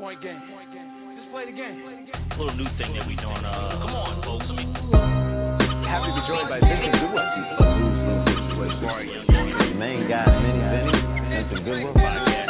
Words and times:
Point 0.00 0.22
game. 0.22 0.40
Just 1.14 1.30
play 1.30 1.44
the 1.44 1.52
game. 1.52 2.08
A 2.32 2.38
little 2.38 2.56
new 2.56 2.64
thing 2.78 2.94
that 2.96 3.06
we 3.06 3.16
doing. 3.16 3.44
Uh, 3.44 3.76
come 3.84 3.92
on, 3.92 4.22
folks. 4.24 4.46
I 4.48 4.56
mean, 4.56 4.72
happy 5.84 6.08
to 6.08 6.16
be 6.16 6.24
joined 6.24 6.48
by 6.48 6.56
Vincent 6.56 6.96
Goodwill. 7.04 7.20
The 9.60 9.76
main 9.76 10.08
guy, 10.08 10.24
Vinny 10.24 10.56
Vinny, 10.56 11.04
Vincent 11.28 11.64
Goodwill. 11.68 11.92
Podcast. 11.92 12.48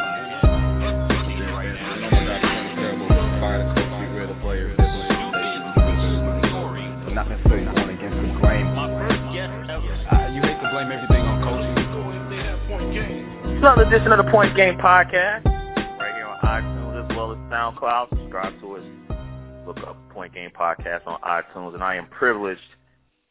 Not 7.10 7.28
necessarily 7.28 7.66
going 7.66 7.98
against 7.98 8.14
the 8.14 8.30
grain. 8.38 8.70
My 8.78 8.86
first 8.86 9.18
guest 9.34 9.50
ever. 9.66 9.90
Uh, 9.90 10.30
you 10.30 10.40
hate 10.40 10.62
to 10.62 10.70
blame 10.70 10.94
everything 10.94 11.26
on 11.26 11.42
coaching. 11.42 11.74
It's 13.42 13.58
another 13.58 13.82
edition 13.82 14.12
of 14.12 14.24
the 14.24 14.30
Point 14.30 14.54
Game 14.54 14.78
Podcast. 14.78 15.49
SoundCloud. 17.50 18.10
Subscribe 18.10 18.60
to 18.60 18.76
us. 18.76 18.84
Look 19.66 19.78
up 19.78 19.96
Point 20.10 20.32
Game 20.32 20.50
Podcast 20.50 21.04
on 21.06 21.20
iTunes. 21.22 21.74
And 21.74 21.82
I 21.82 21.96
am 21.96 22.06
privileged 22.06 22.60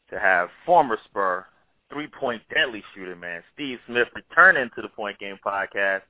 to 0.10 0.20
have 0.20 0.50
former 0.66 0.98
Spur, 1.06 1.46
three-point 1.92 2.42
deadly 2.54 2.84
shooter, 2.94 3.16
man, 3.16 3.42
Steve 3.54 3.80
Smith, 3.88 4.10
returning 4.14 4.70
to 4.76 4.82
the 4.82 4.90
Point 4.90 5.18
Game 5.20 5.40
Podcast, 5.46 6.02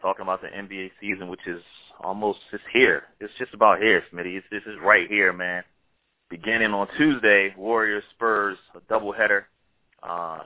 talking 0.00 0.22
about 0.22 0.40
the 0.40 0.48
NBA 0.48 0.92
season, 0.98 1.28
which 1.28 1.46
is 1.46 1.62
almost 2.00 2.38
it's 2.52 2.62
here. 2.72 3.04
It's 3.20 3.32
just 3.38 3.52
about 3.52 3.82
here, 3.82 4.02
Smitty. 4.12 4.40
This 4.50 4.62
is 4.66 4.76
right 4.82 5.08
here, 5.08 5.32
man. 5.32 5.62
Beginning 6.30 6.72
on 6.72 6.88
Tuesday, 6.96 7.54
Warriors 7.58 8.04
Spurs, 8.14 8.56
a 8.74 8.80
doubleheader. 8.92 9.44
Uh, 10.02 10.38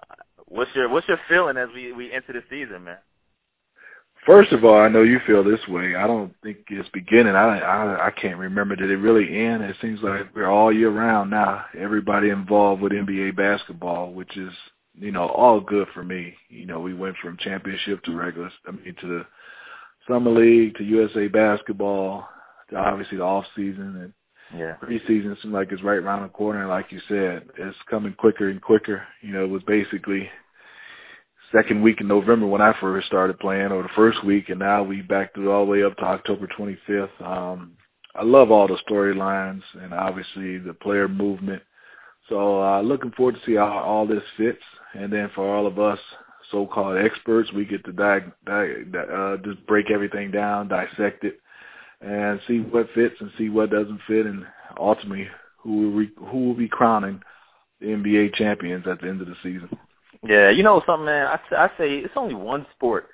what's 0.47 0.71
your 0.75 0.89
what's 0.89 1.07
your 1.07 1.21
feeling 1.29 1.57
as 1.57 1.69
we 1.73 1.93
we 1.93 2.13
enter 2.13 2.33
the 2.33 2.43
season, 2.51 2.85
man? 2.85 2.99
First 4.27 4.51
of 4.53 4.65
all, 4.65 4.77
I 4.77 4.89
know 4.89 5.03
you 5.03 5.21
feel 5.25 5.45
this 5.45 5.67
way. 5.69 5.95
I 5.95 6.07
don't 6.09 6.35
think 6.43 6.59
it's 6.69 6.89
beginning. 6.89 7.37
I 7.37 7.61
I, 7.61 8.07
I 8.09 8.11
can't 8.11 8.39
remember 8.39 8.75
did 8.75 8.91
it 8.91 8.97
really 8.97 9.45
end. 9.47 9.63
It 9.63 9.77
seems 9.81 10.03
like 10.03 10.35
we're 10.35 10.51
all 10.51 10.73
year 10.73 10.91
round 10.91 11.31
now. 11.31 11.65
Everybody 11.79 12.31
involved 12.31 12.83
with 12.83 12.93
NBA 12.93 13.37
basketball, 13.37 14.13
which 14.13 14.37
is 14.37 14.53
you 14.99 15.13
know 15.13 15.29
all 15.29 15.61
good 15.61 15.87
for 15.95 16.03
me. 16.03 16.35
You 16.49 16.67
know, 16.67 16.81
we 16.81 16.93
went 16.93 17.17
from 17.23 17.37
championship 17.39 18.03
to 18.05 18.17
regular. 18.17 18.51
I 18.67 18.73
mean, 18.73 18.97
to 19.01 19.07
the 19.07 19.27
summer 20.09 20.31
league 20.33 20.75
to 20.77 20.85
USA 20.85 21.29
basketball 21.29 22.29
to 22.71 22.77
obviously 22.77 23.19
the 23.19 23.25
off 23.25 23.45
season 23.55 24.13
and 24.51 24.61
Yeah. 24.61 24.77
preseason 24.83 25.41
seems 25.41 25.55
like 25.55 25.71
it's 25.71 25.83
right 25.83 25.99
around 25.99 26.23
the 26.23 26.29
corner. 26.31 26.61
And 26.61 26.69
like 26.69 26.91
you 26.91 27.01
said, 27.09 27.49
it's 27.59 27.77
coming 27.89 28.13
quicker 28.15 28.49
and 28.49 28.61
quicker. 28.61 29.03
You 29.23 29.33
know, 29.33 29.45
it 29.45 29.51
was 29.51 29.63
basically 29.65 30.29
second 31.53 31.83
week 31.83 32.01
in 32.01 32.09
November 32.09 32.47
when 32.47 32.61
I 32.63 32.75
first 32.81 33.07
started 33.07 33.39
playing, 33.39 33.73
or 33.73 33.83
the 33.83 33.89
first 33.97 34.25
week, 34.25 34.49
and 34.49 34.59
now 34.61 34.83
we 34.83 35.03
backed 35.03 35.39
it 35.39 35.47
all 35.47 35.65
the 35.65 35.71
way 35.71 35.83
up 35.83 35.97
to 35.99 36.05
October 36.05 36.49
25th. 36.59 37.23
Um, 37.23 37.73
I 38.15 38.23
love 38.25 38.51
all 38.51 38.67
the 38.67 38.79
storylines 38.89 39.63
and 39.81 39.93
obviously 39.93 40.59
the 40.59 40.75
player 40.75 41.09
movement. 41.09 41.63
So 42.29 42.63
uh, 42.63 42.81
looking 42.83 43.13
forward 43.13 43.37
to 43.37 43.41
see 43.47 43.57
how 43.57 43.67
all 43.67 44.07
this 44.07 44.23
fits, 44.37 44.63
and 44.95 45.13
then 45.13 45.31
for 45.35 45.55
all 45.55 45.67
of 45.67 45.79
us 45.79 45.99
so-called 46.51 46.99
experts, 46.99 47.53
we 47.53 47.65
get 47.65 47.85
to 47.85 47.93
di- 47.93 48.21
di- 48.47 48.85
di- 48.91 48.99
uh, 48.99 49.37
just 49.39 49.65
break 49.67 49.91
everything 49.91 50.31
down, 50.31 50.69
dissect 50.69 51.25
it, 51.25 51.41
and 52.01 52.41
see 52.49 52.61
what 52.61 52.89
fits 52.95 53.17
and 53.21 53.31
see 53.39 53.49
what 53.49 53.71
doesn't 53.71 54.01
fit, 54.07 54.27
and 54.27 54.45
ultimately 54.79 55.29
who 55.59 55.73
will, 55.79 55.91
re- 55.93 56.13
who 56.31 56.47
will 56.47 56.55
be 56.55 56.69
crowning 56.69 57.21
the 57.81 57.87
NBA 57.89 58.35
champions 58.35 58.87
at 58.87 59.01
the 59.01 59.09
end 59.09 59.21
of 59.21 59.29
the 59.29 59.37
season. 59.43 59.69
Yeah, 60.23 60.51
you 60.51 60.63
know 60.63 60.83
something, 60.87 61.07
man. 61.07 61.27
I, 61.27 61.39
I 61.57 61.69
say 61.79 61.99
it's 61.99 62.15
only 62.17 62.35
one 62.35 62.67
sport 62.75 63.09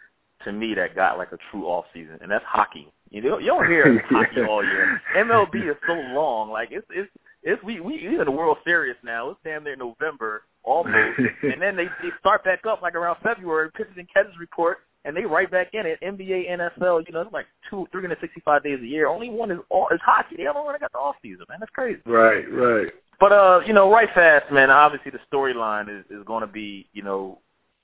to 0.44 0.52
me 0.52 0.74
that 0.74 0.94
got 0.94 1.18
like 1.18 1.32
a 1.32 1.38
true 1.50 1.66
off 1.66 1.84
season, 1.92 2.18
and 2.20 2.30
that's 2.30 2.44
hockey. 2.46 2.92
You 3.10 3.20
know, 3.20 3.38
you 3.38 3.46
don't 3.46 3.68
hear 3.68 4.02
hockey 4.10 4.42
all 4.42 4.64
year. 4.64 5.00
MLB 5.16 5.70
is 5.70 5.76
so 5.86 5.94
long. 6.14 6.50
Like 6.50 6.68
it's 6.70 6.86
it's 6.90 7.10
it's 7.42 7.62
we 7.62 7.80
we 7.80 8.06
in 8.06 8.24
the 8.24 8.30
World 8.30 8.58
Series 8.64 8.96
now. 9.04 9.30
It's 9.30 9.40
damn 9.44 9.64
near 9.64 9.76
November 9.76 10.42
almost, 10.62 11.18
and 11.42 11.60
then 11.60 11.76
they 11.76 11.86
they 12.02 12.10
start 12.20 12.44
back 12.44 12.60
up 12.68 12.82
like 12.82 12.94
around 12.94 13.18
February. 13.22 13.70
Pitchers 13.72 13.94
and 13.96 14.08
catchers 14.12 14.34
report, 14.38 14.78
and 15.04 15.16
they 15.16 15.24
right 15.24 15.50
back 15.50 15.68
in 15.74 15.86
it. 15.86 15.98
NBA, 16.02 16.50
NFL, 16.50 17.06
you 17.06 17.12
know, 17.12 17.20
it's 17.20 17.32
like 17.32 17.46
two 17.68 17.86
three 17.92 18.02
hundred 18.02 18.18
sixty 18.20 18.40
five 18.44 18.62
days 18.62 18.78
a 18.80 18.86
year. 18.86 19.08
Only 19.08 19.28
one 19.28 19.50
is 19.50 19.58
all 19.70 19.88
is 19.92 20.00
hockey. 20.04 20.36
The 20.36 20.46
other 20.46 20.62
one 20.62 20.78
got 20.80 20.92
the 20.92 20.98
off 20.98 21.16
season, 21.22 21.44
man. 21.48 21.58
That's 21.60 21.72
crazy. 21.72 22.00
Right, 22.06 22.50
right. 22.50 22.92
But 23.22 23.30
uh, 23.30 23.60
you 23.64 23.72
know, 23.72 23.88
right 23.88 24.08
fast, 24.12 24.50
man. 24.50 24.68
Obviously, 24.68 25.12
the 25.12 25.20
storyline 25.32 25.88
is 25.88 26.04
is 26.10 26.24
going 26.26 26.40
to 26.40 26.48
be, 26.48 26.88
you 26.92 27.04
know, 27.04 27.38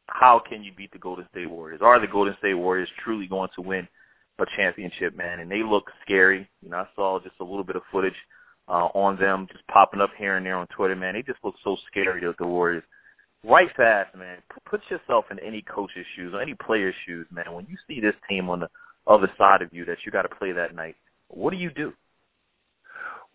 how 0.09 0.41
can 0.41 0.65
you 0.65 0.73
beat 0.77 0.91
the 0.91 0.99
Golden 0.99 1.29
State 1.31 1.49
Warriors? 1.49 1.79
Are 1.81 2.01
the 2.01 2.09
Golden 2.09 2.35
State 2.41 2.55
Warriors 2.55 2.89
truly 3.05 3.29
going 3.29 3.49
to 3.55 3.63
win 3.63 3.87
a 4.41 4.47
championship, 4.57 5.17
man? 5.17 5.39
And 5.39 5.49
they 5.49 5.63
look 5.63 5.93
scary. 6.05 6.51
You 6.61 6.71
know, 6.71 6.79
I 6.79 6.89
saw 6.97 7.21
just 7.21 7.37
a 7.39 7.45
little 7.45 7.63
bit 7.63 7.77
of 7.77 7.83
footage 7.93 8.17
uh, 8.67 8.89
on 8.97 9.17
them 9.17 9.47
just 9.53 9.65
popping 9.69 10.01
up 10.01 10.11
here 10.19 10.37
and 10.37 10.45
there 10.45 10.57
on 10.57 10.67
Twitter, 10.77 10.97
man. 10.97 11.15
They 11.15 11.23
just 11.23 11.45
look 11.45 11.55
so 11.63 11.77
scary, 11.89 12.21
the, 12.21 12.35
the 12.37 12.45
Warriors. 12.45 12.83
Right 13.45 13.69
fast, 13.77 14.17
man. 14.17 14.39
Put 14.69 14.81
yourself 14.91 15.27
in 15.31 15.39
any 15.39 15.63
coach's 15.63 16.05
shoes 16.17 16.35
or 16.35 16.43
any 16.43 16.55
player's 16.55 16.97
shoes, 17.07 17.29
man. 17.31 17.53
When 17.53 17.65
you 17.71 17.77
see 17.87 18.01
this 18.01 18.17
team 18.29 18.51
on 18.51 18.59
the 18.59 18.69
other 19.07 19.31
side 19.39 19.63
of 19.63 19.73
you 19.73 19.85
that 19.85 19.99
you 20.05 20.11
got 20.11 20.23
to 20.23 20.35
play 20.35 20.51
that 20.51 20.75
night, 20.75 20.97
what 21.29 21.53
do 21.53 21.59
you 21.59 21.71
do? 21.71 21.93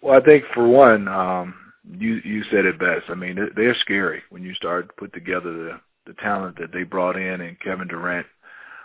Well, 0.01 0.19
I 0.19 0.25
think 0.25 0.43
for 0.53 0.67
one, 0.67 1.07
um, 1.07 1.62
you 1.89 2.21
you 2.23 2.43
said 2.51 2.65
it 2.65 2.79
best. 2.79 3.09
I 3.09 3.15
mean, 3.15 3.37
they're, 3.55 3.75
scary 3.75 4.21
when 4.29 4.43
you 4.43 4.53
start 4.53 4.87
to 4.87 4.93
put 4.93 5.13
together 5.13 5.51
the 5.53 5.81
the 6.05 6.13
talent 6.21 6.57
that 6.59 6.71
they 6.73 6.83
brought 6.83 7.15
in 7.15 7.41
and 7.41 7.59
Kevin 7.59 7.87
Durant 7.87 8.27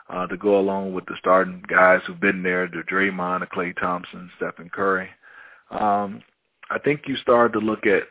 uh, 0.08 0.26
to 0.26 0.36
go 0.36 0.58
along 0.58 0.92
with 0.94 1.04
the 1.06 1.16
starting 1.18 1.62
guys 1.68 2.00
who've 2.06 2.20
been 2.20 2.42
there, 2.42 2.68
the 2.68 2.82
Draymond, 2.90 3.40
the 3.40 3.46
Klay 3.46 3.76
Thompson, 3.78 4.30
Stephen 4.36 4.70
Curry. 4.70 5.08
Um, 5.70 6.22
I 6.70 6.78
think 6.78 7.02
you 7.06 7.16
start 7.16 7.52
to 7.54 7.58
look 7.58 7.86
at 7.86 8.04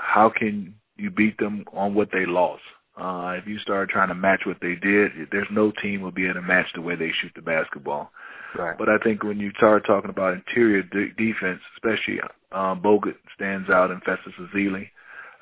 how 0.00 0.30
can 0.30 0.74
you 0.96 1.10
beat 1.10 1.38
them 1.38 1.64
on 1.72 1.94
what 1.94 2.10
they 2.12 2.26
lost. 2.26 2.62
Uh, 2.96 3.34
if 3.38 3.46
you 3.46 3.58
start 3.58 3.88
trying 3.88 4.08
to 4.08 4.14
match 4.14 4.42
what 4.44 4.58
they 4.60 4.74
did, 4.74 5.12
there's 5.30 5.48
no 5.50 5.72
team 5.82 6.02
will 6.02 6.10
be 6.10 6.24
able 6.24 6.34
to 6.34 6.42
match 6.42 6.66
the 6.74 6.82
way 6.82 6.94
they 6.94 7.10
shoot 7.20 7.32
the 7.34 7.42
basketball. 7.42 8.10
Right. 8.56 8.76
But 8.78 8.88
I 8.88 8.98
think 8.98 9.22
when 9.22 9.40
you 9.40 9.50
start 9.56 9.86
talking 9.86 10.10
about 10.10 10.34
interior 10.34 10.82
de- 10.82 11.12
defense, 11.12 11.60
especially 11.76 12.20
um, 12.52 12.82
Bogut 12.82 13.16
stands 13.34 13.70
out 13.70 13.90
and 13.90 14.02
Festus 14.02 14.34
Ezeli, 14.38 14.88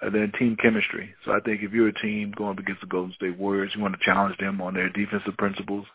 and 0.03 0.15
then 0.15 0.33
team 0.39 0.57
chemistry. 0.57 1.15
So 1.25 1.33
I 1.33 1.41
think 1.41 1.63
if 1.63 1.73
you're 1.73 1.89
a 1.89 2.01
team 2.01 2.33
going 2.37 2.59
against 2.59 2.81
the 2.81 2.87
Golden 2.87 3.15
State 3.15 3.37
Warriors, 3.37 3.73
you 3.75 3.83
want 3.83 3.99
to 3.99 4.05
challenge 4.05 4.39
them 4.39 4.61
on 4.61 4.75
their 4.75 4.89
defensive 4.89 5.37
principles. 5.37 5.87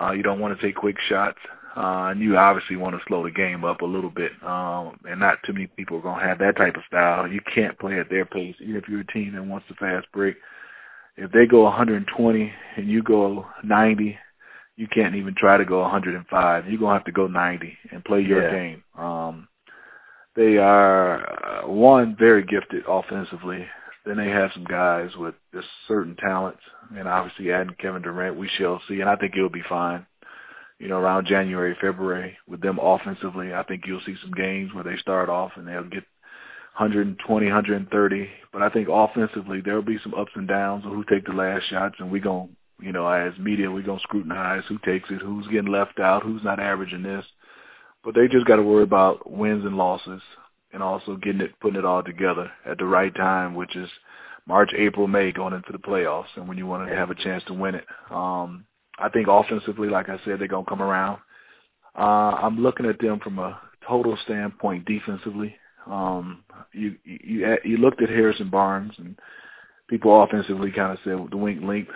Uh, 0.00 0.12
you 0.12 0.22
don't 0.22 0.40
want 0.40 0.58
to 0.58 0.66
take 0.66 0.76
quick 0.76 0.96
shots, 1.08 1.38
uh, 1.76 2.08
and 2.10 2.20
you 2.20 2.36
obviously 2.36 2.76
want 2.76 2.96
to 2.96 3.02
slow 3.06 3.22
the 3.24 3.30
game 3.30 3.62
up 3.64 3.82
a 3.82 3.86
little 3.86 4.08
bit. 4.08 4.32
Um, 4.42 4.98
and 5.04 5.20
not 5.20 5.38
too 5.44 5.52
many 5.52 5.66
people 5.66 5.98
are 5.98 6.02
going 6.02 6.20
to 6.20 6.26
have 6.26 6.38
that 6.38 6.56
type 6.56 6.76
of 6.76 6.82
style. 6.88 7.28
You 7.28 7.40
can't 7.54 7.78
play 7.78 7.98
at 8.00 8.08
their 8.08 8.24
pace, 8.24 8.56
even 8.60 8.76
if 8.76 8.88
you're 8.88 9.00
a 9.00 9.06
team 9.06 9.32
that 9.34 9.44
wants 9.44 9.68
to 9.68 9.74
fast 9.74 10.06
break. 10.12 10.36
If 11.16 11.30
they 11.32 11.46
go 11.46 11.64
120 11.64 12.52
and 12.76 12.88
you 12.88 13.02
go 13.02 13.46
90, 13.62 14.18
you 14.76 14.86
can't 14.88 15.14
even 15.14 15.34
try 15.36 15.56
to 15.56 15.64
go 15.64 15.80
105. 15.80 16.68
You're 16.68 16.80
gonna 16.80 16.94
have 16.94 17.04
to 17.04 17.12
go 17.12 17.26
90 17.26 17.76
and 17.90 18.04
play 18.04 18.20
your 18.20 18.42
Yeah. 18.44 18.50
game. 18.52 18.84
Um, 18.96 19.48
they 20.34 20.56
are 20.58 21.64
uh, 21.64 21.68
one 21.68 22.16
very 22.16 22.42
gifted 22.44 22.84
offensively. 22.88 23.66
Then 24.04 24.16
they 24.16 24.30
have 24.30 24.52
some 24.52 24.64
guys 24.64 25.14
with 25.16 25.34
just 25.54 25.68
certain 25.86 26.16
talents, 26.16 26.62
and 26.96 27.06
obviously 27.06 27.52
adding 27.52 27.74
Kevin 27.78 28.02
Durant, 28.02 28.36
we 28.36 28.48
shall 28.48 28.80
see. 28.88 29.00
And 29.00 29.08
I 29.08 29.16
think 29.16 29.36
it'll 29.36 29.48
be 29.48 29.62
fine. 29.68 30.06
You 30.78 30.88
know, 30.88 30.98
around 30.98 31.26
January, 31.26 31.76
February, 31.80 32.36
with 32.48 32.60
them 32.60 32.78
offensively, 32.82 33.54
I 33.54 33.62
think 33.62 33.86
you'll 33.86 34.00
see 34.00 34.16
some 34.20 34.32
games 34.32 34.74
where 34.74 34.82
they 34.82 34.96
start 34.96 35.28
off 35.28 35.52
and 35.56 35.68
they'll 35.68 35.84
get 35.84 36.02
120, 36.78 37.46
130. 37.46 38.30
But 38.52 38.62
I 38.62 38.68
think 38.70 38.88
offensively, 38.90 39.60
there'll 39.60 39.82
be 39.82 39.98
some 40.02 40.14
ups 40.14 40.32
and 40.34 40.48
downs 40.48 40.84
of 40.84 40.92
who 40.92 41.04
take 41.04 41.26
the 41.26 41.32
last 41.32 41.66
shots, 41.68 41.96
and 42.00 42.10
we're 42.10 42.22
going 42.22 42.48
to, 42.48 42.54
you 42.82 42.92
know, 42.92 43.06
as 43.08 43.38
media, 43.38 43.70
we're 43.70 43.82
going 43.82 43.98
to 43.98 44.02
scrutinize 44.02 44.64
who 44.68 44.78
takes 44.78 45.10
it, 45.10 45.22
who's 45.22 45.46
getting 45.48 45.70
left 45.70 46.00
out, 46.00 46.22
who's 46.22 46.42
not 46.42 46.60
averaging 46.60 47.02
this. 47.02 47.24
But 48.04 48.14
they 48.14 48.26
just 48.28 48.46
got 48.46 48.56
to 48.56 48.62
worry 48.62 48.82
about 48.82 49.30
wins 49.30 49.64
and 49.64 49.76
losses 49.76 50.20
and 50.72 50.82
also 50.82 51.16
getting 51.16 51.40
it, 51.40 51.52
putting 51.60 51.78
it 51.78 51.84
all 51.84 52.02
together 52.02 52.50
at 52.66 52.78
the 52.78 52.84
right 52.84 53.14
time, 53.14 53.54
which 53.54 53.76
is 53.76 53.88
March, 54.46 54.72
April, 54.76 55.06
May 55.06 55.30
going 55.30 55.54
into 55.54 55.70
the 55.70 55.78
playoffs 55.78 56.34
and 56.36 56.48
when 56.48 56.58
you 56.58 56.66
want 56.66 56.88
to 56.88 56.94
have 56.94 57.10
a 57.10 57.14
chance 57.14 57.44
to 57.46 57.54
win 57.54 57.76
it. 57.76 57.84
Um, 58.10 58.64
I 58.98 59.08
think 59.08 59.28
offensively, 59.28 59.88
like 59.88 60.08
I 60.08 60.18
said, 60.24 60.40
they're 60.40 60.48
going 60.48 60.64
to 60.64 60.70
come 60.70 60.82
around. 60.82 61.20
Uh, 61.96 62.36
I'm 62.42 62.58
looking 62.60 62.86
at 62.86 62.98
them 62.98 63.20
from 63.20 63.38
a 63.38 63.60
total 63.86 64.18
standpoint 64.24 64.86
defensively. 64.86 65.54
Um, 65.86 66.44
you, 66.72 66.96
you, 67.04 67.56
you 67.64 67.76
looked 67.76 68.02
at 68.02 68.08
Harrison 68.08 68.50
Barnes 68.50 68.94
and 68.98 69.18
people 69.88 70.22
offensively 70.22 70.70
kind 70.70 70.92
of 70.92 70.98
said 71.04 71.18
the 71.30 71.36
wink 71.36 71.62
link, 71.62 71.88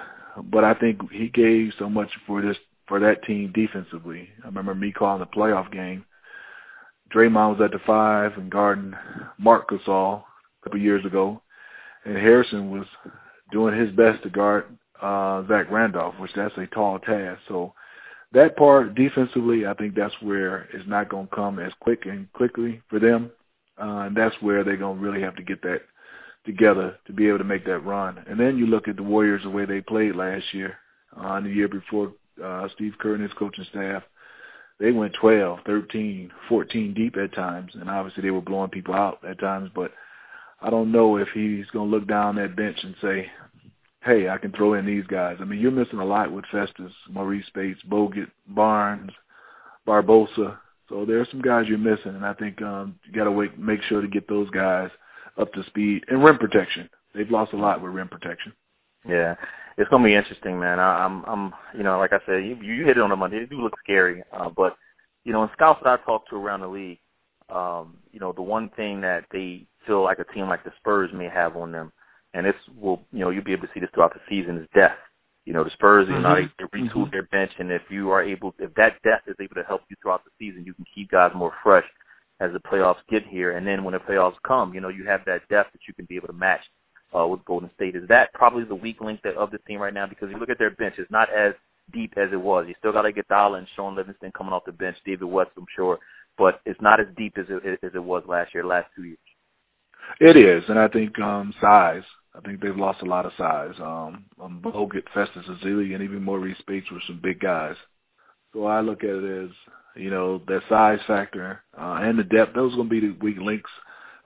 but 0.44 0.64
I 0.64 0.74
think 0.74 1.10
he 1.10 1.28
gave 1.28 1.72
so 1.78 1.88
much 1.88 2.10
for 2.26 2.42
this 2.42 2.56
for 2.86 3.00
that 3.00 3.24
team 3.24 3.52
defensively. 3.52 4.28
I 4.44 4.46
remember 4.46 4.74
me 4.74 4.92
calling 4.92 5.20
the 5.20 5.26
playoff 5.26 5.72
game. 5.72 6.04
Draymond 7.12 7.58
was 7.58 7.60
at 7.64 7.72
the 7.72 7.80
five 7.86 8.32
and 8.36 8.50
guarding 8.50 8.94
Marc 9.38 9.70
Gasol 9.70 10.22
a 10.22 10.64
couple 10.64 10.80
years 10.80 11.04
ago, 11.04 11.42
and 12.04 12.16
Harrison 12.16 12.70
was 12.70 12.86
doing 13.52 13.78
his 13.78 13.90
best 13.92 14.22
to 14.22 14.30
guard 14.30 14.66
uh, 15.00 15.46
Zach 15.46 15.70
Randolph, 15.70 16.18
which 16.18 16.32
that's 16.34 16.56
a 16.56 16.66
tall 16.66 16.98
task. 16.98 17.40
So 17.48 17.74
that 18.32 18.56
part 18.56 18.94
defensively, 18.94 19.66
I 19.66 19.74
think 19.74 19.94
that's 19.94 20.14
where 20.20 20.68
it's 20.72 20.88
not 20.88 21.08
going 21.08 21.28
to 21.28 21.34
come 21.34 21.58
as 21.58 21.72
quick 21.80 22.06
and 22.06 22.32
quickly 22.32 22.82
for 22.88 22.98
them, 22.98 23.30
uh, 23.80 24.06
and 24.06 24.16
that's 24.16 24.34
where 24.40 24.64
they're 24.64 24.76
going 24.76 24.98
to 24.98 25.04
really 25.04 25.22
have 25.22 25.36
to 25.36 25.42
get 25.42 25.62
that 25.62 25.82
together 26.46 26.96
to 27.06 27.12
be 27.12 27.28
able 27.28 27.38
to 27.38 27.44
make 27.44 27.66
that 27.66 27.84
run. 27.84 28.24
And 28.28 28.38
then 28.38 28.56
you 28.56 28.66
look 28.66 28.88
at 28.88 28.96
the 28.96 29.02
Warriors 29.02 29.42
the 29.42 29.50
way 29.50 29.64
they 29.64 29.80
played 29.80 30.16
last 30.16 30.44
year, 30.52 30.78
uh, 31.16 31.40
the 31.40 31.50
year 31.50 31.68
before 31.68 32.12
uh, 32.42 32.68
Steve 32.74 32.94
Kerr 32.98 33.14
and 33.14 33.22
his 33.22 33.32
coaching 33.34 33.66
staff. 33.70 34.02
They 34.78 34.92
went 34.92 35.14
12, 35.20 35.60
13, 35.64 36.30
14 36.48 36.94
deep 36.94 37.16
at 37.16 37.34
times, 37.34 37.72
and 37.74 37.88
obviously 37.88 38.22
they 38.22 38.30
were 38.30 38.42
blowing 38.42 38.70
people 38.70 38.94
out 38.94 39.18
at 39.26 39.38
times. 39.38 39.70
But 39.74 39.92
I 40.60 40.70
don't 40.70 40.92
know 40.92 41.16
if 41.16 41.28
he's 41.34 41.66
going 41.72 41.90
to 41.90 41.96
look 41.96 42.06
down 42.06 42.36
that 42.36 42.56
bench 42.56 42.78
and 42.82 42.94
say, 43.00 43.30
hey, 44.04 44.28
I 44.28 44.38
can 44.38 44.52
throw 44.52 44.74
in 44.74 44.86
these 44.86 45.06
guys. 45.06 45.38
I 45.40 45.44
mean, 45.44 45.60
you're 45.60 45.70
missing 45.70 45.98
a 45.98 46.04
lot 46.04 46.30
with 46.30 46.44
Festus, 46.52 46.92
Marreese 47.12 47.46
Speights, 47.46 47.80
Bogut, 47.90 48.30
Barnes, 48.48 49.10
Barbosa. 49.86 50.58
So 50.88 51.04
there 51.04 51.20
are 51.20 51.26
some 51.30 51.42
guys 51.42 51.66
you're 51.68 51.78
missing, 51.78 52.14
and 52.14 52.24
I 52.24 52.34
think 52.34 52.62
um, 52.62 52.96
you 53.04 53.12
got 53.12 53.24
to 53.24 53.48
make 53.58 53.82
sure 53.82 54.00
to 54.00 54.08
get 54.08 54.28
those 54.28 54.48
guys 54.50 54.90
up 55.38 55.52
to 55.52 55.64
speed. 55.64 56.04
And 56.08 56.24
rim 56.24 56.38
protection. 56.38 56.88
They've 57.14 57.30
lost 57.30 57.52
a 57.52 57.56
lot 57.56 57.82
with 57.82 57.92
rim 57.92 58.08
protection. 58.08 58.52
Yeah, 59.08 59.36
it's 59.78 59.88
gonna 59.88 60.04
be 60.04 60.14
interesting, 60.14 60.58
man. 60.58 60.80
I, 60.80 61.04
I'm, 61.04 61.24
I'm, 61.24 61.54
you 61.76 61.84
know, 61.84 61.98
like 61.98 62.12
I 62.12 62.18
said, 62.26 62.44
you, 62.44 62.56
you 62.56 62.84
hit 62.84 62.96
it 62.96 63.02
on 63.02 63.10
the 63.10 63.16
money. 63.16 63.38
They 63.38 63.46
do 63.46 63.60
look 63.60 63.74
scary, 63.82 64.22
uh, 64.32 64.50
but 64.50 64.76
you 65.24 65.32
know, 65.32 65.42
in 65.42 65.50
scouts 65.52 65.80
that 65.84 66.00
I 66.00 66.04
talk 66.04 66.28
to 66.28 66.36
around 66.36 66.60
the 66.60 66.68
league, 66.68 66.98
um, 67.48 67.96
you 68.12 68.20
know, 68.20 68.32
the 68.32 68.42
one 68.42 68.70
thing 68.70 69.00
that 69.02 69.24
they 69.30 69.66
feel 69.86 70.02
like 70.02 70.18
a 70.18 70.24
team 70.24 70.48
like 70.48 70.64
the 70.64 70.72
Spurs 70.78 71.10
may 71.14 71.28
have 71.28 71.56
on 71.56 71.72
them 71.72 71.92
and 72.36 72.44
this 72.44 72.54
will, 72.78 73.00
you 73.12 73.20
know, 73.20 73.30
you'll 73.30 73.42
be 73.42 73.52
able 73.52 73.66
to 73.66 73.72
see 73.72 73.80
this 73.80 73.88
throughout 73.94 74.12
the 74.12 74.20
season, 74.28 74.58
is 74.58 74.68
depth. 74.74 74.98
You 75.46 75.54
know, 75.54 75.64
the 75.64 75.70
Spurs, 75.70 76.06
you 76.08 76.18
know, 76.18 76.34
they, 76.34 76.42
they 76.58 76.64
retool 76.64 77.04
mm-hmm. 77.04 77.10
their 77.10 77.22
bench, 77.22 77.50
and 77.58 77.70
if 77.70 77.82
you 77.88 78.10
are 78.10 78.22
able, 78.22 78.54
if 78.58 78.74
that 78.74 79.00
depth 79.02 79.26
is 79.26 79.36
able 79.40 79.54
to 79.54 79.62
help 79.62 79.82
you 79.88 79.96
throughout 80.02 80.22
the 80.24 80.30
season, 80.38 80.64
you 80.66 80.74
can 80.74 80.84
keep 80.94 81.10
guys 81.10 81.30
more 81.34 81.52
fresh 81.62 81.84
as 82.40 82.52
the 82.52 82.60
playoffs 82.60 82.96
get 83.08 83.26
here. 83.26 83.56
And 83.56 83.66
then 83.66 83.84
when 83.84 83.92
the 83.92 84.00
playoffs 84.00 84.36
come, 84.46 84.74
you 84.74 84.80
know, 84.80 84.88
you 84.88 85.04
have 85.04 85.20
that 85.26 85.48
depth 85.48 85.72
that 85.72 85.80
you 85.88 85.94
can 85.94 86.04
be 86.06 86.16
able 86.16 86.28
to 86.28 86.32
match 86.34 86.60
uh, 87.16 87.26
with 87.26 87.44
Golden 87.44 87.70
State. 87.74 87.96
Is 87.96 88.08
that 88.08 88.32
probably 88.34 88.64
the 88.64 88.74
weak 88.74 89.00
link 89.00 89.20
that, 89.22 89.36
of 89.36 89.50
the 89.50 89.58
team 89.58 89.80
right 89.80 89.94
now? 89.94 90.06
Because 90.06 90.30
you 90.30 90.38
look 90.38 90.50
at 90.50 90.58
their 90.58 90.70
bench, 90.70 90.94
it's 90.98 91.10
not 91.10 91.32
as 91.32 91.54
deep 91.92 92.14
as 92.16 92.28
it 92.32 92.40
was. 92.40 92.66
You 92.68 92.74
still 92.78 92.92
got 92.92 93.02
to 93.02 93.12
get 93.12 93.28
Dollar 93.28 93.58
and 93.58 93.68
Shaun 93.74 93.96
Livingston 93.96 94.32
coming 94.36 94.52
off 94.52 94.64
the 94.64 94.72
bench, 94.72 94.96
David 95.04 95.26
West, 95.26 95.50
I'm 95.56 95.66
sure, 95.74 95.98
but 96.36 96.60
it's 96.66 96.80
not 96.80 97.00
as 97.00 97.06
deep 97.16 97.38
as 97.38 97.46
it, 97.48 97.78
as 97.82 97.92
it 97.94 98.02
was 98.02 98.22
last 98.26 98.52
year, 98.54 98.64
last 98.64 98.88
two 98.94 99.04
years. 99.04 99.18
It 100.20 100.36
is, 100.36 100.62
and 100.68 100.78
I 100.78 100.88
think 100.88 101.18
um, 101.18 101.52
size 101.60 102.04
I 102.36 102.40
think 102.40 102.60
they've 102.60 102.76
lost 102.76 103.02
a 103.02 103.06
lot 103.06 103.24
of 103.24 103.32
size. 103.38 103.74
Um, 103.78 104.26
um 104.40 104.60
Bogut, 104.62 105.04
Festus, 105.14 105.46
Ezeli, 105.48 105.94
and 105.94 106.02
even 106.02 106.20
Marreese 106.20 106.58
Speights 106.58 106.90
were 106.90 107.00
some 107.06 107.20
big 107.22 107.40
guys. 107.40 107.76
So 108.52 108.66
I 108.66 108.80
look 108.80 109.04
at 109.04 109.10
it 109.10 109.44
as, 109.44 109.50
you 109.96 110.10
know, 110.10 110.40
that 110.46 110.62
size 110.68 110.98
factor 111.06 111.62
uh, 111.78 112.00
and 112.02 112.18
the 112.18 112.24
depth. 112.24 112.54
Those 112.54 112.72
are 112.72 112.76
going 112.76 112.88
to 112.88 113.00
be 113.00 113.06
the 113.08 113.16
weak 113.20 113.38
links 113.38 113.70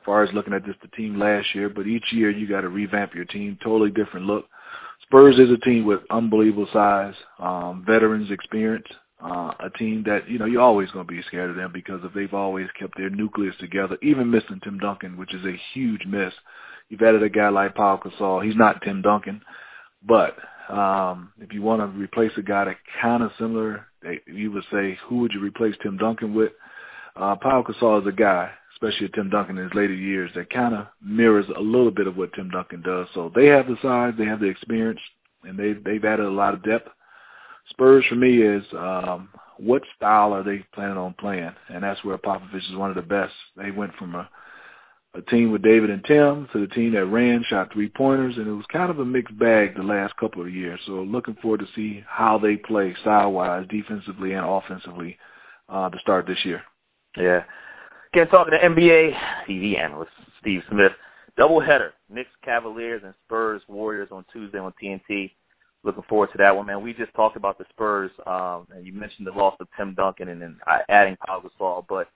as 0.00 0.04
far 0.04 0.22
as 0.22 0.32
looking 0.32 0.54
at 0.54 0.64
just 0.64 0.80
the 0.80 0.88
team 0.88 1.18
last 1.18 1.54
year. 1.54 1.68
But 1.68 1.86
each 1.86 2.12
year 2.12 2.30
you 2.30 2.48
got 2.48 2.62
to 2.62 2.68
revamp 2.68 3.14
your 3.14 3.24
team, 3.24 3.58
totally 3.62 3.90
different 3.90 4.26
look. 4.26 4.46
Spurs 5.02 5.38
is 5.38 5.50
a 5.50 5.56
team 5.58 5.84
with 5.84 6.00
unbelievable 6.10 6.68
size, 6.72 7.14
um, 7.38 7.84
veterans 7.86 8.30
experience, 8.30 8.86
uh, 9.22 9.52
a 9.60 9.70
team 9.78 10.04
that, 10.06 10.28
you 10.28 10.38
know, 10.38 10.44
you're 10.44 10.62
always 10.62 10.90
going 10.92 11.06
to 11.06 11.12
be 11.12 11.22
scared 11.26 11.50
of 11.50 11.56
them 11.56 11.72
because 11.72 12.02
of 12.04 12.12
they've 12.12 12.32
always 12.32 12.68
kept 12.78 12.96
their 12.96 13.10
nucleus 13.10 13.54
together, 13.58 13.98
even 14.02 14.30
missing 14.30 14.60
Tim 14.62 14.78
Duncan, 14.78 15.16
which 15.16 15.34
is 15.34 15.44
a 15.44 15.60
huge 15.74 16.06
miss. 16.06 16.32
You've 16.88 17.02
added 17.02 17.22
a 17.22 17.28
guy 17.28 17.48
like 17.48 17.74
Paul 17.74 17.98
Gasol. 17.98 18.44
He's 18.44 18.56
not 18.56 18.82
Tim 18.82 19.02
Duncan, 19.02 19.42
but 20.06 20.36
um, 20.68 21.32
if 21.40 21.52
you 21.52 21.62
want 21.62 21.80
to 21.80 21.98
replace 21.98 22.32
a 22.36 22.42
guy 22.42 22.64
that 22.64 22.76
kind 23.02 23.22
of 23.22 23.32
similar, 23.38 23.86
you 24.26 24.52
would 24.52 24.64
say, 24.72 24.98
who 25.06 25.18
would 25.18 25.32
you 25.32 25.40
replace 25.40 25.74
Tim 25.82 25.96
Duncan 25.96 26.34
with? 26.34 26.52
Uh, 27.16 27.36
Paul 27.36 27.64
Gasol 27.64 28.00
is 28.00 28.06
a 28.06 28.12
guy, 28.12 28.50
especially 28.72 29.08
Tim 29.08 29.30
Duncan 29.30 29.58
in 29.58 29.64
his 29.64 29.74
later 29.74 29.94
years, 29.94 30.30
that 30.34 30.50
kind 30.50 30.74
of 30.74 30.86
mirrors 31.02 31.46
a 31.56 31.60
little 31.60 31.90
bit 31.90 32.06
of 32.06 32.16
what 32.16 32.32
Tim 32.32 32.50
Duncan 32.50 32.82
does. 32.82 33.08
So 33.14 33.32
they 33.34 33.46
have 33.46 33.66
the 33.66 33.76
size, 33.82 34.14
they 34.16 34.24
have 34.24 34.40
the 34.40 34.46
experience, 34.46 35.00
and 35.44 35.58
they've 35.58 35.82
they've 35.82 36.04
added 36.04 36.26
a 36.26 36.30
lot 36.30 36.54
of 36.54 36.62
depth. 36.62 36.88
Spurs 37.70 38.04
for 38.08 38.16
me 38.16 38.42
is 38.42 38.64
um, 38.72 39.28
what 39.58 39.82
style 39.96 40.32
are 40.32 40.42
they 40.42 40.64
planning 40.74 40.96
on 40.96 41.14
playing, 41.14 41.52
and 41.68 41.82
that's 41.82 42.02
where 42.04 42.18
Popovich 42.18 42.70
is 42.70 42.76
one 42.76 42.90
of 42.90 42.96
the 42.96 43.02
best. 43.02 43.32
They 43.56 43.70
went 43.70 43.94
from 43.96 44.14
a 44.14 44.28
a 45.14 45.22
team 45.22 45.50
with 45.50 45.62
David 45.62 45.90
and 45.90 46.04
Tim 46.04 46.48
to 46.52 46.60
the 46.60 46.72
team 46.72 46.92
that 46.92 47.06
ran, 47.06 47.44
shot 47.48 47.72
three 47.72 47.88
pointers, 47.88 48.36
and 48.36 48.46
it 48.46 48.52
was 48.52 48.66
kind 48.72 48.90
of 48.90 49.00
a 49.00 49.04
mixed 49.04 49.36
bag 49.38 49.76
the 49.76 49.82
last 49.82 50.16
couple 50.16 50.42
of 50.42 50.54
years. 50.54 50.78
So 50.86 51.02
looking 51.02 51.36
forward 51.42 51.60
to 51.60 51.66
see 51.74 52.04
how 52.06 52.38
they 52.38 52.56
play 52.56 52.94
style 53.00 53.32
wise, 53.32 53.66
defensively 53.68 54.34
and 54.34 54.46
offensively, 54.46 55.18
uh, 55.68 55.90
to 55.90 55.98
start 55.98 56.26
this 56.26 56.44
year. 56.44 56.62
Yeah. 57.16 57.42
Again, 58.12 58.28
talking 58.28 58.52
to 58.52 58.58
NBA 58.58 59.16
TV 59.48 59.78
analyst 59.78 60.12
Steve 60.40 60.62
Smith. 60.70 60.92
Doubleheader, 61.38 61.90
Knicks, 62.08 62.30
Cavaliers, 62.44 63.02
and 63.04 63.14
Spurs, 63.24 63.62
Warriors 63.68 64.08
on 64.10 64.24
Tuesday 64.32 64.58
on 64.58 64.74
TNT. 64.82 65.32
Looking 65.82 66.02
forward 66.08 66.30
to 66.32 66.38
that 66.38 66.54
one, 66.54 66.66
man. 66.66 66.82
We 66.82 66.92
just 66.92 67.14
talked 67.14 67.36
about 67.36 67.56
the 67.56 67.64
Spurs, 67.70 68.10
um, 68.26 68.66
and 68.74 68.86
you 68.86 68.92
mentioned 68.92 69.26
the 69.26 69.32
loss 69.32 69.56
of 69.60 69.68
Tim 69.76 69.94
Duncan 69.94 70.28
and 70.28 70.42
then 70.42 70.58
adding 70.88 71.16
Pau 71.26 71.40
Gasol, 71.40 71.86
but 71.88 72.08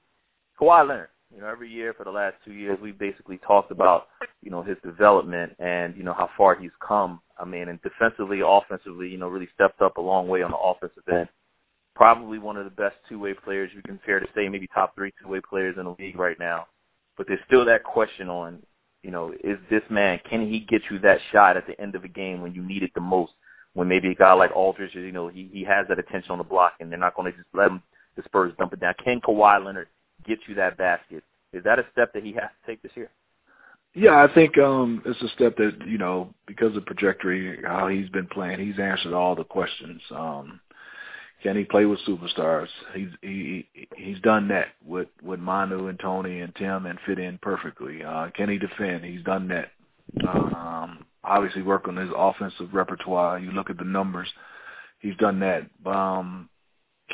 Kawhi 0.60 0.86
Leonard, 0.86 1.08
you 1.34 1.40
know, 1.40 1.48
every 1.48 1.68
year 1.68 1.92
for 1.94 2.04
the 2.04 2.10
last 2.10 2.36
two 2.44 2.52
years, 2.52 2.78
we've 2.80 2.98
basically 2.98 3.38
talked 3.38 3.72
about, 3.72 4.06
you 4.42 4.50
know, 4.50 4.62
his 4.62 4.76
development 4.84 5.52
and, 5.58 5.96
you 5.96 6.04
know, 6.04 6.14
how 6.14 6.30
far 6.36 6.54
he's 6.54 6.70
come. 6.86 7.20
I 7.38 7.44
mean, 7.44 7.68
and 7.68 7.80
defensively, 7.82 8.40
offensively, 8.44 9.08
you 9.08 9.18
know, 9.18 9.28
really 9.28 9.48
stepped 9.54 9.82
up 9.82 9.96
a 9.96 10.00
long 10.00 10.28
way 10.28 10.42
on 10.42 10.52
the 10.52 10.56
offensive 10.56 11.02
end. 11.10 11.28
Probably 11.96 12.38
one 12.38 12.56
of 12.56 12.64
the 12.64 12.70
best 12.70 12.96
two-way 13.08 13.34
players 13.34 13.70
you 13.74 13.82
can 13.82 13.98
fair 14.06 14.20
to 14.20 14.26
say, 14.34 14.48
maybe 14.48 14.68
top 14.72 14.94
three 14.94 15.12
two-way 15.20 15.40
players 15.48 15.76
in 15.78 15.84
the 15.84 15.96
league 15.98 16.18
right 16.18 16.38
now. 16.38 16.66
But 17.16 17.26
there's 17.26 17.40
still 17.46 17.64
that 17.64 17.84
question 17.84 18.28
on, 18.28 18.62
you 19.02 19.10
know, 19.10 19.32
is 19.42 19.58
this 19.70 19.82
man, 19.90 20.20
can 20.28 20.48
he 20.48 20.60
get 20.60 20.82
you 20.90 20.98
that 21.00 21.18
shot 21.32 21.56
at 21.56 21.66
the 21.66 21.80
end 21.80 21.94
of 21.94 22.04
a 22.04 22.08
game 22.08 22.42
when 22.42 22.54
you 22.54 22.62
need 22.62 22.82
it 22.82 22.92
the 22.94 23.00
most? 23.00 23.32
When 23.74 23.88
maybe 23.88 24.08
a 24.08 24.14
guy 24.14 24.32
like 24.34 24.54
Aldridge, 24.54 24.94
you 24.94 25.10
know, 25.10 25.28
he, 25.28 25.50
he 25.52 25.64
has 25.64 25.86
that 25.88 25.98
attention 25.98 26.30
on 26.30 26.38
the 26.38 26.44
block 26.44 26.74
and 26.78 26.90
they're 26.90 26.98
not 26.98 27.16
going 27.16 27.30
to 27.30 27.36
just 27.36 27.48
let 27.52 27.70
him, 27.70 27.82
the 28.16 28.22
Spurs 28.24 28.52
dump 28.56 28.72
it 28.72 28.80
down. 28.80 28.94
Can 29.04 29.20
Kawhi 29.20 29.64
Leonard 29.64 29.88
get 30.24 30.38
you 30.46 30.54
that 30.56 30.76
basket. 30.76 31.22
Is 31.52 31.64
that 31.64 31.78
a 31.78 31.86
step 31.92 32.12
that 32.14 32.24
he 32.24 32.32
has 32.32 32.50
to 32.50 32.66
take 32.66 32.82
this 32.82 32.92
year? 32.96 33.10
Yeah, 33.94 34.22
I 34.24 34.32
think 34.34 34.58
um 34.58 35.02
it's 35.06 35.22
a 35.22 35.28
step 35.28 35.56
that, 35.56 35.78
you 35.86 35.98
know, 35.98 36.34
because 36.46 36.76
of 36.76 36.84
trajectory, 36.86 37.62
how 37.64 37.88
he's 37.88 38.08
been 38.08 38.26
playing, 38.26 38.58
he's 38.60 38.78
answered 38.78 39.14
all 39.14 39.36
the 39.36 39.44
questions. 39.44 40.02
Um 40.10 40.60
can 41.42 41.56
he 41.56 41.64
play 41.64 41.84
with 41.84 42.00
superstars? 42.08 42.68
He's 42.94 43.08
he 43.22 43.68
he's 43.96 44.18
done 44.20 44.48
that 44.48 44.68
with 44.84 45.08
with 45.22 45.38
Manu 45.40 45.86
and 45.88 45.98
Tony 46.00 46.40
and 46.40 46.54
Tim 46.56 46.86
and 46.86 46.98
fit 47.06 47.18
in 47.20 47.38
perfectly. 47.38 48.02
Uh 48.02 48.30
can 48.34 48.48
he 48.48 48.58
defend? 48.58 49.04
He's 49.04 49.22
done 49.22 49.48
that. 49.48 49.70
Um 50.28 51.06
obviously 51.22 51.62
work 51.62 51.86
on 51.86 51.96
his 51.96 52.10
offensive 52.16 52.74
repertoire. 52.74 53.38
You 53.38 53.52
look 53.52 53.70
at 53.70 53.78
the 53.78 53.84
numbers, 53.84 54.28
he's 54.98 55.16
done 55.16 55.38
that. 55.40 55.70
Um 55.86 56.48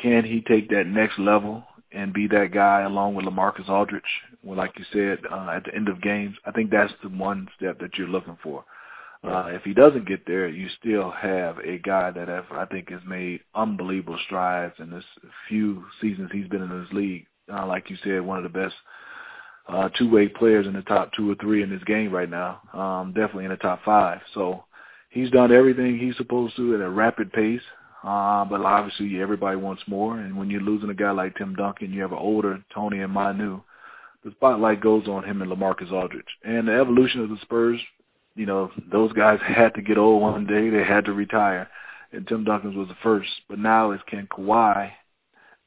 can 0.01 0.23
he 0.25 0.41
take 0.41 0.69
that 0.69 0.87
next 0.87 1.19
level 1.19 1.63
and 1.91 2.13
be 2.13 2.27
that 2.27 2.51
guy 2.53 2.81
along 2.81 3.15
with 3.15 3.25
LaMarcus 3.25 3.69
Aldridge. 3.69 4.03
Well, 4.43 4.57
like 4.57 4.73
you 4.77 4.85
said, 4.91 5.19
uh, 5.31 5.49
at 5.49 5.65
the 5.65 5.75
end 5.75 5.89
of 5.89 6.01
games, 6.01 6.35
I 6.45 6.51
think 6.51 6.71
that's 6.71 6.93
the 7.03 7.09
one 7.09 7.47
step 7.57 7.79
that 7.79 7.97
you're 7.97 8.07
looking 8.07 8.37
for. 8.41 8.63
Uh, 9.23 9.49
if 9.49 9.61
he 9.63 9.73
doesn't 9.73 10.07
get 10.07 10.25
there, 10.25 10.47
you 10.47 10.67
still 10.79 11.11
have 11.11 11.59
a 11.59 11.77
guy 11.77 12.09
that 12.09 12.27
have, 12.27 12.45
I 12.51 12.65
think 12.65 12.89
has 12.89 13.01
made 13.07 13.41
unbelievable 13.53 14.17
strides 14.25 14.73
in 14.79 14.89
this 14.89 15.03
few 15.47 15.83
seasons 16.01 16.31
he's 16.31 16.47
been 16.47 16.63
in 16.63 16.81
this 16.81 16.91
league. 16.91 17.27
Uh, 17.51 17.67
like 17.67 17.89
you 17.89 17.97
said, 18.03 18.21
one 18.21 18.37
of 18.37 18.43
the 18.43 18.59
best 18.59 18.73
uh, 19.67 19.89
two-way 19.89 20.27
players 20.27 20.65
in 20.65 20.73
the 20.73 20.81
top 20.83 21.11
two 21.13 21.29
or 21.29 21.35
three 21.35 21.61
in 21.61 21.69
this 21.69 21.83
game 21.83 22.11
right 22.11 22.29
now. 22.29 22.61
Um, 22.73 23.13
definitely 23.13 23.45
in 23.45 23.51
the 23.51 23.57
top 23.57 23.81
five. 23.85 24.21
So 24.33 24.63
he's 25.09 25.29
done 25.29 25.51
everything 25.51 25.99
he's 25.99 26.17
supposed 26.17 26.55
to 26.55 26.73
at 26.73 26.81
a 26.81 26.89
rapid 26.89 27.31
pace. 27.31 27.61
Uh, 28.03 28.43
but 28.45 28.61
obviously 28.61 29.21
everybody 29.21 29.57
wants 29.57 29.83
more. 29.87 30.19
And 30.19 30.35
when 30.35 30.49
you're 30.49 30.61
losing 30.61 30.89
a 30.89 30.93
guy 30.93 31.11
like 31.11 31.35
Tim 31.35 31.55
Duncan, 31.55 31.91
you 31.91 32.01
have 32.01 32.11
an 32.11 32.17
older 32.17 32.63
Tony 32.73 32.99
and 33.01 33.13
Manu. 33.13 33.61
The 34.23 34.31
spotlight 34.31 34.81
goes 34.81 35.07
on 35.07 35.23
him 35.23 35.41
and 35.41 35.51
LaMarcus 35.51 35.91
Aldridge. 35.91 36.25
And 36.43 36.67
the 36.67 36.73
evolution 36.73 37.21
of 37.21 37.29
the 37.29 37.37
Spurs, 37.41 37.79
you 38.35 38.45
know, 38.45 38.71
those 38.91 39.13
guys 39.13 39.39
had 39.45 39.73
to 39.75 39.81
get 39.81 39.97
old 39.97 40.21
one 40.21 40.47
day. 40.47 40.69
They 40.69 40.83
had 40.83 41.05
to 41.05 41.13
retire. 41.13 41.69
And 42.11 42.27
Tim 42.27 42.43
Duncan 42.43 42.77
was 42.77 42.87
the 42.87 42.97
first. 43.03 43.29
But 43.47 43.59
now 43.59 43.91
is 43.91 44.01
can 44.07 44.27
Kawhi 44.27 44.91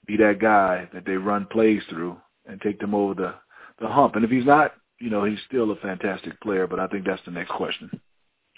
be 0.06 0.16
that 0.16 0.40
guy 0.40 0.88
that 0.92 1.06
they 1.06 1.12
run 1.12 1.46
plays 1.46 1.82
through 1.88 2.16
and 2.46 2.60
take 2.60 2.80
them 2.80 2.94
over 2.94 3.14
the, 3.14 3.34
the 3.80 3.88
hump? 3.88 4.16
And 4.16 4.24
if 4.24 4.30
he's 4.30 4.44
not, 4.44 4.72
you 5.00 5.08
know, 5.08 5.24
he's 5.24 5.38
still 5.46 5.70
a 5.70 5.76
fantastic 5.76 6.40
player. 6.40 6.66
But 6.66 6.80
I 6.80 6.88
think 6.88 7.06
that's 7.06 7.22
the 7.24 7.30
next 7.30 7.52
question. 7.52 8.00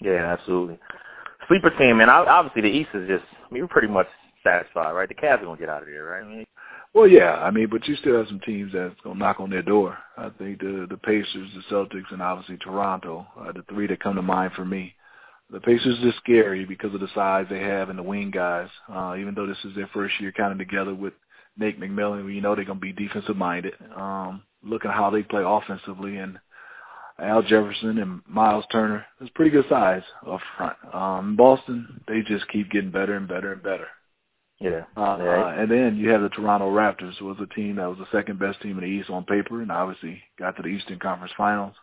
Yeah, 0.01 0.35
absolutely 0.37 0.79
sleeper 1.47 1.71
team, 1.71 2.01
and 2.01 2.09
obviously 2.09 2.61
the 2.61 2.69
East 2.77 2.89
is 2.93 3.07
just. 3.07 3.25
I 3.49 3.53
mean, 3.53 3.63
we're 3.63 3.67
pretty 3.69 3.87
much 3.87 4.07
satisfied, 4.43 4.91
right? 4.91 5.09
The 5.09 5.15
Cavs 5.15 5.41
are 5.41 5.45
gonna 5.45 5.59
get 5.59 5.69
out 5.69 5.83
of 5.83 5.87
there, 5.87 6.03
right? 6.03 6.23
I 6.23 6.27
mean, 6.27 6.45
well, 6.93 7.07
yeah. 7.07 7.35
I 7.35 7.51
mean, 7.51 7.67
but 7.69 7.87
you 7.87 7.95
still 7.97 8.17
have 8.17 8.27
some 8.27 8.39
teams 8.41 8.71
that's 8.73 8.95
gonna 9.03 9.19
knock 9.19 9.39
on 9.39 9.49
their 9.49 9.61
door. 9.61 9.97
I 10.17 10.29
think 10.37 10.59
the 10.59 10.87
the 10.89 10.97
Pacers, 10.97 11.49
the 11.55 11.73
Celtics, 11.75 12.11
and 12.11 12.21
obviously 12.21 12.57
Toronto 12.57 13.27
are 13.37 13.53
the 13.53 13.63
three 13.69 13.87
that 13.87 14.01
come 14.01 14.15
to 14.15 14.21
mind 14.21 14.53
for 14.55 14.65
me. 14.65 14.95
the 15.49 15.59
Pacers 15.61 15.97
are 16.03 16.13
scary 16.19 16.65
because 16.65 16.93
of 16.93 16.99
the 16.99 17.07
size 17.15 17.45
they 17.49 17.59
have 17.59 17.89
and 17.89 17.99
the 17.99 18.03
wing 18.03 18.31
guys. 18.31 18.69
Uh, 18.93 19.15
even 19.17 19.33
though 19.35 19.47
this 19.47 19.63
is 19.63 19.75
their 19.75 19.89
first 19.93 20.19
year 20.19 20.31
kind 20.31 20.51
of 20.51 20.57
together 20.57 20.93
with 20.93 21.13
Nate 21.57 21.79
McMillan, 21.79 22.25
we 22.25 22.41
know 22.41 22.55
they're 22.55 22.65
to 22.65 22.75
be 22.75 22.93
defensive 22.93 23.37
minded. 23.37 23.73
Um, 23.95 24.43
look 24.63 24.85
at 24.85 24.93
how 24.93 25.09
they 25.09 25.23
play 25.23 25.43
offensively 25.45 26.17
and 26.17 26.37
Al 27.19 27.41
Jefferson 27.41 27.97
and 27.97 28.21
Miles 28.27 28.65
Turner. 28.71 29.05
It's 29.19 29.31
pretty 29.31 29.51
good 29.51 29.65
size 29.69 30.03
up 30.27 30.39
front. 30.55 30.77
Um, 30.93 31.35
Boston, 31.35 32.01
they 32.07 32.21
just 32.21 32.47
keep 32.49 32.69
getting 32.69 32.91
better 32.91 33.15
and 33.15 33.27
better 33.27 33.53
and 33.53 33.63
better. 33.63 33.87
Yeah. 34.59 34.83
Uh, 34.95 35.17
yeah. 35.19 35.43
uh, 35.43 35.55
and 35.57 35.69
then 35.69 35.97
you 35.97 36.09
have 36.09 36.21
the 36.21 36.29
Toronto 36.29 36.71
Raptors, 36.71 37.19
was 37.21 37.37
a 37.41 37.53
team 37.53 37.75
that 37.75 37.87
was 37.87 37.99
the 37.99 38.17
second 38.17 38.39
best 38.39 38.61
team 38.61 38.77
in 38.77 38.83
the 38.83 38.89
East 38.89 39.09
on 39.09 39.23
paper, 39.23 39.61
and 39.61 39.71
obviously 39.71 40.21
got 40.39 40.55
to 40.55 40.63
the 40.63 40.69
Eastern 40.69 40.99
Conference 40.99 41.33
Finals. 41.37 41.75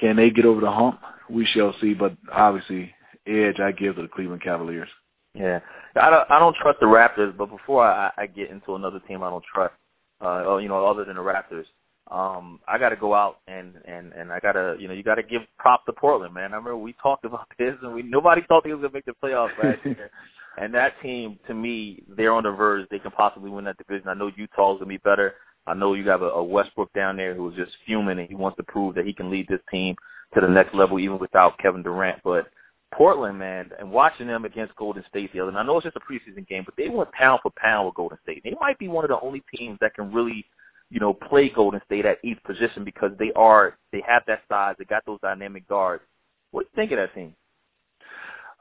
Can 0.00 0.16
they 0.16 0.30
get 0.30 0.46
over 0.46 0.60
the 0.60 0.70
hump? 0.70 1.00
We 1.28 1.44
shall 1.44 1.74
see. 1.80 1.94
But 1.94 2.16
obviously, 2.32 2.94
edge 3.26 3.58
I 3.60 3.72
give 3.72 3.96
to 3.96 4.02
the 4.02 4.08
Cleveland 4.08 4.42
Cavaliers. 4.42 4.88
Yeah, 5.34 5.60
I 6.00 6.10
don't. 6.10 6.30
I 6.30 6.38
don't 6.38 6.56
trust 6.56 6.80
the 6.80 6.86
Raptors. 6.86 7.36
But 7.36 7.46
before 7.46 7.84
I, 7.84 8.10
I 8.16 8.26
get 8.26 8.50
into 8.50 8.74
another 8.76 9.00
team, 9.00 9.22
I 9.22 9.30
don't 9.30 9.44
trust. 9.52 9.74
Uh, 10.20 10.56
you 10.58 10.68
know, 10.68 10.84
other 10.86 11.04
than 11.04 11.16
the 11.16 11.22
Raptors, 11.22 11.64
um, 12.10 12.60
I 12.66 12.78
got 12.78 12.90
to 12.90 12.96
go 12.96 13.14
out 13.14 13.38
and 13.46 13.74
and 13.84 14.12
and 14.12 14.32
I 14.32 14.40
got 14.40 14.52
to, 14.52 14.76
you 14.78 14.88
know, 14.88 14.94
you 14.94 15.02
got 15.02 15.16
to 15.16 15.22
give 15.22 15.42
prop 15.58 15.84
to 15.86 15.92
Portland, 15.92 16.34
man. 16.34 16.52
I 16.52 16.56
remember 16.56 16.76
we 16.76 16.94
talked 17.02 17.24
about 17.24 17.46
this, 17.58 17.74
and 17.82 17.94
we 17.94 18.02
nobody 18.02 18.42
thought 18.48 18.64
they 18.64 18.72
was 18.72 18.80
gonna 18.80 18.94
make 18.94 19.04
the 19.04 19.14
playoffs 19.22 19.56
last 19.62 19.84
year. 19.84 20.10
And 20.60 20.74
that 20.74 21.00
team, 21.00 21.38
to 21.46 21.54
me, 21.54 22.02
they're 22.16 22.32
on 22.32 22.42
the 22.42 22.50
verge. 22.50 22.88
They 22.90 22.98
can 22.98 23.12
possibly 23.12 23.48
win 23.48 23.64
that 23.66 23.78
division. 23.78 24.08
I 24.08 24.14
know 24.14 24.26
Utah's 24.36 24.80
gonna 24.80 24.86
be 24.86 24.96
better. 24.96 25.34
I 25.68 25.74
know 25.74 25.94
you 25.94 26.08
have 26.08 26.22
a, 26.22 26.30
a 26.30 26.42
Westbrook 26.42 26.92
down 26.94 27.16
there 27.16 27.32
who's 27.32 27.54
just 27.54 27.76
fuming, 27.86 28.18
and 28.18 28.28
he 28.28 28.34
wants 28.34 28.56
to 28.56 28.64
prove 28.64 28.96
that 28.96 29.06
he 29.06 29.12
can 29.12 29.30
lead 29.30 29.46
this 29.46 29.60
team 29.70 29.94
to 30.34 30.40
the 30.40 30.48
next 30.48 30.74
level, 30.74 30.98
even 30.98 31.18
without 31.18 31.58
Kevin 31.58 31.82
Durant. 31.82 32.20
But 32.24 32.48
Portland, 32.92 33.38
man, 33.38 33.70
and 33.78 33.90
watching 33.90 34.26
them 34.26 34.44
against 34.44 34.74
Golden 34.76 35.04
State 35.08 35.32
the 35.32 35.40
other, 35.40 35.50
and 35.50 35.58
I 35.58 35.62
know 35.62 35.76
it's 35.76 35.84
just 35.84 35.96
a 35.96 36.00
preseason 36.00 36.46
game, 36.48 36.64
but 36.64 36.74
they 36.76 36.88
went 36.88 37.12
pound 37.12 37.40
for 37.42 37.52
pound 37.56 37.86
with 37.86 37.94
Golden 37.94 38.18
State. 38.22 38.42
They 38.44 38.54
might 38.60 38.78
be 38.78 38.88
one 38.88 39.04
of 39.04 39.10
the 39.10 39.20
only 39.20 39.42
teams 39.54 39.78
that 39.80 39.94
can 39.94 40.12
really, 40.12 40.44
you 40.90 41.00
know, 41.00 41.12
play 41.12 41.48
Golden 41.50 41.80
State 41.84 42.06
at 42.06 42.18
each 42.24 42.42
position 42.44 42.84
because 42.84 43.12
they 43.18 43.32
are, 43.36 43.76
they 43.92 44.02
have 44.06 44.22
that 44.26 44.42
size, 44.48 44.74
they 44.78 44.84
got 44.84 45.04
those 45.06 45.20
dynamic 45.20 45.68
guards. 45.68 46.02
What 46.50 46.62
do 46.62 46.68
you 46.72 46.76
think 46.76 46.92
of 46.92 46.98
that 46.98 47.14
team? 47.14 47.34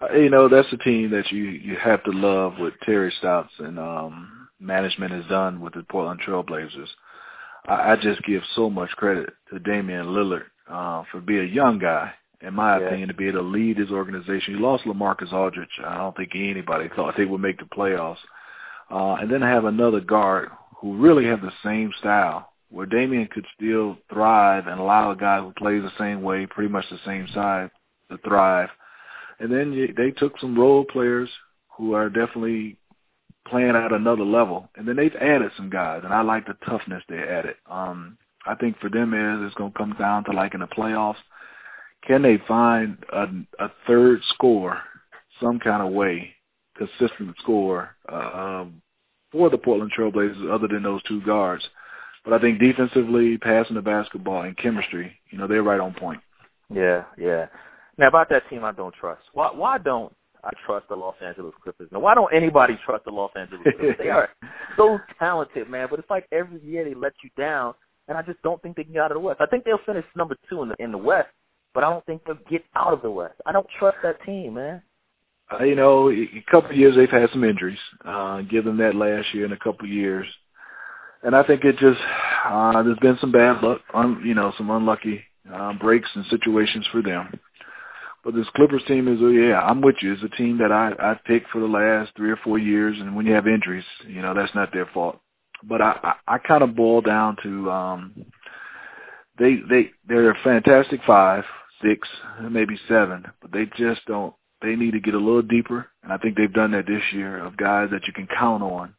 Uh, 0.02 0.14
you 0.14 0.30
know, 0.30 0.48
that's 0.48 0.72
a 0.72 0.78
team 0.78 1.10
that 1.12 1.32
you 1.32 1.44
you 1.44 1.76
have 1.78 2.04
to 2.04 2.12
love 2.12 2.54
what 2.60 2.74
Terry 2.84 3.12
Stotts 3.20 3.54
and 3.60 3.80
um 3.80 4.48
management 4.60 5.12
has 5.12 5.26
done 5.28 5.62
with 5.62 5.74
the 5.74 5.84
Portland 5.90 6.20
Trailblazers. 6.26 6.88
I, 7.68 7.92
I 7.92 7.96
just 7.96 8.22
give 8.24 8.42
so 8.56 8.70
much 8.70 8.90
credit 8.92 9.30
to 9.52 9.60
Damian 9.60 10.08
Lillard 10.08 10.46
uh, 10.70 11.04
for 11.12 11.22
being 11.22 11.42
a 11.42 11.54
young 11.54 11.80
guy, 11.80 12.12
in 12.42 12.54
my 12.54 12.78
Yeah. 12.80 12.88
opinion, 12.88 13.08
to 13.10 13.14
be 13.14 13.28
able 13.28 13.40
to 13.40 13.48
lead 13.48 13.78
his 13.78 13.92
organization. 13.92 14.56
He 14.56 14.60
lost 14.62 14.84
LaMarcus 14.86 15.32
Aldridge. 15.34 15.80
I 15.86 15.98
don't 15.98 16.16
think 16.16 16.32
anybody 16.36 16.90
thought 16.96 17.16
they 17.18 17.26
would 17.26 17.42
make 17.42 17.60
the 17.60 17.66
playoffs. 17.66 18.18
Uh, 18.90 19.16
and 19.16 19.30
then 19.30 19.42
have 19.42 19.66
another 19.66 20.00
guard 20.00 20.50
who 20.80 20.98
really 20.98 21.26
have 21.26 21.42
the 21.42 21.52
same 21.64 21.92
style, 22.00 22.50
where 22.70 22.86
Damian 22.86 23.28
could 23.28 23.46
still 23.56 23.98
thrive 24.12 24.68
and 24.68 24.80
allow 24.80 25.12
a 25.12 25.16
guy 25.16 25.40
who 25.40 25.52
plays 25.54 25.82
the 25.82 25.98
same 25.98 26.22
way, 26.22 26.46
pretty 26.46 26.70
much 26.70 26.86
the 26.90 27.00
same 27.06 27.28
size, 27.34 27.70
to 28.12 28.18
thrive. 28.20 28.70
And 29.40 29.52
then 29.52 29.94
they 29.98 30.12
took 30.12 30.40
some 30.40 30.58
role 30.58 30.86
players 30.86 31.30
who 31.76 31.94
are 31.94 32.10
definitely 32.10 32.78
playing 33.48 33.76
at 33.76 33.92
another 33.92 34.26
level. 34.26 34.70
And 34.76 34.88
then 34.88 34.96
they've 34.96 35.16
added 35.16 35.52
some 35.58 35.70
guys, 35.70 36.02
and 36.04 36.14
I 36.14 36.22
like 36.22 36.46
the 36.46 36.56
toughness 36.66 37.04
they 37.08 37.18
added. 37.18 37.56
Um, 37.70 38.18
I 38.46 38.56
think 38.56 38.80
for 38.80 38.90
them 38.90 39.14
is 39.14 39.46
it's 39.46 39.56
going 39.56 39.72
to 39.72 39.78
come 39.78 39.96
down 40.00 40.24
to 40.26 40.32
like 40.32 40.54
in 40.54 40.60
the 40.60 40.68
playoffs, 40.68 41.16
can 42.06 42.22
they 42.22 42.38
find 42.48 42.98
a, 43.12 43.28
a 43.60 43.72
third 43.88 44.22
score 44.34 44.80
some 45.42 45.60
kind 45.60 45.82
of 45.82 45.92
way, 45.92 46.34
consistent 46.78 47.36
score 47.42 47.96
uh, 48.12 48.16
um, 48.62 48.82
for 49.32 49.50
the 49.50 49.58
Portland 49.58 49.92
Trailblazers 49.98 50.52
other 50.52 50.68
than 50.68 50.84
those 50.84 51.04
two 51.04 51.22
guards. 51.22 51.68
But 52.24 52.34
I 52.34 52.40
think 52.40 52.60
defensively, 52.60 53.38
passing 53.38 53.76
the 53.76 53.82
basketball, 53.82 54.44
and 54.44 54.58
chemistry, 54.58 55.18
you 55.30 55.38
know, 55.38 55.48
they're 55.48 55.64
right 55.64 55.80
on 55.80 55.94
point. 55.94 56.20
Yeah, 56.74 57.06
yeah. 57.18 57.48
Now 57.98 58.10
about 58.10 58.30
that 58.30 58.50
team, 58.50 58.64
I 58.64 58.74
don't 58.74 58.94
trust. 58.94 59.22
Why? 59.34 59.50
Why 59.54 59.78
don't 59.78 60.14
I 60.44 60.52
trust 60.66 60.90
the 60.90 60.96
Los 60.96 61.16
Angeles 61.24 61.54
Clippers? 61.64 61.90
Now, 61.92 62.00
why 62.00 62.16
don't 62.16 62.34
anybody 62.34 62.78
trust 62.86 63.06
the 63.06 63.12
Los 63.12 63.32
Angeles 63.36 63.62
Clippers? 63.64 63.96
they 63.98 64.10
are 64.10 64.30
so 64.76 65.00
talented, 65.18 65.70
man. 65.70 65.88
But 65.90 66.00
it's 66.00 66.10
like 66.10 66.28
every 66.32 66.62
year 66.64 66.84
they 66.84 66.94
let 66.94 67.14
you 67.24 67.30
down, 67.38 67.74
and 68.08 68.18
I 68.18 68.22
just 68.22 68.42
don't 68.44 68.62
think 68.62 68.76
they 68.76 68.84
can 68.84 68.94
get 68.94 69.04
out 69.04 69.12
of 69.12 69.16
the 69.16 69.22
West. 69.22 69.42
I 69.42 69.46
think 69.46 69.64
they'll 69.64 69.80
finish 69.86 70.06
number 70.16 70.36
two 70.50 70.64
in 70.64 70.70
the 70.70 70.76
in 70.80 70.92
the 70.92 70.98
West, 70.98 71.30
but 71.74 71.84
I 71.84 71.90
don't 71.90 72.06
think 72.06 72.24
they'll 72.26 72.38
get 72.50 72.64
out 72.76 72.94
of 72.94 73.02
the 73.02 73.12
West. 73.12 73.36
I 73.46 73.52
don't 73.52 73.68
trust 73.80 73.98
that 74.04 74.22
team, 74.24 74.56
man. 74.56 74.82
Uh, 75.52 75.64
you 75.64 75.76
know, 75.76 76.10
a 76.12 76.44
couple 76.52 76.72
of 76.72 76.76
years 76.76 76.96
they've 76.96 77.10
had 77.10 77.30
some 77.32 77.44
injuries. 77.44 77.80
Uh, 78.04 78.42
give 78.42 78.66
that 78.66 78.96
last 78.96 79.34
year 79.34 79.46
and 79.46 79.54
a 79.54 79.60
couple 79.60 79.86
of 79.86 79.92
years, 79.92 80.28
and 81.24 81.36
I 81.36 81.44
think 81.44 81.64
it 81.64 81.78
just 81.78 82.00
uh, 82.46 82.84
there's 82.84 83.00
been 83.00 83.18
some 83.22 83.32
bad 83.32 83.64
luck, 83.64 83.82
un, 83.94 84.22
you 84.26 84.34
know, 84.34 84.54
some 84.58 84.70
unlucky 84.70 85.24
uh, 85.54 85.74
breaks 85.74 86.10
and 86.16 86.26
situations 86.26 86.86
for 86.92 87.02
them. 87.02 87.40
But 88.24 88.36
this 88.36 88.48
Clippers 88.56 88.84
team 88.88 89.08
is, 89.08 89.20
oh 89.22 89.30
yeah, 89.30 89.62
I'm 89.62 89.82
with 89.82 89.96
you. 90.02 90.14
It's 90.14 90.24
a 90.24 90.36
team 90.36 90.58
that 90.58 90.72
I 90.72 90.92
I 91.00 91.20
picked 91.26 91.50
for 91.50 91.62
the 91.62 91.68
last 91.68 92.12
three 92.18 92.32
or 92.32 92.40
four 92.44 92.60
years, 92.60 92.98
and 93.00 93.16
when 93.16 93.26
you 93.26 93.34
have 93.34 93.48
injuries, 93.48 93.86
you 94.06 94.22
know 94.22 94.34
that's 94.34 94.54
not 94.54 94.74
their 94.74 94.88
fault. 94.88 95.20
But 95.64 95.82
I 95.82 96.14
I, 96.28 96.36
I 96.36 96.38
kind 96.40 96.64
of 96.64 96.76
boil 96.76 97.00
down 97.02 97.38
to 97.44 97.72
um, 97.72 98.26
they 99.40 99.62
they 99.70 99.92
they're 100.08 100.32
a 100.32 100.44
fantastic 100.44 101.00
five, 101.08 101.46
six, 101.82 102.08
maybe 102.50 102.78
seven, 102.88 103.26
but 103.42 103.52
they 103.54 103.66
just 103.78 104.06
don't. 104.08 104.34
They 104.62 104.76
need 104.76 104.92
to 104.92 105.00
get 105.00 105.14
a 105.14 105.20
little 105.20 105.42
deeper, 105.42 105.88
and 106.04 106.12
I 106.12 106.18
think 106.18 106.36
they've 106.36 106.52
done 106.52 106.72
that 106.72 106.88
this 106.88 107.04
year 107.14 107.38
of 107.38 107.58
guys 107.58 107.90
that 107.92 108.08
you 108.08 108.14
can 108.14 108.28
count 108.28 108.64
on, 108.64 108.94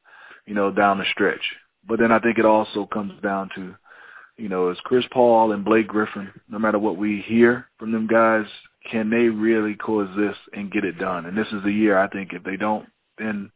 you 0.46 0.54
know, 0.54 0.70
down 0.70 0.98
the 0.98 1.04
stretch. 1.12 1.42
But 1.86 1.98
then 1.98 2.12
I 2.12 2.20
think 2.20 2.38
it 2.38 2.46
also 2.46 2.86
comes 2.86 3.20
down 3.22 3.50
to, 3.56 3.74
you 4.36 4.48
know, 4.48 4.70
is 4.70 4.78
Chris 4.84 5.04
Paul 5.10 5.52
and 5.52 5.64
Blake 5.64 5.88
Griffin, 5.88 6.30
no 6.48 6.58
matter 6.58 6.78
what 6.78 6.96
we 6.96 7.22
hear 7.26 7.66
from 7.78 7.90
them 7.92 8.06
guys, 8.06 8.46
can 8.90 9.10
they 9.10 9.28
really 9.28 9.74
coexist 9.74 10.38
and 10.52 10.70
get 10.70 10.84
it 10.84 10.98
done? 10.98 11.26
And 11.26 11.36
this 11.36 11.48
is 11.48 11.62
the 11.64 11.72
year 11.72 11.98
I 11.98 12.08
think 12.08 12.32
if 12.32 12.44
they 12.44 12.56
don't, 12.56 12.86
then, 13.18 13.50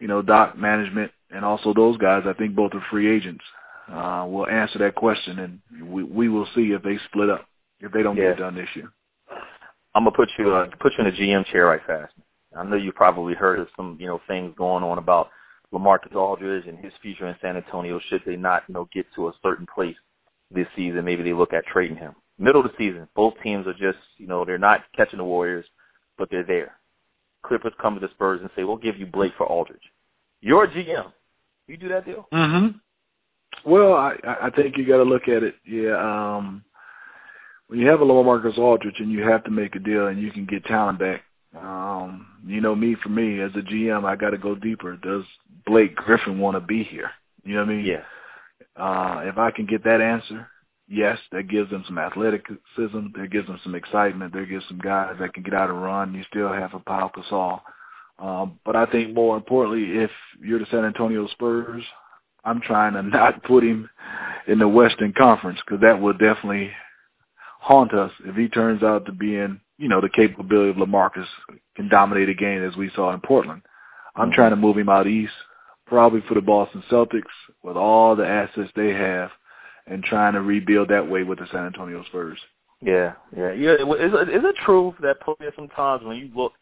you 0.00 0.08
know, 0.08 0.22
Doc 0.22 0.56
management 0.56 1.12
and 1.30 1.44
also 1.44 1.74
those 1.74 1.96
guys, 1.98 2.22
I 2.26 2.32
think 2.32 2.54
both 2.54 2.72
are 2.74 2.84
free 2.90 3.14
agents, 3.14 3.44
uh, 3.92 4.26
will 4.28 4.46
answer 4.48 4.78
that 4.78 4.94
question, 4.94 5.38
and 5.40 5.92
we 5.92 6.04
we 6.04 6.28
will 6.28 6.46
see 6.54 6.72
if 6.72 6.82
they 6.82 6.96
split 7.08 7.28
up 7.28 7.46
if 7.80 7.92
they 7.92 8.02
don't 8.02 8.16
Yeah. 8.16 8.30
get 8.30 8.32
it 8.32 8.38
done 8.38 8.54
this 8.54 8.74
year. 8.74 8.90
I'm 9.94 10.04
gonna 10.04 10.16
put 10.16 10.30
you 10.38 10.52
uh, 10.52 10.66
put 10.80 10.92
you 10.96 11.04
in 11.04 11.12
a 11.12 11.16
GM 11.16 11.46
chair 11.46 11.66
right 11.66 11.80
fast. 11.86 12.12
I 12.56 12.64
know 12.64 12.76
you 12.76 12.92
probably 12.92 13.34
heard 13.34 13.58
of 13.58 13.68
some 13.76 13.96
you 14.00 14.06
know 14.06 14.20
things 14.26 14.54
going 14.56 14.84
on 14.84 14.98
about 14.98 15.30
LaMarcus 15.72 16.14
Aldridge 16.14 16.66
and 16.66 16.78
his 16.78 16.92
future 17.02 17.26
in 17.26 17.36
San 17.40 17.56
Antonio. 17.56 18.00
Should 18.08 18.22
they 18.26 18.36
not 18.36 18.64
you 18.68 18.74
know 18.74 18.88
get 18.92 19.06
to 19.14 19.28
a 19.28 19.32
certain 19.42 19.66
place 19.72 19.96
this 20.50 20.66
season, 20.76 21.04
maybe 21.04 21.22
they 21.22 21.32
look 21.32 21.52
at 21.52 21.66
trading 21.66 21.96
him. 21.96 22.14
Middle 22.38 22.64
of 22.64 22.70
the 22.70 22.76
season, 22.78 23.08
both 23.14 23.34
teams 23.42 23.66
are 23.66 23.72
just 23.74 23.98
you 24.16 24.26
know 24.26 24.44
they're 24.44 24.58
not 24.58 24.82
catching 24.96 25.18
the 25.18 25.24
Warriors, 25.24 25.66
but 26.18 26.28
they're 26.30 26.44
there. 26.44 26.76
Clippers 27.44 27.72
come 27.80 27.94
to 27.94 28.00
the 28.00 28.12
Spurs 28.12 28.40
and 28.40 28.50
say, 28.56 28.64
"We'll 28.64 28.76
give 28.76 28.98
you 28.98 29.06
Blake 29.06 29.32
for 29.36 29.46
Aldridge." 29.46 29.92
You're 30.40 30.64
a 30.64 30.68
GM. 30.68 31.12
You 31.66 31.76
do 31.76 31.88
that 31.88 32.04
deal? 32.04 32.26
Mm-hmm. 32.32 33.70
Well, 33.70 33.94
I 33.94 34.16
I 34.24 34.50
think 34.50 34.76
you 34.76 34.86
got 34.86 34.98
to 34.98 35.04
look 35.04 35.28
at 35.28 35.42
it. 35.42 35.54
Yeah. 35.64 35.96
Um, 35.96 36.64
when 37.68 37.78
you 37.78 37.88
have 37.88 38.00
a 38.00 38.04
LaMarcus 38.04 38.58
Aldridge 38.58 38.98
and 38.98 39.10
you 39.10 39.22
have 39.22 39.44
to 39.44 39.50
make 39.50 39.74
a 39.74 39.78
deal 39.78 40.08
and 40.08 40.20
you 40.20 40.30
can 40.30 40.46
get 40.46 40.64
talent 40.64 40.98
back, 40.98 41.22
um, 41.58 42.26
you 42.46 42.60
know 42.60 42.74
me 42.74 42.96
for 43.02 43.08
me 43.08 43.40
as 43.40 43.52
a 43.54 43.60
GM, 43.60 44.04
I 44.04 44.16
got 44.16 44.30
to 44.30 44.38
go 44.38 44.54
deeper. 44.54 44.96
Does 44.96 45.24
Blake 45.66 45.94
Griffin 45.94 46.38
want 46.38 46.56
to 46.56 46.60
be 46.60 46.82
here? 46.82 47.10
You 47.44 47.54
know 47.54 47.60
what 47.60 47.70
I 47.70 47.74
mean? 47.74 47.84
Yeah. 47.84 48.02
Uh, 48.76 49.20
if 49.24 49.38
I 49.38 49.50
can 49.50 49.66
get 49.66 49.84
that 49.84 50.00
answer, 50.00 50.48
yes, 50.88 51.18
that 51.32 51.48
gives 51.48 51.70
them 51.70 51.84
some 51.86 51.98
athleticism. 51.98 52.58
That 53.16 53.30
gives 53.30 53.46
them 53.46 53.60
some 53.62 53.74
excitement. 53.74 54.32
That 54.32 54.48
gives 54.48 54.66
some 54.68 54.78
guys 54.78 55.16
that 55.20 55.32
can 55.32 55.42
get 55.42 55.54
out 55.54 55.70
and 55.70 55.82
run. 55.82 56.14
You 56.14 56.24
still 56.28 56.52
have 56.52 56.74
a 56.74 56.80
Pau 56.80 57.10
Gasol. 57.14 57.60
Um, 58.18 58.58
but 58.64 58.76
I 58.76 58.86
think 58.86 59.14
more 59.14 59.36
importantly, 59.36 60.02
if 60.02 60.10
you're 60.40 60.58
the 60.58 60.66
San 60.70 60.84
Antonio 60.84 61.26
Spurs, 61.28 61.84
I'm 62.44 62.60
trying 62.60 62.94
to 62.94 63.02
not 63.02 63.42
put 63.44 63.64
him 63.64 63.88
in 64.46 64.58
the 64.58 64.68
Western 64.68 65.12
Conference 65.12 65.60
because 65.64 65.80
that 65.82 66.00
will 66.00 66.12
definitely 66.12 66.70
haunt 67.64 67.94
us 67.94 68.12
if 68.26 68.36
he 68.36 68.46
turns 68.46 68.82
out 68.82 69.06
to 69.06 69.12
be 69.12 69.36
in, 69.36 69.58
you 69.78 69.88
know, 69.88 70.02
the 70.02 70.08
capability 70.10 70.68
of 70.68 70.76
LaMarcus 70.76 71.26
can 71.74 71.88
dominate 71.88 72.28
a 72.28 72.34
game 72.34 72.62
as 72.62 72.76
we 72.76 72.90
saw 72.94 73.14
in 73.14 73.20
Portland. 73.20 73.62
I'm 74.14 74.30
trying 74.30 74.50
to 74.50 74.56
move 74.56 74.76
him 74.76 74.90
out 74.90 75.06
east, 75.06 75.32
probably 75.86 76.20
for 76.28 76.34
the 76.34 76.42
Boston 76.42 76.84
Celtics 76.90 77.22
with 77.62 77.76
all 77.76 78.14
the 78.16 78.26
assets 78.26 78.70
they 78.76 78.90
have 78.90 79.30
and 79.86 80.04
trying 80.04 80.34
to 80.34 80.42
rebuild 80.42 80.90
that 80.90 81.08
way 81.08 81.22
with 81.22 81.38
the 81.38 81.46
San 81.50 81.64
Antonio 81.64 82.04
Spurs. 82.04 82.38
Yeah, 82.82 83.14
yeah, 83.34 83.52
yeah. 83.52 83.72
Is 83.72 84.12
it, 84.12 84.28
is 84.28 84.44
it 84.44 84.56
true 84.62 84.94
that 85.00 85.16
sometimes 85.56 86.04
when 86.04 86.18
you 86.18 86.30
look 86.36 86.52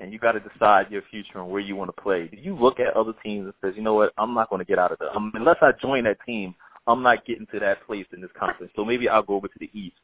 and 0.00 0.12
you 0.12 0.18
got 0.18 0.32
to 0.32 0.40
decide 0.40 0.90
your 0.90 1.02
future 1.08 1.38
and 1.38 1.48
where 1.48 1.60
you 1.60 1.76
want 1.76 1.94
to 1.94 2.02
play, 2.02 2.26
do 2.26 2.36
you 2.36 2.56
look 2.56 2.80
at 2.80 2.96
other 2.96 3.14
teams 3.22 3.44
and 3.44 3.54
says, 3.62 3.74
you 3.76 3.82
know 3.82 3.94
what, 3.94 4.12
I'm 4.18 4.34
not 4.34 4.50
going 4.50 4.58
to 4.58 4.66
get 4.66 4.80
out 4.80 4.90
of. 4.90 4.98
Um, 5.14 5.30
unless 5.36 5.58
I 5.62 5.70
join 5.80 6.02
that 6.04 6.18
team, 6.26 6.56
I'm 6.88 7.02
not 7.04 7.24
getting 7.24 7.46
to 7.52 7.60
that 7.60 7.86
place 7.86 8.06
in 8.12 8.20
this 8.20 8.30
conference. 8.36 8.72
So 8.74 8.84
maybe 8.84 9.08
I'll 9.08 9.22
go 9.22 9.36
over 9.36 9.46
to 9.46 9.58
the 9.60 9.70
East 9.72 9.96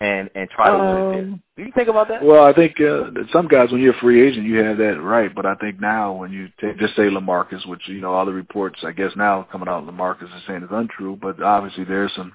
and 0.00 0.30
and 0.34 0.48
try 0.50 0.70
to 0.70 0.78
win 0.78 0.86
it. 0.86 1.12
there. 1.12 1.22
Um, 1.24 1.42
Do 1.56 1.62
you 1.62 1.72
think 1.74 1.88
about 1.88 2.08
that? 2.08 2.24
Well, 2.24 2.44
I 2.44 2.52
think 2.54 2.80
uh, 2.80 3.10
some 3.32 3.46
guys, 3.48 3.70
when 3.70 3.80
you're 3.80 3.94
a 3.94 3.98
free 4.00 4.26
agent, 4.26 4.46
you 4.46 4.56
have 4.56 4.78
that 4.78 5.00
right. 5.00 5.32
But 5.34 5.46
I 5.46 5.54
think 5.56 5.80
now, 5.80 6.12
when 6.12 6.32
you 6.32 6.48
take, 6.60 6.78
just 6.78 6.96
say 6.96 7.02
Lamarcus, 7.02 7.66
which 7.66 7.82
you 7.86 8.00
know 8.00 8.12
all 8.14 8.24
the 8.26 8.32
reports, 8.32 8.80
I 8.82 8.92
guess 8.92 9.12
now 9.14 9.46
coming 9.52 9.68
out, 9.68 9.86
Lamarcus 9.86 10.24
is 10.34 10.42
saying 10.46 10.62
is 10.62 10.68
untrue. 10.72 11.18
But 11.20 11.42
obviously, 11.42 11.84
there's 11.84 12.14
some 12.14 12.32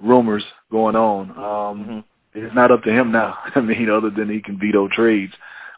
rumors 0.00 0.44
going 0.70 0.96
on. 0.96 1.30
Um, 1.30 1.84
Mhm. 1.84 2.04
It's 2.34 2.54
not 2.54 2.70
up 2.70 2.82
to 2.84 2.92
him 2.92 3.10
now. 3.10 3.36
I 3.56 3.60
mean, 3.60 3.90
other 3.90 4.10
than 4.10 4.28
he 4.30 4.40
can 4.40 4.58
veto 4.58 4.86
trades. 4.88 5.32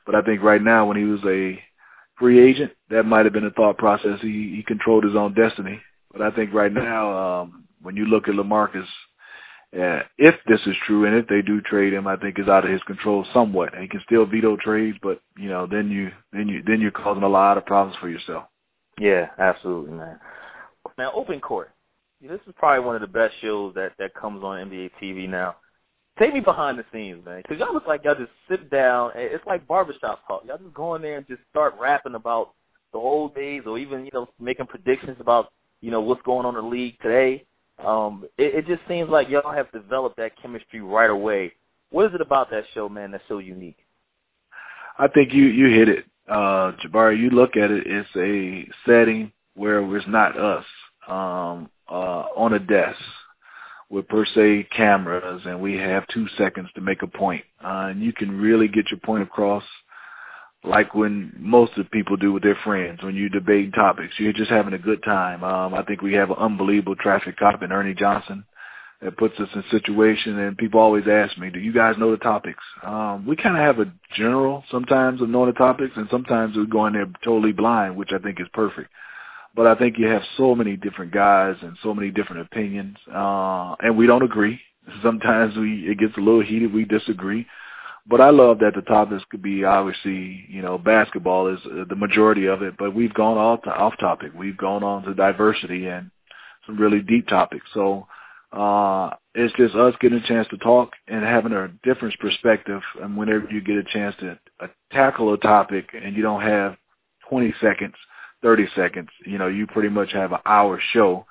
But 0.05 0.15
I 0.15 0.23
think 0.23 0.43
right 0.43 0.61
now, 0.61 0.85
when 0.87 0.97
he 0.97 1.05
was 1.05 1.21
a 1.25 1.63
free 2.19 2.39
agent, 2.41 2.73
that 2.91 3.05
might 3.07 3.25
have 3.25 3.33
been 3.33 3.47
a 3.47 3.51
thought 3.51 3.79
process. 3.79 4.21
He 4.21 4.57
he 4.57 4.63
controlled 4.67 5.05
his 5.05 5.17
own 5.17 5.33
destiny. 5.33 5.81
But 6.13 6.21
I 6.23 6.31
think 6.33 6.53
right 6.53 6.73
now, 6.73 7.17
um, 7.17 7.65
when 7.81 7.97
you 7.97 8.05
look 8.07 8.29
at 8.29 8.35
Lamarcus, 8.35 8.85
uh, 9.73 10.01
if 10.19 10.35
this 10.49 10.61
is 10.67 10.75
true 10.87 11.07
and 11.07 11.15
if 11.15 11.29
they 11.29 11.43
do 11.43 11.61
trade 11.61 11.93
him, 11.93 12.07
I 12.09 12.17
think 12.17 12.39
is 12.39 12.49
out 12.49 12.65
of 12.65 12.71
his 12.71 12.83
control 12.83 13.25
somewhat. 13.33 13.73
And 13.73 13.83
he 13.83 13.89
can 13.89 14.01
still 14.05 14.27
veto 14.27 14.57
trades, 14.57 14.99
but 15.01 15.21
you 15.39 15.49
know, 15.49 15.67
then 15.67 15.91
you 15.91 16.11
then 16.33 16.49
you 16.49 16.63
then 16.67 16.81
you're 16.81 16.91
causing 16.91 17.23
a 17.23 17.29
lot 17.29 17.57
of 17.57 17.67
problems 17.67 17.97
for 18.01 18.09
yourself. 18.09 18.45
Yeah, 18.99 19.29
absolutely, 19.39 19.93
man. 19.93 20.19
Now, 20.99 21.13
Open 21.13 21.41
Court. 21.41 21.71
This 22.21 22.41
is 22.47 22.55
probably 22.59 22.85
one 22.85 22.97
of 22.97 23.01
the 23.01 23.07
best 23.07 23.35
shows 23.41 23.75
that 23.75 23.93
that 23.99 24.13
comes 24.15 24.45
on 24.45 24.69
NBA 24.69 24.91
TV 25.01 25.29
now. 25.29 25.57
Take 26.19 26.35
me 26.35 26.41
behind 26.41 26.79
the 26.79 26.85
scenes, 26.93 27.25
man, 27.25 27.41
because 27.41 27.59
y'all 27.59 27.73
look 27.73 27.87
like 27.87 28.05
y'all 28.05 28.15
just 28.15 28.33
sit 28.49 28.71
down. 28.71 29.13
and 29.15 29.23
It's 29.23 29.47
like 29.47 29.67
barbershop 29.67 30.27
talk. 30.27 30.43
Y'all 30.47 30.59
just 30.59 30.75
go 30.75 30.97
in 30.97 31.03
there 31.03 31.17
and 31.17 31.27
just 31.29 31.41
start 31.49 31.75
rapping 31.81 32.17
about 32.17 32.51
the 32.93 32.99
old 32.99 33.35
days, 33.35 33.63
or 33.65 33.79
even 33.79 34.05
you 34.05 34.11
know 34.13 34.29
making 34.39 34.67
predictions 34.67 35.17
about 35.21 35.53
you 35.81 35.91
know 35.91 36.01
what's 36.01 36.21
going 36.23 36.45
on 36.45 36.57
in 36.57 36.65
the 36.65 36.69
league 36.69 36.99
today. 37.01 37.47
Um, 37.85 38.25
it, 38.39 38.55
it 38.55 38.67
just 38.67 38.87
seems 38.89 39.09
like 39.09 39.29
y'all 39.29 39.53
have 39.53 39.71
developed 39.73 40.17
that 40.19 40.33
chemistry 40.41 40.81
right 40.81 41.11
away. 41.11 41.53
What 41.91 42.07
is 42.07 42.15
it 42.15 42.21
about 42.21 42.51
that 42.51 42.65
show, 42.75 42.89
man, 42.89 43.11
that's 43.11 43.25
so 43.29 43.39
unique? 43.39 43.79
I 44.99 45.09
think 45.09 45.33
you 45.33 45.45
you 45.45 45.75
hit 45.75 45.89
it, 45.89 46.05
uh, 46.29 46.73
Jabari. 46.85 47.19
You 47.19 47.31
look 47.31 47.57
at 47.57 47.71
it; 47.71 47.87
it's 47.87 48.09
a 48.17 48.69
setting 48.87 49.33
where 49.55 49.81
it's 49.97 50.07
not 50.07 50.39
us 50.39 50.65
um, 51.09 51.71
uh, 51.89 52.25
on 52.37 52.53
a 52.53 52.59
desk 52.59 52.99
with 53.89 54.07
per 54.09 54.25
se 54.25 54.69
cameras, 54.75 55.43
and 55.47 55.61
we 55.61 55.77
have 55.77 56.07
two 56.09 56.27
seconds 56.39 56.69
to 56.75 56.81
make 56.81 57.03
a 57.03 57.07
point, 57.07 57.45
uh, 57.65 57.89
and 57.91 58.03
you 58.03 58.13
can 58.13 58.31
really 58.41 58.69
get 58.69 58.91
your 58.91 59.01
point 59.01 59.23
across. 59.23 59.65
Like 60.63 60.95
when 60.95 61.33
most 61.39 61.73
of 61.73 61.85
the 61.85 61.91
people 61.91 62.17
do 62.17 62.33
with 62.33 62.43
their 62.43 62.59
friends 62.65 63.03
when 63.03 63.15
you 63.15 63.29
debate 63.29 63.75
topics, 63.75 64.15
you're 64.19 64.33
just 64.33 64.51
having 64.51 64.75
a 64.75 64.79
good 64.79 65.03
time. 65.03 65.43
Um, 65.43 65.73
I 65.75 65.83
think 65.83 66.03
we 66.03 66.15
have 66.15 66.31
an 66.31 66.37
unbelievable 66.39 66.97
traffic 66.97 67.39
cop 67.39 67.63
in 67.63 67.73
Ernie 67.73 67.95
Johnson 67.95 68.45
that 69.01 69.17
puts 69.17 69.39
us 69.41 69.49
in 69.55 69.65
situation 69.71 70.39
and 70.39 70.59
people 70.59 70.79
always 70.79 71.09
ask 71.09 71.39
me, 71.39 71.49
do 71.49 71.59
you 71.59 71.73
guys 71.73 71.97
know 71.97 72.11
the 72.11 72.19
topics? 72.19 72.63
Um, 72.83 73.27
we 73.27 73.37
kind 73.37 73.57
of 73.57 73.63
have 73.63 73.79
a 73.79 73.91
general 74.15 74.63
sometimes 74.71 75.23
of 75.23 75.31
knowing 75.31 75.51
the 75.51 75.59
topics 75.59 75.95
and 75.97 76.09
sometimes 76.11 76.57
we 76.57 76.67
go 76.67 76.87
in 76.87 76.93
there 76.93 77.07
totally 77.25 77.53
blind, 77.53 77.97
which 77.97 78.11
I 78.13 78.19
think 78.19 78.39
is 78.39 78.49
perfect. 78.53 78.91
But 79.55 79.67
I 79.67 79.75
think 79.75 79.99
you 79.99 80.07
have 80.07 80.23
so 80.37 80.55
many 80.55 80.77
different 80.77 81.13
guys 81.13 81.57
and 81.63 81.77
so 81.83 81.95
many 81.95 82.11
different 82.11 82.43
opinions, 82.43 82.97
uh, 83.13 83.75
and 83.81 83.97
we 83.97 84.07
don't 84.07 84.23
agree. 84.23 84.61
Sometimes 85.03 85.57
we, 85.57 85.89
it 85.89 85.99
gets 85.99 86.17
a 86.17 86.21
little 86.21 86.43
heated. 86.43 86.73
We 86.73 86.85
disagree. 86.85 87.47
But 88.11 88.21
I 88.21 88.31
love 88.31 88.59
that 88.59 88.75
the 88.75 88.83
topics 88.83 89.23
could 89.31 89.41
be 89.41 89.63
obviously, 89.63 90.45
you 90.49 90.63
know, 90.63 90.77
basketball 90.79 91.47
is 91.47 91.61
uh, 91.65 91.85
the 91.89 91.95
majority 91.95 92.47
of 92.47 92.61
it, 92.61 92.75
but 92.77 92.93
we've 92.93 93.15
gone 93.15 93.39
off, 93.39 93.61
off 93.67 93.95
topic. 94.01 94.33
We've 94.37 94.57
gone 94.57 94.83
on 94.83 95.05
to 95.05 95.15
diversity 95.15 95.87
and 95.87 96.11
some 96.67 96.77
really 96.77 97.03
deep 97.03 97.29
topics. 97.29 97.67
So, 97.73 98.09
uh, 98.53 99.11
it's 99.37 99.55
just 99.57 99.77
us 99.77 99.95
getting 100.01 100.19
a 100.19 100.27
chance 100.27 100.49
to 100.49 100.57
talk 100.57 100.91
and 101.07 101.25
having 101.25 101.53
a 101.53 101.69
different 101.85 102.19
perspective. 102.19 102.83
And 103.01 103.17
whenever 103.17 103.47
you 103.49 103.61
get 103.61 103.77
a 103.77 103.85
chance 103.85 104.17
to 104.19 104.37
uh, 104.59 104.67
tackle 104.91 105.33
a 105.33 105.39
topic 105.39 105.91
and 105.95 106.17
you 106.17 106.23
don't 106.23 106.43
have 106.43 106.77
20 107.29 107.55
seconds, 107.61 107.95
30 108.43 108.67
seconds, 108.75 109.09
you 109.25 109.39
know, 109.39 109.47
you 109.47 109.69
pretty 109.69 109.89
much 109.89 110.13
have 110.13 110.33
an 110.33 110.41
hour 110.45 110.81
show 110.93 111.27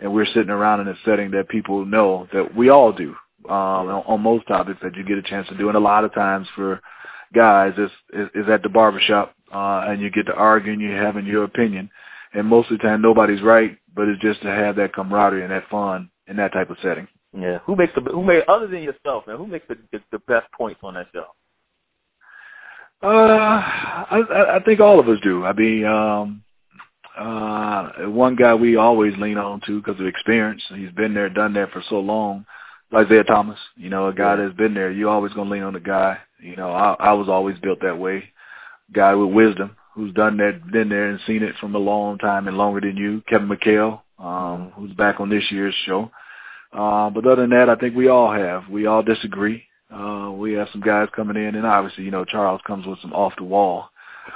and 0.00 0.12
we're 0.12 0.26
sitting 0.26 0.50
around 0.50 0.80
in 0.80 0.88
a 0.88 0.96
setting 1.04 1.30
that 1.30 1.48
people 1.48 1.84
know 1.84 2.26
that 2.32 2.56
we 2.56 2.70
all 2.70 2.92
do, 2.92 3.14
um, 3.48 3.88
on, 3.88 4.02
on 4.06 4.20
most 4.20 4.46
topics 4.46 4.80
that 4.82 4.96
you 4.96 5.04
get 5.04 5.18
a 5.18 5.22
chance 5.22 5.48
to 5.48 5.56
do. 5.56 5.68
And 5.68 5.76
a 5.76 5.80
lot 5.80 6.04
of 6.04 6.14
times 6.14 6.48
for 6.54 6.80
guys, 7.34 7.74
is 7.76 7.90
is, 8.12 8.28
is 8.34 8.48
at 8.48 8.62
the 8.62 8.68
barbershop, 8.68 9.34
uh, 9.52 9.84
and 9.88 10.00
you 10.00 10.10
get 10.10 10.26
to 10.26 10.34
argue 10.34 10.72
and 10.72 10.80
you're 10.80 10.96
having 10.96 11.26
your 11.26 11.44
opinion. 11.44 11.90
And 12.32 12.46
most 12.46 12.70
of 12.70 12.78
the 12.78 12.84
time 12.84 13.02
nobody's 13.02 13.42
right, 13.42 13.76
but 13.94 14.08
it's 14.08 14.22
just 14.22 14.42
to 14.42 14.48
have 14.48 14.76
that 14.76 14.92
camaraderie 14.92 15.42
and 15.42 15.52
that 15.52 15.68
fun 15.68 16.10
in 16.26 16.36
that 16.36 16.52
type 16.52 16.70
of 16.70 16.76
setting. 16.82 17.06
Yeah, 17.36 17.58
who 17.64 17.76
makes 17.76 17.92
the 17.94 18.00
who 18.00 18.22
made 18.22 18.44
other 18.48 18.66
than 18.66 18.82
yourself, 18.82 19.26
man? 19.26 19.36
Who 19.36 19.46
makes 19.46 19.66
the 19.68 19.76
the, 19.92 20.00
the 20.12 20.18
best 20.20 20.50
points 20.52 20.80
on 20.82 20.94
that 20.94 21.08
show? 21.12 21.26
Uh, 23.02 23.06
I, 23.08 24.22
I 24.30 24.56
I 24.56 24.62
think 24.62 24.80
all 24.80 25.00
of 25.00 25.08
us 25.08 25.18
do. 25.22 25.44
I 25.44 25.52
mean, 25.52 25.84
um, 25.84 26.42
uh, 27.18 27.90
one 28.08 28.36
guy 28.36 28.54
we 28.54 28.76
always 28.76 29.14
lean 29.18 29.36
on 29.36 29.60
to 29.66 29.80
because 29.80 30.00
of 30.00 30.06
experience. 30.06 30.62
He's 30.74 30.92
been 30.92 31.12
there, 31.12 31.28
done 31.28 31.54
that 31.54 31.72
for 31.72 31.82
so 31.88 32.00
long. 32.00 32.46
Isiah 32.96 33.24
Thomas, 33.24 33.58
you 33.76 33.90
know, 33.90 34.08
a 34.08 34.14
guy 34.14 34.36
that's 34.36 34.54
been 34.54 34.74
there. 34.74 34.90
You 34.90 35.08
always 35.08 35.32
gonna 35.32 35.50
lean 35.50 35.62
on 35.62 35.74
the 35.74 35.80
guy. 35.80 36.18
You 36.40 36.56
know, 36.56 36.70
I, 36.70 36.94
I 36.98 37.12
was 37.12 37.28
always 37.28 37.58
built 37.58 37.80
that 37.82 37.98
way. 37.98 38.24
Guy 38.92 39.14
with 39.14 39.34
wisdom, 39.34 39.76
who's 39.94 40.12
done 40.14 40.36
that, 40.38 40.70
been 40.70 40.88
there 40.88 41.08
and 41.08 41.20
seen 41.26 41.42
it 41.42 41.56
from 41.60 41.74
a 41.74 41.78
long 41.78 42.18
time 42.18 42.48
and 42.48 42.56
longer 42.56 42.80
than 42.80 42.96
you. 42.96 43.22
Kevin 43.28 43.48
McHale, 43.48 44.00
um, 44.18 44.72
who's 44.76 44.92
back 44.92 45.20
on 45.20 45.30
this 45.30 45.44
year's 45.50 45.74
show. 45.86 46.10
Uh, 46.72 47.08
but 47.10 47.26
other 47.26 47.42
than 47.42 47.50
that, 47.50 47.68
I 47.68 47.76
think 47.76 47.94
we 47.96 48.08
all 48.08 48.32
have. 48.32 48.68
We 48.68 48.86
all 48.86 49.02
disagree. 49.02 49.64
Uh, 49.92 50.32
we 50.32 50.54
have 50.54 50.68
some 50.72 50.80
guys 50.80 51.08
coming 51.14 51.36
in, 51.36 51.54
and 51.54 51.66
obviously, 51.66 52.04
you 52.04 52.10
know, 52.10 52.24
Charles 52.24 52.60
comes 52.66 52.86
with 52.86 52.98
some 53.00 53.12
off 53.12 53.32
the 53.36 53.44
wall 53.44 53.90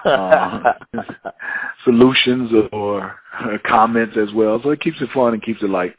uh, 0.04 0.72
solutions 1.84 2.50
or 2.72 3.16
uh, 3.38 3.58
comments 3.66 4.16
as 4.16 4.32
well. 4.34 4.60
So 4.62 4.70
it 4.70 4.80
keeps 4.80 5.00
it 5.00 5.10
fun 5.12 5.34
and 5.34 5.42
keeps 5.42 5.62
it 5.62 5.70
light. 5.70 5.94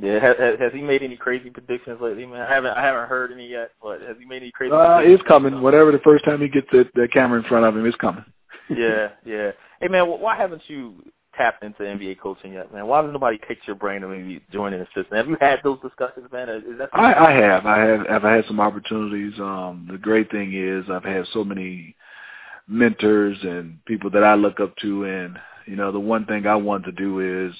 Yeah, 0.00 0.20
has, 0.20 0.36
has 0.58 0.72
he 0.72 0.82
made 0.82 1.02
any 1.02 1.16
crazy 1.16 1.48
predictions 1.48 2.00
lately, 2.00 2.26
man? 2.26 2.42
I 2.42 2.54
haven't 2.54 2.76
I 2.76 2.84
haven't 2.84 3.08
heard 3.08 3.32
any 3.32 3.48
yet, 3.48 3.70
but 3.82 4.00
has 4.02 4.16
he 4.18 4.26
made 4.26 4.42
any 4.42 4.52
crazy? 4.52 4.72
Uh, 4.72 4.96
predictions? 4.96 5.20
it's 5.20 5.28
coming. 5.28 5.62
Whatever 5.62 5.92
the 5.92 5.98
first 6.00 6.24
time 6.24 6.40
he 6.40 6.48
gets 6.48 6.66
the, 6.70 6.88
the 6.94 7.08
camera 7.08 7.40
in 7.40 7.48
front 7.48 7.64
of 7.64 7.76
him, 7.76 7.86
it's 7.86 7.96
coming. 7.96 8.24
yeah, 8.68 9.08
yeah. 9.24 9.52
Hey, 9.80 9.88
man, 9.88 10.06
why 10.06 10.36
haven't 10.36 10.62
you 10.68 11.02
tapped 11.36 11.62
into 11.62 11.82
NBA 11.82 12.18
coaching 12.18 12.52
yet, 12.54 12.72
man? 12.72 12.86
Why 12.86 13.02
has 13.02 13.12
nobody 13.12 13.38
picked 13.38 13.66
your 13.66 13.76
brain 13.76 14.00
to 14.00 14.08
maybe 14.08 14.40
join 14.52 14.72
an 14.72 14.82
assistant? 14.82 15.12
Have 15.12 15.28
you 15.28 15.36
had 15.40 15.60
those 15.62 15.78
discussions, 15.80 16.26
man? 16.32 16.48
Is 16.48 16.62
that 16.78 16.90
I, 16.92 17.14
I 17.14 17.30
have. 17.32 17.66
I 17.66 17.78
have. 17.80 18.00
I've 18.10 18.22
had 18.22 18.44
some 18.46 18.60
opportunities. 18.60 19.38
Um, 19.38 19.88
the 19.90 19.98
great 19.98 20.30
thing 20.30 20.52
is 20.54 20.90
I've 20.90 21.04
had 21.04 21.26
so 21.32 21.44
many 21.44 21.94
mentors 22.68 23.38
and 23.42 23.84
people 23.84 24.10
that 24.10 24.24
I 24.24 24.34
look 24.34 24.60
up 24.60 24.76
to, 24.78 25.04
and 25.04 25.38
you 25.66 25.76
know, 25.76 25.92
the 25.92 26.00
one 26.00 26.26
thing 26.26 26.46
I 26.46 26.56
want 26.56 26.84
to 26.84 26.92
do 26.92 27.20
is, 27.48 27.54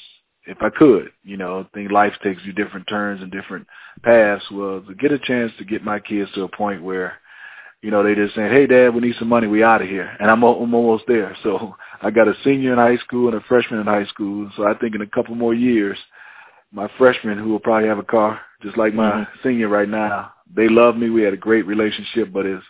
if 0.46 0.58
I 0.60 0.70
could, 0.70 1.10
you 1.24 1.36
know, 1.36 1.60
I 1.60 1.74
think 1.74 1.90
life 1.90 2.12
takes 2.22 2.42
you 2.44 2.52
different 2.52 2.86
turns 2.88 3.22
and 3.22 3.32
different 3.32 3.66
paths. 4.02 4.44
Well, 4.50 4.80
to 4.82 4.94
get 4.94 5.12
a 5.12 5.18
chance 5.18 5.52
to 5.58 5.64
get 5.64 5.84
my 5.84 5.98
kids 5.98 6.30
to 6.32 6.44
a 6.44 6.48
point 6.48 6.82
where, 6.82 7.14
you 7.82 7.90
know, 7.90 8.02
they 8.02 8.14
just 8.14 8.34
saying, 8.34 8.52
"Hey, 8.52 8.66
Dad, 8.66 8.94
we 8.94 9.00
need 9.00 9.16
some 9.18 9.28
money. 9.28 9.46
We 9.46 9.62
out 9.62 9.82
of 9.82 9.88
here," 9.88 10.16
and 10.20 10.30
I'm, 10.30 10.42
I'm 10.42 10.74
almost 10.74 11.04
there. 11.08 11.36
So 11.42 11.76
I 12.02 12.10
got 12.10 12.28
a 12.28 12.34
senior 12.44 12.72
in 12.72 12.78
high 12.78 12.98
school 12.98 13.28
and 13.28 13.36
a 13.36 13.46
freshman 13.46 13.80
in 13.80 13.86
high 13.86 14.06
school. 14.06 14.50
So 14.56 14.66
I 14.66 14.74
think 14.74 14.94
in 14.94 15.02
a 15.02 15.06
couple 15.06 15.34
more 15.34 15.54
years, 15.54 15.98
my 16.72 16.88
freshman, 16.96 17.38
who 17.38 17.50
will 17.50 17.60
probably 17.60 17.88
have 17.88 17.98
a 17.98 18.04
car 18.04 18.40
just 18.62 18.78
like 18.78 18.94
my 18.94 19.10
mm-hmm. 19.10 19.48
senior 19.48 19.68
right 19.68 19.88
now, 19.88 20.32
they 20.54 20.68
love 20.68 20.96
me. 20.96 21.10
We 21.10 21.22
had 21.22 21.34
a 21.34 21.38
great 21.38 21.66
relationship, 21.66 22.32
but 22.32 22.46
it's 22.46 22.64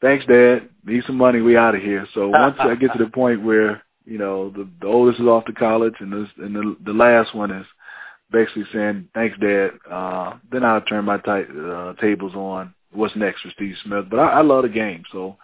thanks, 0.00 0.24
Dad. 0.26 0.68
Need 0.84 1.04
some 1.06 1.16
money. 1.16 1.40
We 1.40 1.56
out 1.56 1.74
of 1.74 1.82
here. 1.82 2.06
So 2.14 2.28
once 2.28 2.56
I 2.58 2.74
get 2.74 2.92
to 2.92 2.98
the 3.02 3.10
point 3.10 3.42
where 3.42 3.82
you 4.06 4.18
know 4.18 4.50
the, 4.50 4.68
the 4.80 4.86
oldest 4.86 5.20
is 5.20 5.26
off 5.26 5.44
to 5.46 5.52
college 5.52 5.94
and 6.00 6.12
this 6.12 6.30
and 6.38 6.54
the 6.54 6.76
the 6.84 6.92
last 6.92 7.34
one 7.34 7.50
is 7.50 7.66
basically 8.30 8.64
saying 8.72 9.08
thanks, 9.14 9.38
Dad, 9.38 9.70
uh, 9.90 10.34
then 10.50 10.64
I'll 10.64 10.80
turn 10.82 11.04
my 11.04 11.18
t- 11.18 11.30
uh, 11.30 11.94
tables 11.94 12.34
on 12.34 12.74
what's 12.92 13.16
next 13.16 13.42
for 13.42 13.50
Steve 13.50 13.76
Smith. 13.84 14.06
But 14.10 14.20
I, 14.20 14.38
I 14.38 14.40
love 14.42 14.62
the 14.62 14.68
game, 14.68 15.04
so 15.12 15.36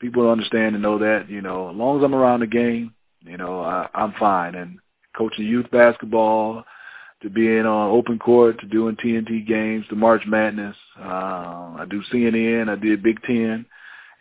people 0.00 0.30
understand 0.30 0.74
and 0.74 0.82
know 0.82 0.98
that 0.98 1.28
you 1.28 1.40
know 1.42 1.70
as 1.70 1.76
long 1.76 1.98
as 1.98 2.04
I'm 2.04 2.14
around 2.14 2.40
the 2.40 2.46
game, 2.46 2.94
you 3.20 3.36
know 3.36 3.60
I, 3.60 3.88
I'm 3.94 4.12
fine. 4.18 4.54
And 4.54 4.78
coaching 5.16 5.46
youth 5.46 5.70
basketball 5.70 6.64
to 7.22 7.30
being 7.30 7.64
on 7.64 7.90
open 7.90 8.18
court, 8.18 8.60
to 8.60 8.66
doing 8.66 8.96
TNT 8.96 9.46
games, 9.46 9.86
to 9.88 9.96
March 9.96 10.22
Madness. 10.26 10.76
Uh, 10.98 11.74
I 11.78 11.86
do 11.88 12.02
CNN. 12.12 12.68
I 12.68 12.76
did 12.76 13.02
Big 13.02 13.22
Ten. 13.22 13.64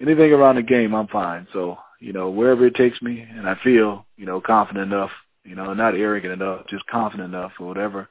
Anything 0.02 0.32
around 0.32 0.56
the 0.56 0.62
game, 0.62 0.94
I'm 0.94 1.08
fine. 1.08 1.48
So 1.54 1.78
you 2.00 2.14
know, 2.14 2.30
wherever 2.30 2.66
it 2.66 2.76
takes 2.76 3.02
me, 3.02 3.22
and 3.22 3.48
I 3.48 3.56
feel 3.64 4.06
you 4.18 4.26
know 4.26 4.42
confident 4.42 4.92
enough, 4.92 5.12
you 5.44 5.56
know, 5.56 5.74
not 5.74 5.96
arrogant 5.96 6.34
enough, 6.34 6.68
just 6.68 6.86
confident 6.88 7.34
enough 7.34 7.52
for 7.58 7.66
whatever 7.66 8.10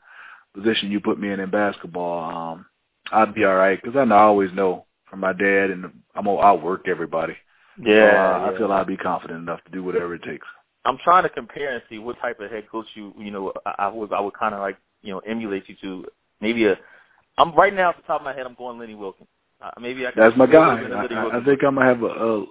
position 0.54 0.90
you 0.90 1.00
put 1.00 1.18
me 1.18 1.30
in 1.30 1.40
in 1.40 1.50
basketball. 1.50 2.52
Um, 2.52 2.66
I'd 3.12 3.34
be 3.34 3.44
all 3.44 3.56
right 3.56 3.80
because 3.80 3.96
I, 3.98 4.04
know, 4.04 4.14
I 4.14 4.22
always 4.22 4.52
know 4.52 4.86
from 5.10 5.20
my 5.20 5.32
dad, 5.32 5.70
and 5.70 5.84
I'm 6.14 6.24
gonna 6.24 6.40
outwork 6.40 6.88
everybody. 6.88 7.36
Yeah, 7.78 7.86
so, 7.86 8.16
uh, 8.16 8.46
yeah. 8.46 8.50
I 8.50 8.58
feel 8.58 8.72
I'd 8.72 8.86
be 8.86 8.96
confident 8.96 9.40
enough 9.40 9.62
to 9.64 9.72
do 9.72 9.82
whatever 9.82 10.14
it 10.14 10.22
takes. 10.22 10.46
I'm 10.84 10.98
trying 10.98 11.22
to 11.22 11.28
compare 11.28 11.74
and 11.74 11.82
see 11.88 11.98
what 11.98 12.18
type 12.20 12.40
of 12.40 12.50
head 12.50 12.68
coach 12.70 12.86
you 12.94 13.14
you 13.18 13.30
know 13.30 13.52
I, 13.66 13.74
I 13.78 13.88
would 13.88 14.12
I 14.12 14.20
would 14.20 14.34
kind 14.34 14.54
of 14.54 14.60
like 14.60 14.76
you 15.02 15.12
know 15.12 15.20
emulate 15.20 15.68
you 15.68 15.76
to 15.82 16.06
maybe 16.40 16.66
a 16.66 16.78
I'm 17.38 17.54
right 17.54 17.74
now 17.74 17.90
at 17.90 17.96
the 17.96 18.02
top 18.02 18.20
of 18.20 18.24
my 18.24 18.34
head 18.34 18.46
I'm 18.46 18.54
going 18.54 18.78
Lenny 18.78 18.94
Wilkens. 18.94 19.28
Uh, 19.60 19.70
maybe 19.80 20.06
I 20.06 20.12
can 20.12 20.22
That's 20.22 20.36
my 20.36 20.46
guy. 20.46 20.78
it 20.80 20.84
in 20.84 20.90
the 20.90 20.96
I, 20.96 21.04
I, 21.04 21.40
I 21.40 21.44
think 21.44 21.62
I'm 21.64 21.76
gonna 21.76 21.86
have 21.86 22.02
a 22.02 22.06
a, 22.06 22.44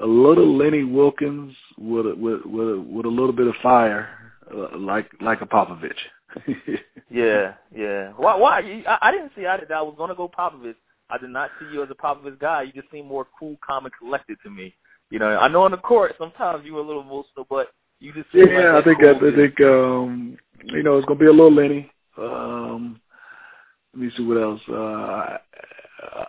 a 0.00 0.06
little 0.06 0.56
Lenny 0.56 0.84
Wilkens 0.84 1.54
with 1.76 2.06
a, 2.06 2.14
with 2.14 2.44
with 2.44 2.68
a, 2.68 2.80
with 2.80 3.06
a 3.06 3.08
little 3.08 3.32
bit 3.32 3.46
of 3.46 3.54
fire, 3.62 4.08
uh, 4.54 4.76
like 4.76 5.10
like 5.20 5.40
a 5.40 5.46
Popovich. 5.46 5.92
Yeah, 7.10 7.54
yeah. 7.74 8.12
Why? 8.16 8.36
Why? 8.36 8.60
You, 8.60 8.82
I, 8.86 8.98
I 9.02 9.12
didn't 9.12 9.32
see. 9.34 9.46
I, 9.46 9.56
I 9.56 9.82
was 9.82 9.94
going 9.96 10.10
to 10.10 10.14
go 10.14 10.28
Popovich. 10.28 10.74
I 11.10 11.18
did 11.18 11.30
not 11.30 11.50
see 11.58 11.66
you 11.72 11.82
as 11.82 11.88
a 11.90 11.94
Popovich 11.94 12.38
guy. 12.38 12.62
You 12.62 12.72
just 12.72 12.90
seem 12.90 13.06
more 13.06 13.26
cool, 13.38 13.56
calm, 13.66 13.86
and 13.86 13.94
collected 13.98 14.36
to 14.44 14.50
me. 14.50 14.74
You 15.10 15.18
know, 15.18 15.38
I 15.38 15.48
know 15.48 15.62
on 15.62 15.70
the 15.70 15.78
court 15.78 16.14
sometimes 16.18 16.66
you 16.66 16.74
were 16.74 16.80
a 16.80 16.86
little 16.86 17.02
emotional, 17.02 17.46
but 17.48 17.68
you 17.98 18.12
just 18.12 18.30
seem 18.30 18.46
Yeah, 18.48 18.74
like 18.74 18.82
I 18.82 18.84
think 18.84 19.00
that 19.00 19.16
I, 19.22 19.28
I 19.28 19.36
think 19.36 19.60
um 19.62 20.36
you 20.64 20.82
know 20.82 20.98
it's 20.98 21.06
gonna 21.06 21.18
be 21.18 21.26
a 21.26 21.30
little 21.30 21.52
Lenny. 21.52 21.90
Um 22.18 23.00
let 23.94 24.02
me 24.02 24.10
see 24.16 24.22
what 24.22 24.36
else. 24.36 24.60
Uh 24.68 25.38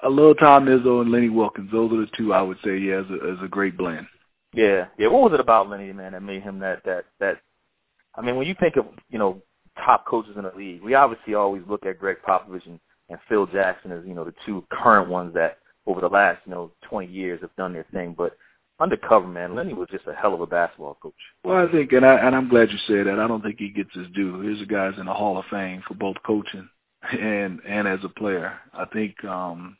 a 0.03 0.09
little 0.09 0.35
Tom 0.35 0.65
Izzo 0.65 1.01
and 1.01 1.11
Lenny 1.11 1.29
Wilkens. 1.29 1.71
Those 1.71 1.91
are 1.91 1.97
the 2.01 2.11
two 2.17 2.33
I 2.33 2.41
would 2.41 2.57
say, 2.63 2.77
yeah, 2.77 2.99
as 2.99 3.05
a, 3.09 3.33
as 3.33 3.37
a 3.43 3.47
great 3.47 3.77
blend. 3.77 4.07
Yeah, 4.53 4.85
yeah. 4.97 5.07
What 5.07 5.23
was 5.23 5.33
it 5.33 5.39
about 5.39 5.69
Lenny, 5.69 5.93
man, 5.93 6.13
that 6.13 6.23
made 6.23 6.41
him 6.41 6.59
that 6.59 6.83
that 6.85 7.05
that? 7.19 7.37
I 8.15 8.21
mean, 8.21 8.35
when 8.35 8.47
you 8.47 8.55
think 8.59 8.77
of 8.77 8.85
you 9.09 9.19
know 9.19 9.41
top 9.77 10.05
coaches 10.05 10.35
in 10.35 10.43
the 10.43 10.51
league, 10.55 10.81
we 10.81 10.95
obviously 10.95 11.35
always 11.35 11.63
look 11.69 11.85
at 11.85 11.99
Gregg 11.99 12.17
Popovich 12.27 12.65
and, 12.65 12.79
and 13.09 13.19
Phil 13.27 13.45
Jackson 13.47 13.91
as 13.91 14.03
you 14.05 14.15
know 14.15 14.25
the 14.25 14.33
two 14.45 14.65
current 14.71 15.09
ones 15.09 15.33
that 15.35 15.59
over 15.85 16.01
the 16.01 16.07
last 16.07 16.39
you 16.45 16.51
know 16.51 16.71
20 16.89 17.07
years 17.11 17.41
have 17.41 17.55
done 17.55 17.73
their 17.73 17.85
thing. 17.93 18.15
But 18.17 18.35
undercover, 18.79 19.27
man, 19.27 19.55
Lenny 19.55 19.73
was 19.73 19.89
just 19.91 20.07
a 20.07 20.15
hell 20.15 20.33
of 20.33 20.41
a 20.41 20.47
basketball 20.47 20.97
coach. 21.01 21.13
Well, 21.43 21.67
I 21.67 21.71
think, 21.71 21.91
and 21.91 22.05
I 22.05 22.15
and 22.15 22.35
I'm 22.35 22.49
glad 22.49 22.71
you 22.71 22.79
said 22.87 23.05
that. 23.05 23.19
I 23.19 23.27
don't 23.27 23.43
think 23.43 23.59
he 23.59 23.69
gets 23.69 23.93
his 23.93 24.07
due. 24.15 24.41
Here's 24.41 24.61
a 24.61 24.65
guy's 24.65 24.97
in 24.99 25.05
the 25.05 25.13
Hall 25.13 25.37
of 25.37 25.45
Fame 25.51 25.83
for 25.87 25.93
both 25.93 26.15
coaching 26.25 26.67
and 27.03 27.59
and 27.67 27.87
as 27.87 27.99
a 28.03 28.09
player. 28.09 28.57
I 28.73 28.85
think 28.85 29.23
um 29.25 29.77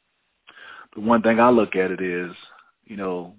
the 0.96 1.02
one 1.02 1.22
thing 1.22 1.40
I 1.40 1.50
look 1.50 1.76
at 1.76 1.92
it 1.92 2.02
is, 2.02 2.32
you 2.86 2.98
know, 2.98 3.34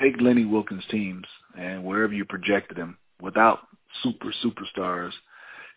take 0.00 0.20
Lenny 0.20 0.44
Wilkens 0.44 0.86
teams 0.90 1.26
and 1.58 1.84
wherever 1.84 2.12
you 2.12 2.24
projected 2.24 2.76
him 2.76 2.96
without 3.20 3.60
super 4.02 4.32
superstars, 4.44 5.12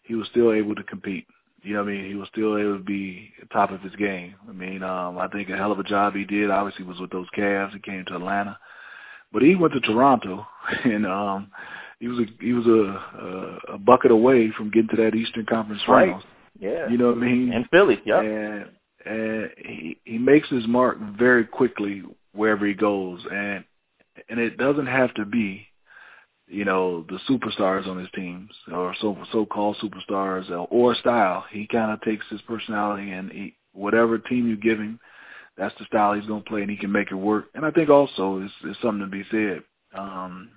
he 0.04 0.16
was 0.16 0.28
still 0.30 0.52
able 0.54 0.76
to 0.76 0.84
compete. 0.84 1.26
You 1.62 1.74
know 1.74 1.84
what 1.84 1.90
I 1.90 1.92
mean? 1.94 2.06
He 2.06 2.16
was 2.16 2.30
still 2.32 2.58
able 2.58 2.78
to 2.78 2.84
be 2.84 3.34
top 3.52 3.72
of 3.72 3.82
his 3.82 3.96
game. 3.98 4.36
I 4.48 4.54
mean, 4.54 4.82
um, 4.82 5.18
I 5.18 5.28
think 5.28 5.50
a 5.50 5.58
hell 5.58 5.74
of 5.74 5.80
a 5.80 5.84
job 5.84 6.16
he 6.16 6.24
did. 6.24 6.50
Obviously, 6.50 6.86
was 6.86 7.00
with 7.02 7.12
those 7.12 7.28
Cavs. 7.38 7.74
He 7.74 7.80
came 7.80 8.06
to 8.06 8.16
Atlanta, 8.16 8.58
but 9.34 9.42
he 9.42 9.56
went 9.56 9.74
to 9.74 9.82
Toronto, 9.82 10.48
and 10.86 11.06
um, 11.06 11.52
he 12.00 12.08
was 12.08 12.20
a 12.20 12.26
he 12.42 12.54
was 12.54 12.66
a, 12.66 13.70
a 13.70 13.74
a 13.74 13.78
bucket 13.78 14.12
away 14.12 14.52
from 14.56 14.72
getting 14.72 14.90
to 14.90 15.04
that 15.04 15.16
Eastern 15.16 15.46
Conference 15.46 15.82
Right. 15.88 16.08
Finals. 16.08 16.24
Yeah, 16.58 16.90
You 16.90 16.98
know 16.98 17.08
what 17.08 17.18
I 17.18 17.22
mean? 17.22 17.54
and 17.54 17.68
Philly, 17.70 18.00
yeah. 18.06 18.22
and 18.22 18.70
and 19.06 19.50
he 19.58 19.98
he 20.06 20.18
makes 20.18 20.50
his 20.50 20.68
mark 20.68 20.98
very 21.18 21.46
quickly 21.46 22.04
wherever 22.34 22.66
he 22.66 22.74
goes, 22.74 23.22
and 23.32 23.64
and 24.30 24.40
it 24.40 24.58
doesn't 24.58 24.88
have 24.88 25.14
to 25.16 25.26
be, 25.26 25.68
you 26.48 26.66
know, 26.66 27.06
the 27.10 27.20
superstars 27.30 27.88
on 27.88 27.98
his 27.98 28.10
teams 28.14 28.52
or 28.72 28.96
so 29.02 29.18
so-called 29.32 29.78
superstars 29.82 30.50
or, 30.72 30.96
style. 30.96 31.46
He 31.52 31.68
kind 31.68 31.92
of 31.92 32.02
takes 32.02 32.26
his 32.30 32.42
personality 32.42 33.12
and 33.12 33.32
he, 33.32 33.56
whatever 33.74 34.18
team 34.18 34.48
you 34.48 34.58
give 34.58 34.80
him, 34.80 35.00
that's 35.58 35.78
the 35.80 35.86
style 35.86 36.14
he's 36.14 36.26
going 36.26 36.44
to 36.44 36.50
play, 36.50 36.62
and 36.62 36.72
he 36.72 36.78
can 36.78 36.92
make 36.92 37.12
it 37.12 37.16
work. 37.16 37.46
And 37.54 37.66
I 37.66 37.72
think 37.72 37.90
also 37.90 38.42
is 38.42 38.52
is 38.70 38.78
something 38.82 39.02
to 39.02 39.08
be 39.08 39.26
said. 39.32 39.64
Um, 39.94 40.50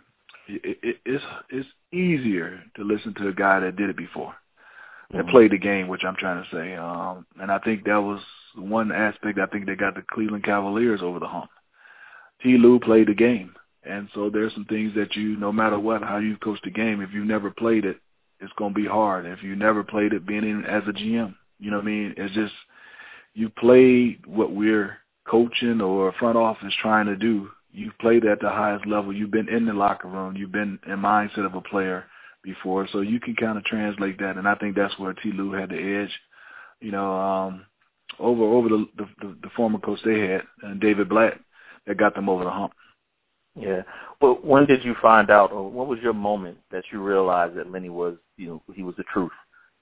it, 0.49 0.79
it, 0.83 0.97
it's 1.05 1.25
it's 1.51 1.69
easier 1.93 2.63
to 2.77 2.85
listen 2.85 3.15
to 3.15 3.29
a 3.29 3.33
guy 3.33 3.61
that 3.61 3.77
did 3.77 3.91
it 3.91 3.97
before 3.97 4.35
that 5.13 5.27
Mhm. 5.27 5.31
played 5.31 5.51
the 5.53 5.59
game, 5.59 5.89
which 5.89 6.05
I'm 6.05 6.17
trying 6.17 6.43
to 6.43 6.51
say. 6.51 6.75
Um, 6.75 7.27
and 7.39 7.51
I 7.53 7.59
think 7.59 7.85
that 7.85 8.03
was 8.03 8.21
one 8.55 8.91
aspect. 8.93 9.39
I 9.39 9.47
think 9.47 9.67
they 9.67 9.77
got 9.77 9.95
the 9.95 10.03
Cleveland 10.03 10.45
Cavaliers 10.45 11.03
over 11.03 11.19
the 11.19 11.29
hump. 11.29 11.51
T. 12.41 12.59
Lue 12.59 12.81
played 12.81 13.09
the 13.09 13.15
game, 13.15 13.55
and 13.85 14.09
so 14.15 14.31
there's 14.31 14.53
some 14.55 14.65
things 14.65 14.95
that 14.95 15.15
you, 15.15 15.37
no 15.37 15.53
matter 15.53 15.79
what, 15.79 16.03
how 16.03 16.19
you 16.19 16.37
coach 16.39 16.61
the 16.63 16.71
game, 16.71 17.01
if 17.01 17.13
you 17.13 17.25
never 17.25 17.51
played 17.51 17.85
it, 17.85 17.99
it's 18.41 18.53
going 18.55 18.75
to 18.75 18.81
be 18.81 18.87
hard. 18.87 19.27
If 19.27 19.43
you 19.43 19.55
never 19.55 19.85
played 19.85 20.13
it, 20.13 20.27
being 20.27 20.45
in 20.45 20.65
as 20.65 20.83
a 20.89 20.93
GM, 20.93 21.37
you 21.61 21.71
know 21.71 21.77
what 21.77 21.85
I 21.85 21.87
mean? 21.87 22.15
It's 22.17 22.35
just 22.35 22.55
you 23.35 23.49
played 23.49 24.27
what 24.27 24.53
we're 24.53 24.99
coaching 25.25 25.81
or 25.81 26.13
front 26.13 26.37
office 26.37 26.75
trying 26.81 27.07
to 27.07 27.17
do. 27.17 27.51
You've 27.71 27.97
played 27.99 28.25
at 28.25 28.41
the 28.41 28.51
highest 28.51 28.87
level. 28.87 29.13
You've 29.13 29.31
been 29.31 29.49
in 29.49 29.67
the 29.67 29.73
locker 29.73 30.09
room. 30.09 30.37
You've 30.37 30.53
been 30.53 30.79
in 30.87 30.99
mindset 30.99 31.47
of 31.47 31.55
a 31.55 31.61
player 31.61 32.05
before, 32.43 32.89
so 32.91 33.01
you 33.01 33.21
can 33.21 33.37
kind 33.37 33.59
of 33.59 33.65
translate 33.65 34.19
that. 34.19 34.37
And 34.37 34.49
I 34.49 34.55
think 34.57 34.77
that's 34.77 34.99
where 34.99 35.13
T. 35.13 35.33
Lue 35.33 35.53
had 35.53 35.71
the 35.71 36.03
edge, 36.03 36.13
you 36.81 36.91
know, 36.91 37.13
um, 37.15 37.67
over 38.19 38.43
over 38.43 38.69
the, 38.69 38.87
the 38.97 39.37
the 39.43 39.51
former 39.57 39.79
coach 39.79 40.01
they 40.05 40.21
had, 40.21 40.43
and 40.63 40.81
David 40.81 41.09
Blatt, 41.09 41.39
that 41.87 41.97
got 41.97 42.15
them 42.15 42.29
over 42.29 42.45
the 42.45 42.51
hump. 42.51 42.73
Yeah. 43.55 43.83
Well, 44.21 44.39
when 44.43 44.67
did 44.67 44.85
you 44.85 44.95
find 45.03 45.31
out, 45.31 45.53
or 45.53 45.71
what 45.71 45.87
was 45.87 45.99
your 46.01 46.15
moment 46.15 46.59
that 46.71 46.85
you 46.91 47.03
realized 47.03 47.57
that 47.57 47.71
Lenny 47.71 47.91
was, 47.91 48.17
you 48.37 48.49
know, 48.49 48.63
he 48.75 48.83
was 48.83 48.97
the 48.97 49.05
truth? 49.13 49.33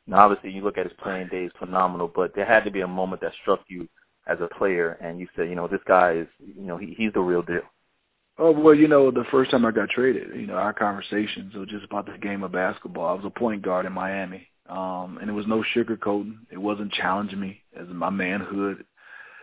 Now, 0.07 0.25
obviously, 0.25 0.51
you 0.51 0.63
look 0.63 0.79
at 0.79 0.87
his 0.87 0.97
playing 1.03 1.29
days, 1.29 1.51
phenomenal, 1.59 2.11
but 2.13 2.35
there 2.35 2.45
had 2.47 2.65
to 2.65 2.71
be 2.71 2.81
a 2.81 2.89
moment 2.89 3.21
that 3.23 3.33
struck 3.43 3.61
you 3.69 3.89
as 4.27 4.39
a 4.41 4.49
player, 4.59 4.93
and 5.01 5.21
you 5.21 5.29
said, 5.37 5.49
you 5.49 5.55
know, 5.55 5.69
this 5.69 5.81
guy 5.87 6.15
is, 6.15 6.27
you 6.41 6.67
know, 6.67 6.77
he, 6.77 6.95
he's 6.97 7.13
the 7.13 7.21
real 7.21 7.43
deal. 7.43 7.63
Oh 8.43 8.53
well, 8.53 8.75
you 8.75 8.89
know, 8.89 9.11
the 9.11 9.27
first 9.31 9.51
time 9.51 9.67
I 9.67 9.71
got 9.71 9.91
traded, 9.91 10.35
you 10.35 10.47
know, 10.47 10.55
our 10.55 10.73
conversations 10.73 11.55
were 11.55 11.67
just 11.67 11.85
about 11.85 12.07
the 12.07 12.17
game 12.17 12.43
of 12.43 12.53
basketball. 12.53 13.07
I 13.07 13.13
was 13.13 13.27
a 13.27 13.39
point 13.39 13.61
guard 13.61 13.85
in 13.85 13.93
Miami, 13.93 14.49
um, 14.67 15.19
and 15.21 15.29
it 15.29 15.35
was 15.35 15.47
no 15.47 15.63
sugarcoating. 15.77 16.39
It 16.51 16.57
wasn't 16.57 16.91
challenging 16.91 17.39
me 17.39 17.61
as 17.79 17.87
my 17.89 18.09
manhood. 18.09 18.87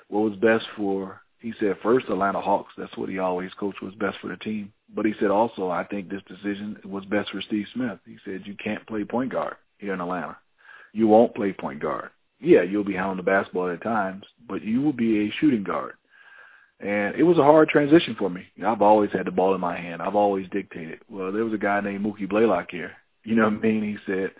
What 0.07 0.21
was 0.21 0.39
best 0.39 0.65
for, 0.75 1.21
he 1.39 1.53
said, 1.59 1.75
first 1.83 2.07
Atlanta 2.09 2.41
Hawks. 2.41 2.73
That's 2.75 2.97
what 2.97 3.09
he 3.09 3.19
always 3.19 3.51
coached 3.59 3.83
was 3.83 3.93
best 3.93 4.17
for 4.19 4.29
the 4.29 4.37
team. 4.37 4.73
But 4.95 5.05
he 5.05 5.13
said 5.19 5.29
also, 5.29 5.69
I 5.69 5.83
think 5.83 6.09
this 6.09 6.23
decision 6.27 6.77
was 6.83 7.05
best 7.05 7.29
for 7.29 7.41
Steve 7.43 7.67
Smith. 7.75 7.99
He 8.03 8.17
said 8.25 8.47
you 8.47 8.55
can't 8.55 8.87
play 8.87 9.03
point 9.03 9.31
guard 9.31 9.57
here 9.77 9.93
in 9.93 10.01
Atlanta. 10.01 10.37
You 10.91 11.07
won't 11.07 11.35
play 11.35 11.53
point 11.53 11.81
guard. 11.81 12.09
Yeah, 12.39 12.63
you'll 12.63 12.83
be 12.83 12.93
handling 12.93 13.17
the 13.17 13.23
basketball 13.23 13.69
at 13.69 13.83
times, 13.83 14.23
but 14.47 14.63
you 14.63 14.81
will 14.81 14.93
be 14.93 15.27
a 15.27 15.33
shooting 15.39 15.63
guard. 15.63 15.93
And 16.79 17.15
it 17.15 17.23
was 17.23 17.37
a 17.39 17.43
hard 17.43 17.69
transition 17.69 18.15
for 18.17 18.29
me. 18.29 18.45
I've 18.63 18.81
always 18.83 19.11
had 19.11 19.25
the 19.25 19.31
ball 19.31 19.55
in 19.55 19.61
my 19.61 19.75
hand. 19.77 20.01
I've 20.01 20.15
always 20.15 20.47
dictated. 20.49 20.99
Well, 21.09 21.31
there 21.31 21.43
was 21.43 21.53
a 21.53 21.57
guy 21.57 21.81
named 21.81 22.05
Mookie 22.05 22.29
Blaylock 22.29 22.69
here. 22.69 22.91
You 23.23 23.35
know 23.35 23.45
what 23.45 23.53
I 23.53 23.57
mean? 23.57 23.83
He 23.83 23.97
said, 24.05 24.31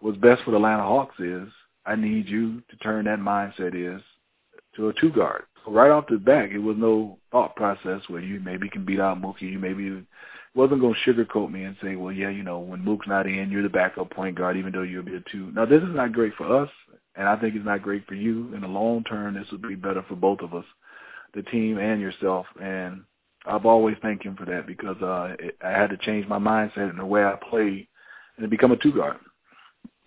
what's 0.00 0.18
best 0.18 0.42
for 0.42 0.50
the 0.50 0.56
Atlanta 0.56 0.82
Hawks 0.82 1.18
is 1.20 1.48
I 1.84 1.94
need 1.94 2.28
you 2.28 2.60
to 2.70 2.76
turn 2.78 3.04
that 3.04 3.20
mindset 3.20 3.74
is 3.74 4.02
to 4.74 4.88
a 4.88 4.92
two 5.00 5.10
guard. 5.10 5.44
So 5.64 5.72
right 5.72 5.90
off 5.90 6.06
the 6.08 6.18
back, 6.18 6.50
it 6.50 6.58
was 6.58 6.76
no 6.76 7.18
thought 7.30 7.56
process 7.56 8.02
where 8.08 8.20
you 8.20 8.40
maybe 8.40 8.68
can 8.68 8.84
beat 8.84 9.00
out 9.00 9.22
Mookie. 9.22 9.52
You 9.52 9.58
maybe 9.58 10.04
wasn't 10.54 10.80
going 10.80 10.94
to 10.94 11.12
sugarcoat 11.12 11.52
me 11.52 11.64
and 11.64 11.76
say, 11.82 11.96
well, 11.96 12.12
yeah, 12.12 12.30
you 12.30 12.42
know, 12.42 12.58
when 12.58 12.84
Mook's 12.84 13.06
not 13.06 13.26
in, 13.26 13.50
you're 13.50 13.62
the 13.62 13.68
backup 13.68 14.10
point 14.10 14.36
guard, 14.36 14.56
even 14.56 14.72
though 14.72 14.82
you'll 14.82 15.02
be 15.02 15.16
a 15.16 15.22
two. 15.30 15.52
Now, 15.52 15.66
this 15.66 15.82
is 15.82 15.94
not 15.94 16.12
great 16.12 16.34
for 16.34 16.62
us, 16.62 16.70
and 17.14 17.28
I 17.28 17.36
think 17.36 17.54
it's 17.54 17.64
not 17.64 17.82
great 17.82 18.06
for 18.06 18.14
you. 18.14 18.54
In 18.54 18.62
the 18.62 18.68
long 18.68 19.04
term, 19.04 19.34
this 19.34 19.46
would 19.52 19.62
be 19.62 19.74
better 19.74 20.04
for 20.08 20.16
both 20.16 20.40
of 20.40 20.54
us, 20.54 20.64
the 21.36 21.42
team 21.42 21.78
and 21.78 22.00
yourself. 22.00 22.46
And 22.60 23.02
I've 23.46 23.66
always 23.66 23.96
thanked 24.02 24.24
him 24.24 24.34
for 24.34 24.46
that 24.46 24.66
because 24.66 25.00
uh, 25.00 25.36
it, 25.38 25.56
I 25.62 25.70
had 25.70 25.90
to 25.90 25.96
change 25.98 26.26
my 26.26 26.38
mindset 26.38 26.90
and 26.90 26.98
the 26.98 27.06
way 27.06 27.22
I 27.22 27.38
played 27.48 27.86
and 28.36 28.44
to 28.44 28.48
become 28.48 28.72
a 28.72 28.76
two 28.76 28.92
guard. 28.92 29.18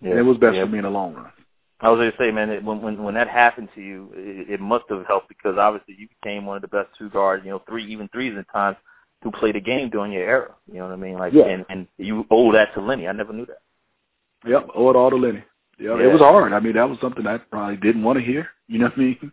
Yeah. 0.02 0.10
And 0.10 0.18
it 0.18 0.22
was 0.22 0.36
best 0.36 0.56
yeah. 0.56 0.64
for 0.64 0.70
me 0.70 0.78
in 0.78 0.84
the 0.84 0.90
long 0.90 1.14
run. 1.14 1.32
I 1.82 1.88
was 1.88 1.96
going 1.96 2.10
to 2.10 2.18
say, 2.18 2.30
man, 2.30 2.50
it, 2.50 2.62
when 2.62 2.82
when 2.82 3.02
when 3.02 3.14
that 3.14 3.28
happened 3.28 3.70
to 3.74 3.80
you, 3.80 4.10
it, 4.14 4.50
it 4.50 4.60
must 4.60 4.84
have 4.90 5.06
helped 5.06 5.28
because 5.28 5.56
obviously 5.56 5.96
you 5.98 6.08
became 6.08 6.44
one 6.44 6.56
of 6.56 6.62
the 6.62 6.68
best 6.68 6.88
two 6.98 7.08
guards, 7.08 7.42
you 7.44 7.50
know, 7.50 7.62
three 7.66 7.90
even 7.90 8.08
threes 8.08 8.34
at 8.38 8.52
times 8.52 8.76
who 9.22 9.30
played 9.30 9.54
the 9.54 9.60
game 9.60 9.88
during 9.88 10.12
your 10.12 10.22
era. 10.22 10.54
You 10.70 10.78
know 10.78 10.88
what 10.88 10.92
I 10.92 10.96
mean? 10.96 11.18
Like, 11.18 11.32
Yeah. 11.32 11.44
and 11.44 11.64
and 11.70 11.86
you 11.96 12.26
owe 12.30 12.52
that 12.52 12.74
to 12.74 12.82
Lenny. 12.82 13.08
I 13.08 13.12
never 13.12 13.32
knew 13.32 13.46
that. 13.46 13.62
Yep, 14.46 14.70
owe 14.74 14.90
it 14.90 14.96
all 14.96 15.10
to 15.10 15.16
Lenny. 15.16 15.42
Yeah, 15.78 15.96
Yeah. 15.96 16.04
it 16.04 16.12
was 16.12 16.20
hard. 16.20 16.52
I 16.52 16.60
mean, 16.60 16.74
that 16.74 16.88
was 16.88 16.98
something 17.00 17.26
I 17.26 17.38
probably 17.38 17.76
didn't 17.76 18.02
want 18.02 18.18
to 18.18 18.24
hear. 18.24 18.48
You 18.68 18.78
know 18.78 18.86
what 18.86 18.98
I 18.98 19.00
mean? 19.00 19.32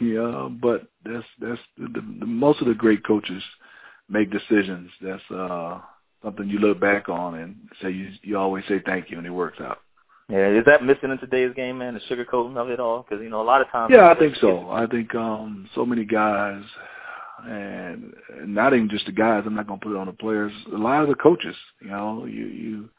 Yeah, 0.00 0.48
but 0.50 0.88
that's 1.04 1.26
that's 1.40 1.60
the, 1.76 1.88
the, 2.20 2.26
most 2.26 2.60
of 2.60 2.68
the 2.68 2.74
great 2.74 3.04
coaches 3.04 3.42
make 4.08 4.30
decisions. 4.30 4.90
That's 5.00 5.30
uh 5.30 5.80
something 6.22 6.48
you 6.48 6.58
look 6.58 6.80
back 6.80 7.08
on 7.08 7.34
and 7.36 7.56
say 7.82 7.90
you 7.90 8.10
you 8.22 8.38
always 8.38 8.64
say 8.68 8.80
thank 8.84 9.10
you 9.10 9.18
and 9.18 9.26
it 9.26 9.30
works 9.30 9.60
out. 9.60 9.78
Yeah, 10.28 10.48
is 10.48 10.64
that 10.66 10.84
missing 10.84 11.10
in 11.10 11.18
today's 11.18 11.54
game, 11.54 11.78
man? 11.78 11.94
The 11.94 12.14
sugarcoating 12.14 12.56
of 12.56 12.68
it 12.68 12.80
all? 12.80 13.02
Because 13.08 13.22
you 13.22 13.30
know, 13.30 13.40
a 13.40 13.44
lot 13.44 13.62
of 13.62 13.68
times. 13.70 13.92
Yeah, 13.94 14.10
I 14.10 14.18
think 14.18 14.36
so. 14.36 14.70
I 14.70 14.86
think 14.86 15.14
um 15.14 15.68
so 15.74 15.84
many 15.84 16.04
guys 16.04 16.62
and 17.46 18.14
not 18.46 18.74
even 18.74 18.88
just 18.88 19.06
the 19.06 19.12
guys, 19.12 19.44
I'm 19.46 19.54
not 19.54 19.66
gonna 19.66 19.80
put 19.80 19.92
it 19.92 19.98
on 19.98 20.06
the 20.06 20.12
players, 20.12 20.52
a 20.72 20.76
lot 20.76 21.02
of 21.02 21.08
the 21.08 21.14
coaches, 21.14 21.56
you 21.80 21.90
know, 21.90 22.24
you 22.26 22.46
you 22.46 22.90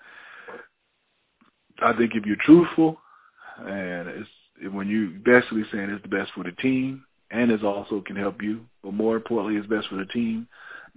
I 1.82 1.94
think 1.94 2.14
if 2.16 2.26
you're 2.26 2.38
truthful 2.38 2.98
and 3.60 4.08
it's 4.10 4.30
when 4.72 4.88
you 4.88 5.12
basically 5.24 5.64
saying 5.72 5.90
it's 5.90 6.04
the 6.04 6.10
best 6.10 6.32
for 6.34 6.44
the 6.44 6.52
team 6.54 7.04
and 7.32 7.52
it 7.52 7.64
also 7.64 8.02
can 8.02 8.16
help 8.16 8.42
you, 8.42 8.66
but 8.84 8.94
more 8.94 9.16
importantly 9.16 9.56
it's 9.58 9.68
best 9.68 9.88
for 9.88 9.96
the 9.96 10.06
team, 10.06 10.48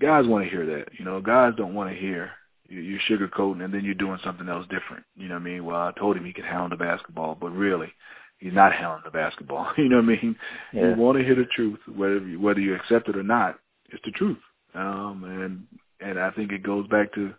guys 0.01 0.27
want 0.27 0.45
to 0.45 0.51
hear 0.51 0.67
that. 0.67 0.87
You 0.99 1.05
know, 1.05 1.21
guys 1.21 1.53
don't 1.57 1.75
want 1.75 1.91
to 1.91 1.97
hear 1.97 2.33
you- 2.69 2.81
you're 2.81 3.01
sugarcoating 3.01 3.65
and 3.65 3.73
then 3.73 3.85
you're 3.85 3.95
doing 3.95 4.19
something 4.25 4.49
else 4.49 4.67
different. 4.69 5.05
You 5.17 5.29
know 5.29 5.35
what 5.35 5.43
I 5.43 5.45
mean? 5.45 5.65
Well, 5.65 5.77
I 5.77 5.93
told 5.93 6.17
him 6.17 6.25
he 6.25 6.33
could 6.33 6.45
handle 6.45 6.71
the 6.71 6.77
basketball, 6.77 7.35
but 7.35 7.51
really 7.51 7.93
he's 8.39 8.53
not 8.55 8.73
handling 8.73 9.03
the 9.05 9.11
basketball. 9.11 9.73
You 9.77 9.89
know 9.89 9.97
what 9.97 10.05
I 10.05 10.23
mean? 10.23 10.37
Yeah. 10.73 10.91
You 10.91 10.95
want 10.97 11.19
to 11.19 11.25
hear 11.25 11.35
the 11.35 11.45
truth, 11.47 11.79
whether 11.95 12.19
you, 12.19 12.41
whether 12.41 12.61
you 12.61 12.75
accept 12.75 13.09
it 13.09 13.17
or 13.17 13.23
not. 13.23 13.59
It's 13.91 14.03
the 14.05 14.11
truth. 14.13 14.39
Um, 14.75 15.25
and 15.25 15.67
and 16.01 16.19
I 16.19 16.31
think 16.31 16.51
it 16.51 16.63
goes 16.63 16.87
back 16.89 17.13
to 17.15 17.33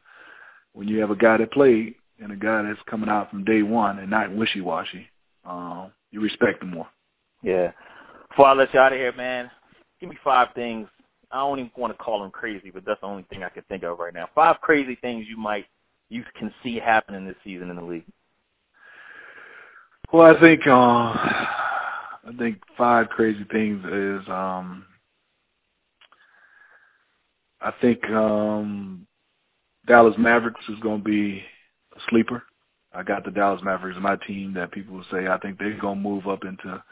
when 0.73 0.87
you 0.87 0.99
have 0.99 1.11
a 1.11 1.15
guy 1.15 1.37
that 1.37 1.51
played 1.51 1.95
and 2.19 2.31
a 2.31 2.35
guy 2.35 2.61
that's 2.61 2.79
coming 2.89 3.09
out 3.09 3.29
from 3.29 3.43
day 3.43 3.63
one 3.63 3.99
and 3.99 4.09
not 4.09 4.31
wishy 4.31 4.61
washy. 4.61 5.07
Um, 5.45 5.91
you 6.11 6.21
respect 6.21 6.63
him 6.63 6.71
more. 6.71 6.87
Yeah. 7.41 7.71
Before 8.29 8.47
I 8.47 8.53
let 8.53 8.73
you 8.73 8.79
out 8.79 8.93
of 8.93 8.99
here, 8.99 9.13
man, 9.13 9.51
give 9.99 10.09
me 10.09 10.17
five 10.23 10.49
things. 10.55 10.87
I 11.31 11.37
don't 11.37 11.59
even 11.59 11.71
want 11.75 11.91
to 11.91 12.03
call 12.03 12.21
them 12.21 12.31
crazy, 12.31 12.69
but 12.71 12.85
that's 12.85 13.01
the 13.01 13.07
only 13.07 13.23
thing 13.23 13.43
I 13.43 13.49
can 13.49 13.63
think 13.63 13.83
of 13.83 13.99
right 13.99 14.13
now. 14.13 14.29
Five 14.35 14.61
crazy 14.61 14.95
things 15.01 15.25
you 15.27 15.37
might 15.37 15.65
you 16.09 16.23
can 16.37 16.53
see 16.61 16.77
happening 16.77 17.25
this 17.25 17.35
season 17.43 17.69
in 17.69 17.75
the 17.75 17.81
league. 17.81 18.05
Well, 20.11 20.35
I 20.35 20.39
think 20.39 20.67
uh, 20.67 20.71
I 20.71 22.31
think 22.37 22.59
five 22.77 23.09
crazy 23.09 23.43
things 23.51 23.83
is 23.83 24.27
um, 24.29 24.85
I 27.61 27.71
think 27.81 28.07
um, 28.09 29.07
Dallas 29.87 30.15
Mavericks 30.19 30.63
is 30.69 30.79
going 30.81 30.99
to 30.99 31.03
be 31.03 31.43
a 31.95 31.99
sleeper. 32.09 32.43
I 32.93 33.03
got 33.03 33.25
the 33.25 33.31
Dallas 33.31 33.61
Mavericks 33.63 33.97
my 34.01 34.15
team 34.27 34.53
that 34.53 34.71
people 34.71 34.95
will 34.95 35.05
say 35.11 35.27
I 35.27 35.37
think 35.39 35.57
they're 35.57 35.79
to 35.79 35.95
move 35.95 36.27
up 36.27 36.43
into 36.45 36.83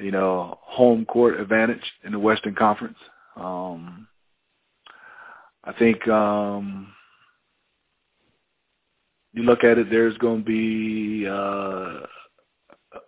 you 0.00 0.10
know 0.10 0.58
home 0.62 1.04
court 1.04 1.40
advantage 1.40 1.84
in 2.04 2.12
the 2.12 2.18
Western 2.18 2.54
Conference. 2.54 2.98
Um, 3.36 4.06
I 5.64 5.72
think 5.72 6.06
um, 6.08 6.92
you 9.32 9.42
look 9.42 9.64
at 9.64 9.78
it, 9.78 9.90
there's 9.90 10.16
going 10.18 10.40
to 10.40 10.44
be 10.44 11.26
uh, 11.26 12.06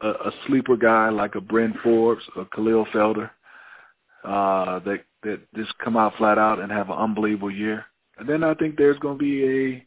a, 0.02 0.08
a 0.08 0.32
sleeper 0.46 0.76
guy 0.76 1.10
like 1.10 1.34
a 1.34 1.40
Bryn 1.40 1.74
Forbes 1.82 2.24
or 2.34 2.46
Khalil 2.46 2.86
Felder 2.86 3.30
uh, 4.24 4.80
that 4.80 5.04
that 5.22 5.40
just 5.54 5.76
come 5.78 5.96
out 5.96 6.14
flat 6.16 6.38
out 6.38 6.60
and 6.60 6.70
have 6.72 6.90
an 6.90 6.96
unbelievable 6.96 7.50
year. 7.50 7.84
And 8.18 8.28
then 8.28 8.42
I 8.42 8.54
think 8.54 8.76
there's 8.76 8.98
going 8.98 9.18
to 9.18 9.24
be 9.24 9.44
a, 9.44 9.86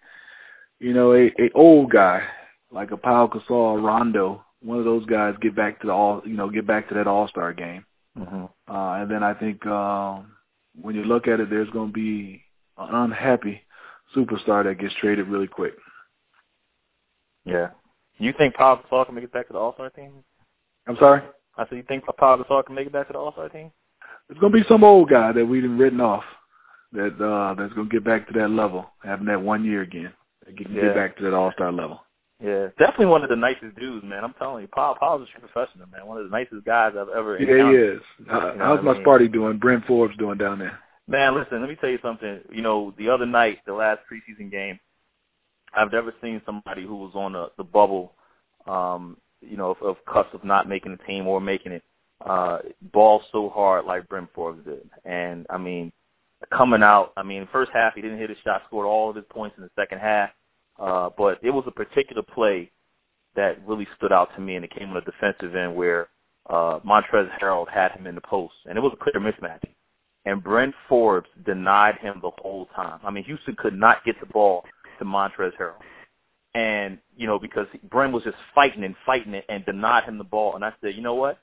you 0.80 0.94
know, 0.94 1.14
a, 1.14 1.28
a 1.40 1.52
old 1.56 1.92
guy 1.92 2.24
like 2.72 2.92
a 2.92 2.98
Pau 2.98 3.28
Gasol, 3.28 3.84
Rondo, 3.84 4.44
one 4.62 4.78
of 4.78 4.86
those 4.86 5.06
guys 5.06 5.36
get 5.42 5.56
back 5.56 5.80
to 5.82 5.88
the 5.88 5.94
all, 5.94 6.22
you 6.26 6.36
know, 6.36 6.50
get 6.50 6.68
back 6.68 6.88
to 6.90 6.96
that 6.96 7.08
All 7.08 7.28
Star 7.28 7.54
game. 7.54 7.86
Mm-hmm. 8.18 8.46
Uh, 8.74 8.94
and 9.02 9.10
then 9.10 9.24
I 9.24 9.34
think 9.34 9.66
um, 9.66 10.32
when 10.80 10.96
you 10.96 11.04
look 11.04 11.28
at 11.28 11.40
it, 11.40 11.50
there's 11.50 11.70
going 11.70 11.90
to 11.90 11.94
be 11.94 12.42
an 12.78 12.94
unhappy 12.94 13.62
superstar 14.16 14.64
that 14.64 14.80
gets 14.80 14.94
traded 14.96 15.28
really 15.28 15.48
quick. 15.48 15.74
Yeah. 17.46 17.70
You 18.18 18.34
think 18.38 18.56
Paul 18.56 18.82
Gasol 18.82 19.06
can 19.06 19.16
make 19.16 19.24
it 19.24 19.32
back 19.32 19.48
to 19.48 19.54
the 19.54 19.60
All 19.60 19.74
Star 19.74 19.90
team? 19.90 20.12
I'm 20.88 20.98
sorry. 20.98 21.22
I 21.58 21.68
said 21.68 21.78
you 21.78 21.84
think 21.84 22.04
Paul 22.18 22.38
Gasol 22.38 22.66
can 22.66 22.76
make 22.76 22.88
it 22.88 22.94
back 22.94 23.08
to 23.08 23.14
the 23.14 23.20
All 23.20 23.32
Star 23.32 23.50
team? 23.50 23.72
It's 24.30 24.40
going 24.40 24.54
to 24.54 24.60
be 24.60 24.68
some 24.68 24.84
old 24.84 25.10
guy 25.10 25.32
that 25.32 25.46
we've 25.46 25.64
been 25.64 25.78
written 25.78 26.02
off 26.02 26.24
that 26.92 27.14
uh, 27.24 27.54
that's 27.56 27.74
going 27.74 27.90
to 27.90 27.94
get 27.94 28.04
back 28.04 28.28
to 28.28 28.40
that 28.40 28.50
level, 28.50 28.86
having 29.04 29.26
that 29.28 29.42
one 29.42 29.64
year 29.64 29.82
again, 29.82 30.12
can 30.56 30.74
Yeah. 30.74 30.82
get 30.84 30.96
back 30.96 31.18
to 31.18 31.24
that 31.24 31.34
All 31.34 31.52
Star 31.54 31.72
level. 31.72 32.04
Yeah, 32.42 32.68
definitely 32.78 33.08
one 33.08 33.24
of 33.24 33.30
the 33.30 33.36
nicest 33.36 33.76
dudes, 33.76 34.06
man. 34.06 34.24
I'm 34.24 34.34
telling 34.34 34.62
you, 34.62 34.70
Paul 34.70 34.96
Paul's 34.96 35.28
a 35.28 35.32
true 35.32 35.48
professional, 35.48 35.88
man. 35.88 36.08
One 36.08 36.18
of 36.18 36.24
the 36.24 36.30
nicest 36.30 36.64
guys 36.66 36.94
I've 36.98 37.10
ever 37.10 37.38
Yeah, 37.38 37.70
he 37.70 37.76
is. 37.78 38.02
Uh, 38.32 38.54
You 38.54 38.60
know 38.60 38.66
how's 38.66 38.84
my 38.84 38.94
mean? 38.94 39.04
party 39.04 39.28
doing? 39.28 39.58
Bryn 39.58 39.82
Forbes 39.86 40.16
doing 40.18 40.38
down 40.38 40.60
there? 40.60 40.80
Man, 41.08 41.36
listen, 41.36 41.60
let 41.60 41.70
me 41.70 41.76
tell 41.76 41.90
you 41.90 42.00
something. 42.02 42.40
You 42.52 42.62
know, 42.62 42.94
the 42.98 43.10
other 43.10 43.26
night, 43.26 43.60
the 43.66 43.74
last 43.74 44.00
preseason 44.10 44.50
game, 44.50 44.80
I've 45.74 45.92
never 45.92 46.14
seen 46.22 46.42
somebody 46.46 46.84
who 46.86 46.96
was 46.96 47.12
on 47.14 47.34
the, 47.34 47.52
the 47.58 47.64
bubble, 47.64 48.14
um, 48.68 49.18
you 49.42 49.58
know, 49.58 49.72
of, 49.72 49.82
of 49.82 50.06
cusp 50.06 50.34
of 50.34 50.44
not 50.46 50.70
making 50.70 50.92
the 50.94 51.04
team 51.04 51.28
or 51.28 51.42
making 51.42 51.74
it, 51.74 51.84
uh, 52.26 52.60
ball 52.94 53.22
so 53.32 53.50
hard 53.50 53.86
like 53.86 54.08
Bryn 54.08 54.28
Forbes 54.34 54.64
did. 54.66 54.90
And, 55.04 55.46
I 55.50 55.58
mean, 55.58 55.92
coming 56.52 56.84
out, 56.84 57.12
I 57.18 57.24
mean, 57.24 57.48
first 57.52 57.72
half, 57.74 57.96
he 57.96 58.02
didn't 58.02 58.20
hit 58.20 58.30
his 58.30 58.40
shot, 58.46 58.62
scored 58.68 58.86
all 58.86 59.10
of 59.10 59.16
his 59.16 59.26
points 59.30 59.58
in 59.58 59.64
the 59.64 59.70
second 59.76 60.00
half. 60.00 60.30
Uh, 60.80 61.10
but 61.18 61.40
it 61.44 61.52
was 61.52 61.66
a 61.68 61.72
particular 61.72 62.22
play 62.24 62.72
that 63.36 63.66
really 63.68 63.88
stood 63.98 64.12
out 64.12 64.34
to 64.36 64.42
me, 64.42 64.56
and 64.56 64.66
it 64.66 64.72
came 64.72 64.90
on 64.90 64.96
the 64.96 65.02
defensive 65.12 65.56
end 65.56 65.76
where 65.76 66.08
uh, 66.50 66.80
Montrezl 66.86 67.30
Harrell 67.40 67.70
had 67.70 67.92
him 67.92 68.08
in 68.08 68.16
the 68.16 68.22
post, 68.22 68.54
and 68.68 68.78
it 68.78 68.82
was 68.82 68.94
a 68.94 69.04
clear 69.04 69.22
mismatch. 69.22 69.64
And 70.26 70.44
Bryn 70.44 70.74
Forbes 70.88 71.30
denied 71.46 71.96
him 72.02 72.20
the 72.22 72.32
whole 72.42 72.68
time. 72.76 73.00
I 73.04 73.12
mean, 73.12 73.24
Houston 73.26 73.56
could 73.56 73.74
not 73.74 74.04
get 74.06 74.20
the 74.20 74.26
ball 74.28 74.64
to 75.00 75.06
Montrezl 75.06 75.52
Harrell. 75.60 75.76
And, 76.56 76.98
you 77.16 77.28
know, 77.28 77.40
because 77.40 77.68
Brent 77.90 78.12
was 78.12 78.24
just 78.24 78.38
fighting 78.56 78.84
and 78.84 78.96
fighting 79.06 79.34
it 79.34 79.46
and 79.50 79.66
denied 79.66 80.06
him 80.06 80.18
the 80.18 80.24
ball. 80.24 80.56
And 80.56 80.66
I 80.66 80.74
said, 80.82 80.96
you 80.96 81.02
know 81.02 81.14
what? 81.16 81.40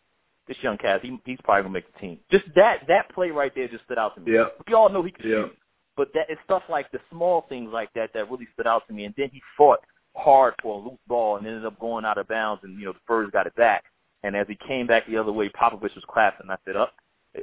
This 0.49 0.57
young 0.63 0.77
cat, 0.79 1.01
he, 1.03 1.19
he's 1.25 1.39
probably 1.45 1.63
going 1.63 1.73
to 1.73 1.79
make 1.79 1.93
the 1.93 1.99
team. 1.99 2.19
Just 2.31 2.45
that 2.55 2.83
that 2.89 3.09
play 3.15 3.31
right 3.31 3.53
there 3.55 3.69
just 3.69 3.85
stood 3.85 3.99
out 3.99 4.15
to 4.17 4.21
me. 4.21 4.33
Yeah. 4.33 4.47
We 4.67 4.75
all 4.75 4.89
know 4.89 5.03
he 5.03 5.11
could 5.11 5.25
Yeah. 5.25 5.45
shoot. 5.45 5.57
But 5.97 6.13
that 6.15 6.27
it's 6.29 6.41
stuff 6.45 6.63
like 6.69 6.91
the 6.93 7.01
small 7.11 7.47
things 7.49 7.71
like 7.73 7.93
that 7.95 8.13
that 8.15 8.31
really 8.31 8.49
stood 8.55 8.67
out 8.67 8.87
to 8.89 8.93
me. 8.95 9.05
And 9.05 9.15
then 9.17 9.31
he 9.33 9.41
fought 9.57 9.81
hard 10.17 10.55
for 10.63 10.75
a 10.81 10.85
loose 10.89 10.99
ball 11.09 11.37
and 11.37 11.47
ended 11.47 11.65
up 11.67 11.79
going 11.81 12.05
out 12.05 12.19
of 12.19 12.29
bounds. 12.29 12.63
And 12.65 12.79
you 12.79 12.87
know 12.87 12.93
the 12.93 12.99
Spurs 13.05 13.31
got 13.33 13.47
it 13.47 13.55
back. 13.57 13.85
And 14.23 14.37
as 14.37 14.47
he 14.49 14.59
came 14.67 14.87
back 14.87 15.07
the 15.07 15.17
other 15.17 15.33
way, 15.33 15.49
Popovich 15.49 15.95
was 15.95 16.05
clapping. 16.09 16.51
I 16.51 16.57
said, 16.65 16.77
"Up, 16.77 16.95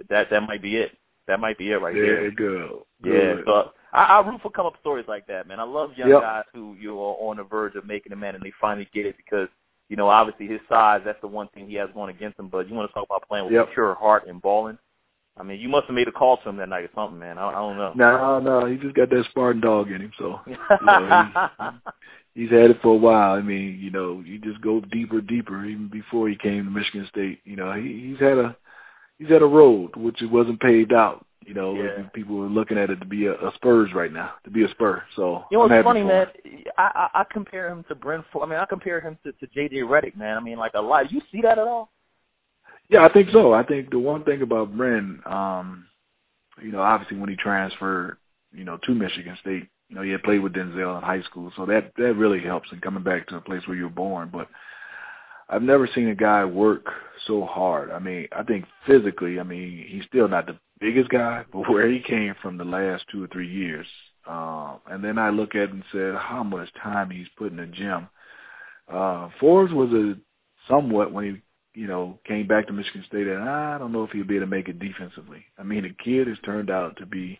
that 0.10 0.30
that 0.30 0.42
might 0.48 0.62
be 0.62 0.78
it. 0.78 0.92
That 1.28 1.39
might 1.39 1.58
be 1.58 1.72
it 1.72 1.78
right 1.82 1.96
Yeah, 1.96 2.02
there." 2.02 2.24
you 2.26 2.32
good. 2.32 2.70
Yeah, 3.04 3.36
so 3.46 3.72
I, 3.92 4.04
I 4.04 4.28
root 4.28 4.42
for 4.42 4.50
come 4.52 4.66
up 4.66 4.76
stories 4.80 5.06
like 5.08 5.26
that, 5.28 5.48
man. 5.48 5.60
I 5.60 5.63
love 5.63 5.92
young 5.98 6.10
Yep. 6.10 6.22
guys 6.22 6.44
who 6.54 6.76
you 6.80 7.00
are 7.00 7.16
on 7.20 7.38
the 7.38 7.44
verge 7.44 7.76
of 7.76 7.86
making 7.86 8.13
a 8.13 8.16
man 8.16 8.36
and 8.36 8.44
they 8.44 8.52
finally 8.62 8.88
get 8.94 9.06
it 9.06 9.18
because 9.18 9.50
you 9.89 9.96
know 9.98 10.08
obviously 10.10 10.48
his 10.48 10.62
size 10.70 11.02
that's 11.04 11.20
the 11.22 11.28
one 11.28 11.48
thing 11.50 11.68
he 11.68 11.76
has 11.76 11.89
going 11.94 12.16
against 12.16 12.39
him. 12.39 12.48
But 12.48 12.68
you 12.70 12.76
want 12.76 12.89
to 12.89 12.94
talk 12.94 13.06
about 13.06 13.28
playing 13.28 13.46
with 13.46 13.54
Yep. 13.54 13.70
pure 13.74 13.96
heart 13.96 14.28
and 14.28 14.42
balling. 14.42 14.78
I 15.38 15.43
mean, 15.43 15.60
you 15.60 15.67
must 15.67 15.88
have 15.88 15.96
made 15.96 16.08
a 16.08 16.12
call 16.12 16.38
to 16.38 16.50
him 16.50 16.58
that 16.58 16.69
night 16.69 16.84
or 16.84 16.89
something, 16.93 17.19
man. 17.19 17.38
I, 17.38 17.50
I 17.50 17.54
don't 17.54 17.78
know. 17.78 17.93
No, 17.96 18.39
no, 18.39 18.65
he 18.67 18.78
just 18.78 18.96
got 18.96 19.10
that 19.10 19.26
Spartan 19.32 19.62
dog 19.62 19.91
in 19.91 20.02
him, 20.02 20.12
so 20.17 20.39
you 20.48 20.56
know, 20.86 21.26
he's 21.65 21.72
he's 22.36 22.52
had 22.52 22.69
it 22.69 22.82
for 22.82 22.93
a 22.93 22.98
while. 22.98 23.34
I 23.34 23.41
mean, 23.41 23.80
you 23.82 23.89
know, 23.89 24.22
you 24.26 24.38
just 24.38 24.62
go 24.62 24.80
deeper, 24.80 25.22
deeper. 25.22 25.65
Even 25.65 25.88
before 25.89 26.30
he 26.30 26.36
came 26.36 26.65
to 26.65 26.72
Michigan 26.72 27.08
State, 27.10 27.39
you 27.46 27.56
know, 27.56 27.74
he, 27.74 28.10
he's 28.12 28.19
had 28.19 28.38
a 28.38 28.56
he's 29.17 29.30
had 29.30 29.41
a 29.41 29.48
road 29.48 29.96
which 29.96 30.22
it 30.22 30.30
wasn't 30.32 30.60
paved 30.60 30.93
out. 30.93 31.26
You 31.46 31.54
know, 31.54 31.76
Yeah. 31.76 32.04
people 32.13 32.41
are 32.41 32.48
looking 32.48 32.78
at 32.78 32.89
it 32.89 32.98
to 33.02 33.06
be 33.06 33.26
a, 33.26 33.34
a 33.34 33.52
Spurs 33.56 33.89
right 33.93 34.13
now, 34.13 34.32
to 34.46 34.50
be 34.50 34.63
a 34.63 34.69
Spur. 34.69 35.04
So 35.15 35.43
You 35.52 35.58
know 35.58 35.67
what's 35.67 35.84
funny, 35.84 36.04
man? 36.04 36.28
I, 36.78 37.10
I 37.13 37.22
I 37.22 37.24
compare 37.32 37.69
him 37.69 37.84
to 37.89 37.96
Brent. 37.96 38.24
I 38.39 38.46
mean, 38.46 38.60
I 38.60 38.65
compare 38.65 39.02
him 39.02 39.17
to 39.24 39.32
to 39.34 39.48
JJ 39.48 39.84
Redick, 39.84 40.15
man. 40.15 40.38
I 40.38 40.39
mean, 40.39 40.58
like 40.58 40.74
a 40.76 40.82
lot. 40.82 41.12
You 41.12 41.22
see 41.32 41.41
that 41.41 41.58
at 41.58 41.67
all? 41.67 41.89
Yeah, 42.93 43.06
I 43.06 43.12
think 43.12 43.32
so. 43.32 43.53
I 43.53 43.63
think 43.63 43.89
the 43.89 43.97
one 43.97 44.23
thing 44.23 44.43
about 44.43 44.77
Bren, 44.77 45.25
um, 45.25 45.88
you 46.62 46.71
know, 46.71 46.79
obviously 46.82 47.17
when 47.17 47.27
he 47.27 47.36
transferred, 47.36 48.17
you 48.53 48.63
know, 48.63 48.77
to 48.84 48.93
Michigan 48.93 49.36
State, 49.41 49.67
you 49.89 49.95
know, 49.95 50.03
he 50.03 50.12
had 50.12 50.21
played 50.21 50.43
with 50.43 50.53
Denzel 50.53 50.97
in 50.97 51.03
high 51.03 51.23
school, 51.23 51.51
so 51.56 51.65
that 51.65 51.91
that 51.97 52.13
really 52.13 52.39
helps 52.39 52.71
in 52.71 52.79
coming 52.82 53.01
back 53.01 53.27
to 53.27 53.38
a 53.38 53.41
place 53.41 53.67
where 53.67 53.75
you 53.75 53.86
were 53.86 53.89
born. 53.89 54.29
But 54.32 54.47
I've 55.49 55.63
never 55.63 55.88
seen 55.88 56.10
a 56.10 56.15
guy 56.15 56.45
work 56.45 56.86
so 57.25 57.45
hard. 57.45 57.89
I 57.89 57.97
mean, 57.97 58.27
I 58.32 58.43
think 58.43 58.65
physically, 58.86 59.39
I 59.39 59.43
mean, 59.43 59.88
he's 59.89 60.06
still 60.06 60.27
not 60.27 60.45
the 60.45 60.60
biggest 60.79 61.10
guy, 61.10 61.45
but 61.51 61.67
where 61.67 61.89
he 61.89 61.99
came 61.99 62.36
from 62.43 62.60
the 62.60 62.63
last 62.63 63.06
two 63.12 63.23
or 63.23 63.27
three 63.29 63.49
years, 63.51 63.88
um, 64.27 64.82
and 64.86 65.03
then 65.03 65.17
I 65.17 65.32
look 65.32 65.56
at 65.56 65.71
and 65.71 65.84
said 65.91 66.13
how 66.13 66.43
much 66.43 66.69
time 66.75 67.10
he's 67.10 67.27
put 67.39 67.49
in 67.53 67.58
the 67.58 67.65
gym. 67.65 68.08
Uh, 68.88 69.29
Forbes 69.39 69.73
was 69.73 69.91
a 69.93 70.13
somewhat 70.67 71.12
when 71.12 71.25
he 71.25 71.41
you 71.73 71.88
know, 71.88 72.19
came 72.25 72.47
back 72.47 72.67
to 72.67 72.73
Michigan 72.73 73.03
State, 73.07 73.27
and 73.27 73.43
I 73.43 73.77
don't 73.77 73.91
know 73.91 74.03
if 74.03 74.12
he'll 74.12 74.25
be 74.25 74.36
able 74.36 74.45
to 74.45 74.49
make 74.49 74.69
it 74.69 74.79
defensively. 74.79 75.43
I 75.57 75.63
mean, 75.63 75.83
the 75.83 75.95
kid 76.03 76.27
has 76.27 76.38
turned 76.45 76.69
out 76.69 76.97
to 76.97 77.05
be 77.05 77.39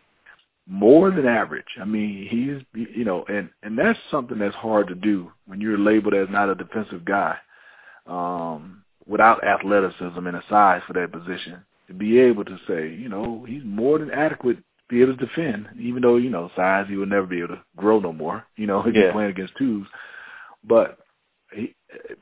more 0.66 1.10
than 1.10 1.26
average. 1.26 1.66
I 1.80 1.84
mean, 1.84 2.26
he's, 2.28 2.86
you 2.96 3.04
know, 3.04 3.24
and 3.28 3.50
and 3.62 3.78
that's 3.78 3.98
something 4.10 4.38
that's 4.38 4.54
hard 4.56 4.88
to 4.88 4.94
do 4.94 5.30
when 5.46 5.60
you're 5.60 5.78
labeled 5.78 6.14
as 6.14 6.28
not 6.30 6.48
a 6.48 6.54
defensive 6.54 7.04
guy, 7.04 7.36
um, 8.06 8.82
without 9.06 9.44
athleticism 9.44 10.26
and 10.26 10.36
a 10.36 10.42
size 10.48 10.82
for 10.86 10.94
that 10.94 11.12
position. 11.12 11.58
To 11.88 11.94
be 11.94 12.18
able 12.18 12.44
to 12.46 12.58
say, 12.66 12.88
you 12.94 13.10
know, 13.10 13.44
he's 13.46 13.62
more 13.64 13.98
than 13.98 14.10
adequate 14.10 14.56
to 14.56 14.62
be 14.88 15.02
able 15.02 15.16
to 15.16 15.26
defend, 15.26 15.68
even 15.78 16.00
though 16.02 16.16
you 16.16 16.30
know 16.30 16.50
size 16.56 16.86
he 16.88 16.96
would 16.96 17.10
never 17.10 17.26
be 17.26 17.38
able 17.38 17.56
to 17.56 17.62
grow 17.76 18.00
no 18.00 18.12
more. 18.12 18.44
You 18.56 18.66
know, 18.66 18.80
if 18.86 18.94
Yeah. 18.94 19.02
you're 19.02 19.12
playing 19.12 19.30
against 19.30 19.56
twos, 19.58 19.86
but 20.66 20.98
he, 21.52 21.74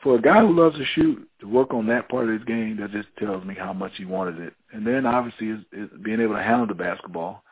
for 0.02 0.16
a 0.16 0.20
guy 0.22 0.40
who 0.40 0.52
loves 0.52 0.76
to 0.76 0.84
shoot, 0.94 1.28
to 1.40 1.48
work 1.48 1.72
on 1.72 1.86
that 1.86 2.08
part 2.08 2.28
of 2.28 2.34
his 2.34 2.44
game, 2.44 2.78
that 2.80 2.92
just 2.92 3.08
tells 3.18 3.44
me 3.44 3.54
how 3.54 3.72
much 3.72 3.92
he 3.96 4.04
wanted 4.04 4.38
it. 4.40 4.54
And 4.72 4.86
then 4.86 5.06
obviously 5.06 5.48
is, 5.48 5.60
is 5.72 5.88
being 6.02 6.20
able 6.20 6.34
to 6.34 6.42
handle 6.42 6.66
the 6.66 6.74
basketball. 6.74 7.42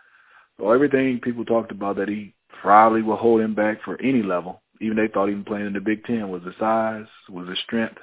So 0.59 0.71
everything 0.71 1.21
people 1.21 1.45
talked 1.45 1.71
about 1.71 1.97
that 1.97 2.09
he 2.09 2.35
probably 2.61 3.03
will 3.03 3.17
hold 3.17 3.41
him 3.41 3.55
back 3.55 3.83
for 3.83 4.01
any 4.01 4.23
level, 4.23 4.61
even 4.81 4.97
they 4.97 5.09
thought 5.09 5.29
even 5.29 5.45
playing 5.45 5.67
in 5.67 5.73
the 5.73 5.81
Big 5.81 6.05
Ten 6.05 6.29
was 6.29 6.43
the 6.45 6.55
size, 6.59 7.07
was 7.29 7.47
the 7.47 7.57
strength, 7.65 7.99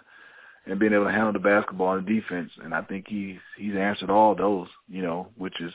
and 0.66 0.80
being 0.80 0.94
able 0.94 1.06
to 1.06 1.12
handle 1.12 1.34
the 1.34 1.40
basketball 1.40 1.96
and 1.96 2.06
defense. 2.06 2.52
And 2.64 2.74
I 2.74 2.82
think 2.82 3.06
he's 3.08 3.38
he's 3.58 3.76
answered 3.76 4.10
all 4.10 4.36
those, 4.36 4.68
you 4.88 5.02
know, 5.02 5.30
which 5.38 5.60
is 5.62 5.74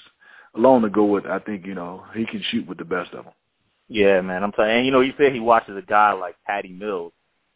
alone 0.55 0.83
to 0.83 0.90
go 0.90 1.05
with. 1.05 1.26
I 1.26 1.38
think 1.38 1.66
you 1.66 1.74
know 1.74 2.05
he 2.14 2.26
can 2.26 2.42
shoot 2.50 2.66
with 2.66 2.78
the 2.78 2.85
best 2.85 3.12
of 3.12 3.24
them. 3.24 3.35
Yeah, 3.88 4.20
man. 4.20 4.42
I'm 4.42 4.52
saying, 4.57 4.85
you 4.85 4.90
know, 4.90 5.00
you 5.00 5.12
said 5.18 5.33
he 5.33 5.40
watches 5.40 5.76
a 5.76 5.83
guy 5.83 6.12
like 6.12 6.37
Patty 6.46 6.70
Mills, 6.70 7.12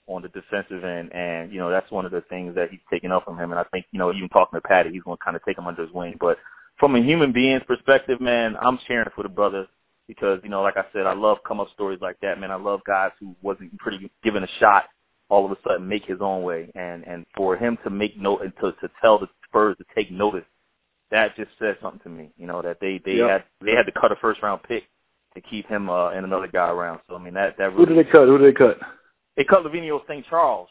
on 0.09 0.23
the 0.23 0.29
defensive 0.29 0.85
end, 0.85 1.13
and 1.13 1.53
you 1.53 1.59
know 1.59 1.71
that's 1.71 1.91
one 1.91 2.05
of 2.07 2.13
the 2.13 2.23
things 2.23 2.55
that 2.55 2.71
he's 2.71 2.81
taken 2.91 3.13
up 3.13 3.25
from 3.25 3.39
him. 3.39 3.51
And 3.51 3.61
I 3.61 3.65
think 3.73 3.87
you 3.93 3.99
know 3.99 4.13
even 4.13 4.29
talking 4.29 4.57
to 4.61 4.67
Patty, 4.69 4.91
he's 4.93 5.03
going 5.03 5.17
to 5.19 5.25
kind 5.25 5.37
of 5.37 5.45
take 5.45 5.59
him 5.59 5.67
under 5.67 5.83
his 5.83 5.93
wing. 5.93 6.17
But 6.21 6.39
from 6.79 6.95
a 6.97 7.03
human 7.03 7.33
being's 7.33 7.63
perspective, 7.67 8.21
man, 8.21 8.57
I'm 8.61 8.79
cheering 8.87 9.09
for 9.15 9.23
the 9.23 9.29
brother 9.29 9.67
because 10.09 10.41
you 10.43 10.51
know, 10.51 10.63
like 10.63 10.77
I 10.77 10.85
said, 10.93 11.07
I 11.07 11.15
love 11.15 11.39
come 11.47 11.61
up 11.61 11.69
stories 11.75 12.01
like 12.03 12.19
that, 12.23 12.41
man. 12.41 12.51
I 12.51 12.57
love 12.57 12.81
guys 12.87 13.11
who 13.21 13.35
wasn't 13.43 13.77
pretty 13.79 14.11
given 14.23 14.45
a 14.45 14.49
shot, 14.61 14.85
all 15.29 15.45
of 15.45 15.53
a 15.53 15.57
sudden 15.67 15.89
make 15.89 16.05
his 16.05 16.19
own 16.21 16.43
way, 16.43 16.71
and 16.75 17.07
and 17.07 17.27
for 17.37 17.57
him 17.57 17.79
to 17.85 17.91
make 17.91 18.19
note 18.19 18.43
and 18.43 18.53
to 18.61 18.73
to 18.81 18.91
tell 19.03 19.19
the 19.19 19.29
Spurs 19.49 19.77
to 19.79 19.85
take 19.95 20.11
notice, 20.11 20.45
that 21.11 21.37
just 21.37 21.51
says 21.59 21.77
something 21.83 22.01
to 22.01 22.09
me. 22.09 22.31
You 22.37 22.47
know 22.47 22.63
that 22.63 22.79
they 22.81 23.01
they 23.05 23.17
Yep. 23.17 23.29
had 23.31 23.45
they 23.65 23.73
had 23.73 23.87
to 23.87 23.93
cut 23.93 24.13
a 24.13 24.17
first 24.17 24.43
round 24.43 24.63
pick 24.65 24.85
to 25.35 25.41
keep 25.41 25.69
him 25.69 25.91
uh, 25.91 26.11
and 26.11 26.25
another 26.25 26.49
guy 26.49 26.69
around. 26.71 27.01
So 27.09 27.17
I 27.17 27.19
mean 27.19 27.35
that 27.35 27.57
that 27.59 27.73
really, 27.75 27.87
Who 27.87 27.95
did 27.95 28.07
they 28.07 28.11
cut? 28.11 28.27
Who 28.29 28.39
did 28.39 28.55
they 28.55 28.59
cut? 28.59 28.79
They 29.37 29.45
cut 29.45 29.65
Livio 29.65 30.03
Jean-Charles, 30.09 30.69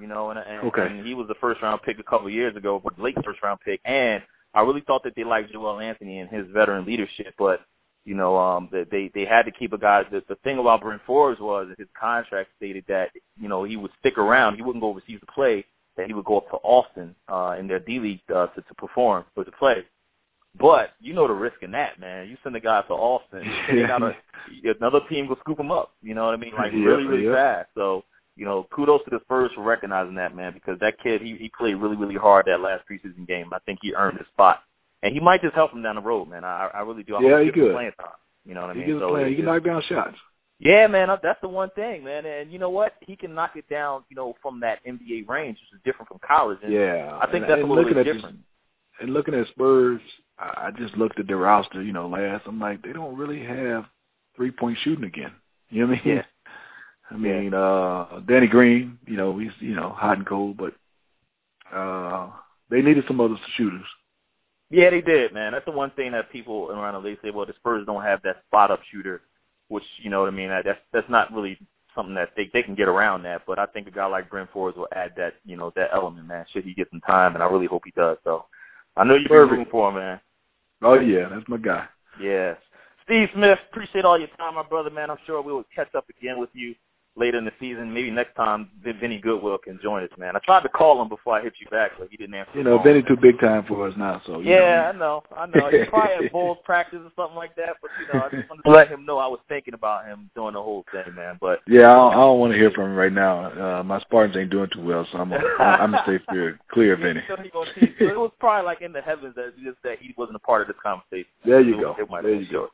you 0.00 0.06
know, 0.06 0.30
and, 0.30 0.38
and, 0.38 0.66
Okay. 0.68 0.86
and 0.86 1.06
he 1.06 1.14
was 1.14 1.28
the 1.28 1.34
first 1.36 1.62
round 1.62 1.82
pick 1.82 1.98
a 1.98 2.02
couple 2.02 2.26
of 2.26 2.32
years 2.32 2.56
ago, 2.56 2.80
but 2.82 2.98
late 2.98 3.16
first 3.24 3.42
round 3.42 3.60
pick. 3.60 3.80
And 3.84 4.22
I 4.54 4.62
really 4.62 4.80
thought 4.80 5.04
that 5.04 5.14
they 5.14 5.24
liked 5.24 5.52
Joel 5.52 5.80
Anthony 5.80 6.18
and 6.18 6.28
his 6.28 6.46
veteran 6.48 6.84
leadership, 6.84 7.34
but 7.38 7.60
you 8.04 8.14
know, 8.14 8.36
um, 8.36 8.68
that 8.72 8.90
they 8.90 9.10
they 9.14 9.24
had 9.24 9.42
to 9.44 9.52
keep 9.52 9.72
a 9.72 9.78
guy. 9.78 10.04
The, 10.10 10.22
the 10.28 10.36
thing 10.36 10.58
about 10.58 10.80
Bryn 10.80 11.00
Forbes 11.06 11.38
was 11.38 11.68
his 11.78 11.86
contract 11.98 12.48
stated 12.56 12.84
that 12.88 13.10
you 13.38 13.48
know 13.48 13.62
he 13.64 13.76
would 13.76 13.90
stick 14.00 14.16
around, 14.18 14.56
he 14.56 14.62
wouldn't 14.62 14.82
go 14.82 14.88
overseas 14.88 15.20
to 15.20 15.26
play, 15.26 15.64
that 15.96 16.06
he 16.06 16.14
would 16.14 16.24
go 16.24 16.38
up 16.38 16.48
to 16.50 16.56
Austin 16.56 17.14
uh, 17.28 17.56
in 17.58 17.68
their 17.68 17.78
D 17.78 18.00
League 18.00 18.22
uh, 18.34 18.46
to, 18.48 18.62
to 18.62 18.74
perform 18.74 19.24
or 19.36 19.44
to 19.44 19.52
play. 19.52 19.84
But 20.58 20.90
you 21.00 21.14
know 21.14 21.26
the 21.28 21.34
risk 21.34 21.62
in 21.62 21.70
that, 21.72 22.00
man. 22.00 22.28
You 22.28 22.36
send 22.42 22.56
a 22.56 22.60
guy 22.60 22.82
to 22.82 22.92
Austin, 22.92 23.44
they 23.70 23.86
gotta, 23.86 24.16
another 24.80 25.00
team 25.08 25.28
will 25.28 25.36
scoop 25.40 25.58
him 25.60 25.70
up. 25.70 25.92
You 26.02 26.14
know 26.14 26.24
what 26.24 26.34
I 26.34 26.38
mean? 26.38 26.52
Like 26.56 26.72
really, 26.72 27.04
really 27.04 27.32
fast. 27.32 27.68
So 27.74 28.04
you 28.36 28.44
know, 28.46 28.66
kudos 28.74 29.02
to 29.04 29.10
the 29.10 29.20
Spurs 29.24 29.50
for 29.54 29.62
recognizing 29.62 30.14
that, 30.16 30.34
man, 30.34 30.52
because 30.52 30.78
that 30.80 30.98
kid 31.02 31.20
he 31.22 31.36
he 31.36 31.50
played 31.56 31.74
really, 31.74 31.96
really 31.96 32.16
hard 32.16 32.46
that 32.46 32.60
last 32.60 32.84
preseason 32.90 33.26
game. 33.26 33.50
I 33.52 33.58
think 33.60 33.78
he 33.82 33.94
earned 33.94 34.18
his 34.18 34.26
spot, 34.28 34.62
and 35.02 35.14
he 35.14 35.20
might 35.20 35.42
just 35.42 35.54
help 35.54 35.72
him 35.72 35.82
down 35.82 35.96
the 35.96 36.02
road, 36.02 36.26
man. 36.28 36.44
I 36.44 36.68
I 36.74 36.80
really 36.80 37.02
do. 37.04 37.16
I 37.16 37.20
Yeah, 37.22 37.38
he 37.40 37.46
he 37.46 37.52
could. 37.52 37.72
playing 37.72 37.92
time. 37.98 38.08
You 38.44 38.54
know 38.54 38.62
what 38.62 38.70
I 38.70 38.74
He 38.74 38.80
mean? 38.80 38.88
gets 38.88 39.00
So 39.00 39.10
playing. 39.10 39.28
He 39.28 39.36
can 39.36 39.44
knock 39.44 39.64
down 39.64 39.82
shots. 39.82 40.16
yeah, 40.58 40.86
man, 40.88 41.10
uh, 41.10 41.16
that's 41.22 41.40
the 41.42 41.48
one 41.48 41.70
thing, 41.70 42.02
man. 42.02 42.26
And 42.26 42.50
you 42.52 42.58
know 42.58 42.70
what? 42.70 42.94
He 43.00 43.14
can 43.16 43.34
knock 43.34 43.52
it 43.56 43.68
down, 43.68 44.04
you 44.08 44.16
know, 44.16 44.34
from 44.42 44.60
that 44.60 44.80
NBA 44.84 45.28
range, 45.28 45.58
which 45.60 45.78
is 45.78 45.84
different 45.84 46.08
from 46.08 46.18
college. 46.26 46.58
And 46.62 46.72
Yeah, 46.72 47.18
I 47.20 47.26
think 47.30 47.44
and, 47.44 47.50
that's 47.52 47.62
and 47.62 47.70
a 47.70 47.74
little 47.74 47.92
bit 47.94 48.04
different. 48.04 48.38
And 49.00 49.14
looking 49.14 49.34
at 49.34 49.48
Spurs, 49.48 50.00
I 50.38 50.70
just 50.76 50.96
looked 50.96 51.18
at 51.20 51.26
their 51.26 51.36
roster. 51.36 51.82
You 51.82 51.92
know, 51.92 52.08
last 52.08 52.44
I'm 52.46 52.60
like, 52.60 52.82
they 52.82 52.92
don't 52.92 53.16
really 53.16 53.44
have 53.44 53.84
three 54.36 54.50
point 54.50 54.78
shooting 54.82 55.04
again. 55.04 55.32
You 55.68 55.82
know 55.82 55.92
what 55.92 56.00
I 56.00 56.04
mean? 56.06 56.16
Yeah. 56.16 56.22
I 57.10 57.16
mean, 57.16 57.54
uh 57.54 58.20
Danny 58.28 58.46
Green, 58.46 58.98
you 59.06 59.16
know, 59.16 59.36
he's 59.38 59.50
you 59.58 59.74
know 59.74 59.90
hot 59.90 60.18
and 60.18 60.26
cold, 60.26 60.56
but 60.56 60.74
uh 61.74 62.30
they 62.70 62.82
needed 62.82 63.04
some 63.08 63.20
other 63.20 63.36
shooters. 63.56 63.86
Yeah, 64.70 64.90
they 64.90 65.00
did, 65.00 65.34
man. 65.34 65.52
That's 65.52 65.64
the 65.64 65.72
one 65.72 65.90
thing 65.90 66.12
that 66.12 66.30
people 66.30 66.70
around 66.70 66.94
the 66.94 67.08
league 67.08 67.18
say. 67.22 67.30
Well, 67.30 67.46
the 67.46 67.54
Spurs 67.54 67.84
don't 67.84 68.04
have 68.04 68.22
that 68.22 68.42
spot 68.46 68.70
up 68.70 68.80
shooter, 68.90 69.22
which 69.68 69.82
you 70.00 70.10
know 70.10 70.20
what 70.20 70.28
I 70.28 70.36
mean. 70.36 70.48
That's 70.48 70.78
that's 70.92 71.10
not 71.10 71.32
really 71.32 71.58
something 71.94 72.14
that 72.14 72.30
they 72.36 72.48
they 72.52 72.62
can 72.62 72.76
get 72.76 72.88
around 72.88 73.24
that. 73.24 73.42
But 73.46 73.58
I 73.58 73.66
think 73.66 73.88
a 73.88 73.90
guy 73.90 74.06
like 74.06 74.30
Bryn 74.30 74.48
Forbes 74.52 74.76
will 74.76 74.88
add 74.94 75.12
that 75.16 75.34
you 75.44 75.56
know 75.56 75.72
that 75.74 75.90
element, 75.92 76.28
man. 76.28 76.46
Should 76.52 76.64
he 76.64 76.74
get 76.74 76.88
some 76.90 77.00
time, 77.00 77.34
and 77.34 77.42
I 77.42 77.46
really 77.46 77.66
hope 77.66 77.82
he 77.84 77.92
does. 77.96 78.18
So 78.22 78.46
I 78.96 79.04
know 79.04 79.14
you've 79.14 79.28
been 79.28 79.36
rooting 79.36 79.66
for 79.70 79.88
him, 79.88 79.96
man. 79.96 80.20
Oh 80.82 80.94
yeah, 80.94 81.28
that's 81.30 81.48
my 81.48 81.56
guy. 81.56 81.86
Yes. 82.20 82.56
Steve 83.04 83.28
Smith, 83.34 83.58
appreciate 83.70 84.04
all 84.04 84.18
your 84.18 84.28
time, 84.38 84.54
my 84.54 84.62
brother, 84.62 84.90
man. 84.90 85.10
I'm 85.10 85.18
sure 85.26 85.42
we 85.42 85.52
will 85.52 85.64
catch 85.74 85.94
up 85.94 86.06
again 86.08 86.38
with 86.38 86.50
you 86.52 86.74
later 87.16 87.38
in 87.38 87.44
the 87.44 87.52
season. 87.60 87.92
Maybe 87.92 88.10
next 88.10 88.34
time 88.36 88.70
Vin- 88.82 88.98
Vinny 89.00 89.18
Goodwill 89.18 89.58
can 89.58 89.78
join 89.82 90.02
us, 90.04 90.10
man. 90.16 90.36
I 90.36 90.38
tried 90.38 90.62
to 90.62 90.68
call 90.68 91.02
him 91.02 91.08
before 91.08 91.34
I 91.36 91.42
hit 91.42 91.54
you 91.60 91.66
back, 91.68 91.92
but 91.98 92.08
he 92.10 92.16
didn't 92.16 92.34
answer. 92.34 92.52
You 92.54 92.62
know, 92.64 92.76
phone. 92.78 92.84
Benny 92.84 93.02
too 93.02 93.16
big 93.16 93.38
time 93.40 93.64
for 93.66 93.86
us 93.88 93.94
now, 93.96 94.22
so 94.26 94.40
you 94.40 94.50
Yeah, 94.50 94.92
know. 94.94 95.22
I 95.36 95.46
know, 95.46 95.60
I 95.60 95.70
know. 95.70 95.70
He 95.78 95.84
probably 95.90 96.22
had 96.24 96.32
Bulls 96.32 96.58
practice 96.64 97.00
or 97.02 97.10
something 97.16 97.36
like 97.36 97.54
that, 97.56 97.76
but 97.82 97.90
you 98.00 98.06
know, 98.14 98.24
I 98.24 98.28
just 98.30 98.48
wanted 98.48 98.62
to 98.62 98.70
let 98.70 98.88
him 98.88 99.04
know 99.04 99.18
I 99.18 99.26
was 99.26 99.40
thinking 99.48 99.74
about 99.74 100.06
him 100.06 100.30
doing 100.34 100.54
the 100.54 100.62
whole 100.62 100.84
thing, 100.92 101.14
man. 101.14 101.36
But 101.40 101.60
Yeah, 101.66 101.90
I 101.90 101.94
don't, 101.94 102.12
I 102.12 102.16
don't 102.16 102.38
want 102.38 102.52
to 102.52 102.58
hear 102.58 102.70
from 102.70 102.84
him 102.92 102.94
right 102.96 103.12
now. 103.12 103.78
Uh, 103.80 103.82
my 103.82 104.00
Spartans 104.00 104.36
ain't 104.36 104.50
doing 104.50 104.70
too 104.72 104.82
well, 104.84 105.06
so 105.12 105.18
I'm 105.18 105.30
gonna, 105.30 105.44
I'm 105.58 105.90
gonna 105.90 106.02
stay 106.04 106.18
clear, 106.28 106.58
clear 106.70 106.92
of 106.94 107.02
any. 107.04 107.20
So 107.28 107.36
he 107.42 107.50
gonna 107.50 107.70
teach- 107.78 107.94
so 107.98 108.06
it 108.08 108.18
was 108.18 108.30
probably 108.38 108.64
like 108.66 108.82
in 108.82 108.92
the 108.92 109.02
heavens 109.02 109.34
that 109.34 109.52
just 109.64 109.78
that 109.84 109.98
he 110.00 110.14
wasn't 110.16 110.36
a 110.36 110.40
part 110.40 110.62
of 110.62 110.68
this 110.68 110.76
conversation. 110.82 111.30
There 111.44 111.60
you 111.60 111.76
It- 111.76 111.80
go. 111.80 111.96
it 111.98 112.08
There 112.10 112.22
been 112.22 112.40
you 112.40 112.50
go. 112.52 112.68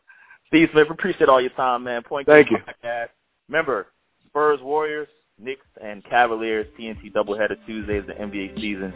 Steve 0.49 0.69
Smith, 0.73 0.89
appreciate 0.91 1.29
all 1.29 1.41
your 1.41 1.51
time, 1.51 1.83
man. 1.85 2.03
Point 2.03 2.27
Thank 2.29 2.51
you. 2.53 2.59
Podcast. 2.59 3.09
Remember, 3.49 3.89
Spurs 4.37 4.61
Warriors, 4.61 5.09
Knicks, 5.39 5.65
and 5.83 6.05
Cavaliers 6.05 6.67
TNT 6.79 7.11
doubleheader 7.11 7.57
Tuesday 7.67 7.97
as 8.01 8.07
the 8.07 8.13
NBA 8.13 8.55
season 8.57 8.93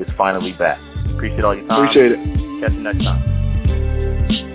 is 0.00 0.08
finally 0.18 0.52
back. 0.54 0.80
Appreciate 1.14 1.44
all 1.44 1.54
your 1.54 1.68
time. 1.68 1.84
Appreciate 1.84 2.10
it. 2.10 2.18
Catch 2.60 2.72
you 2.72 2.80
next 2.80 3.04
time. 3.04 4.49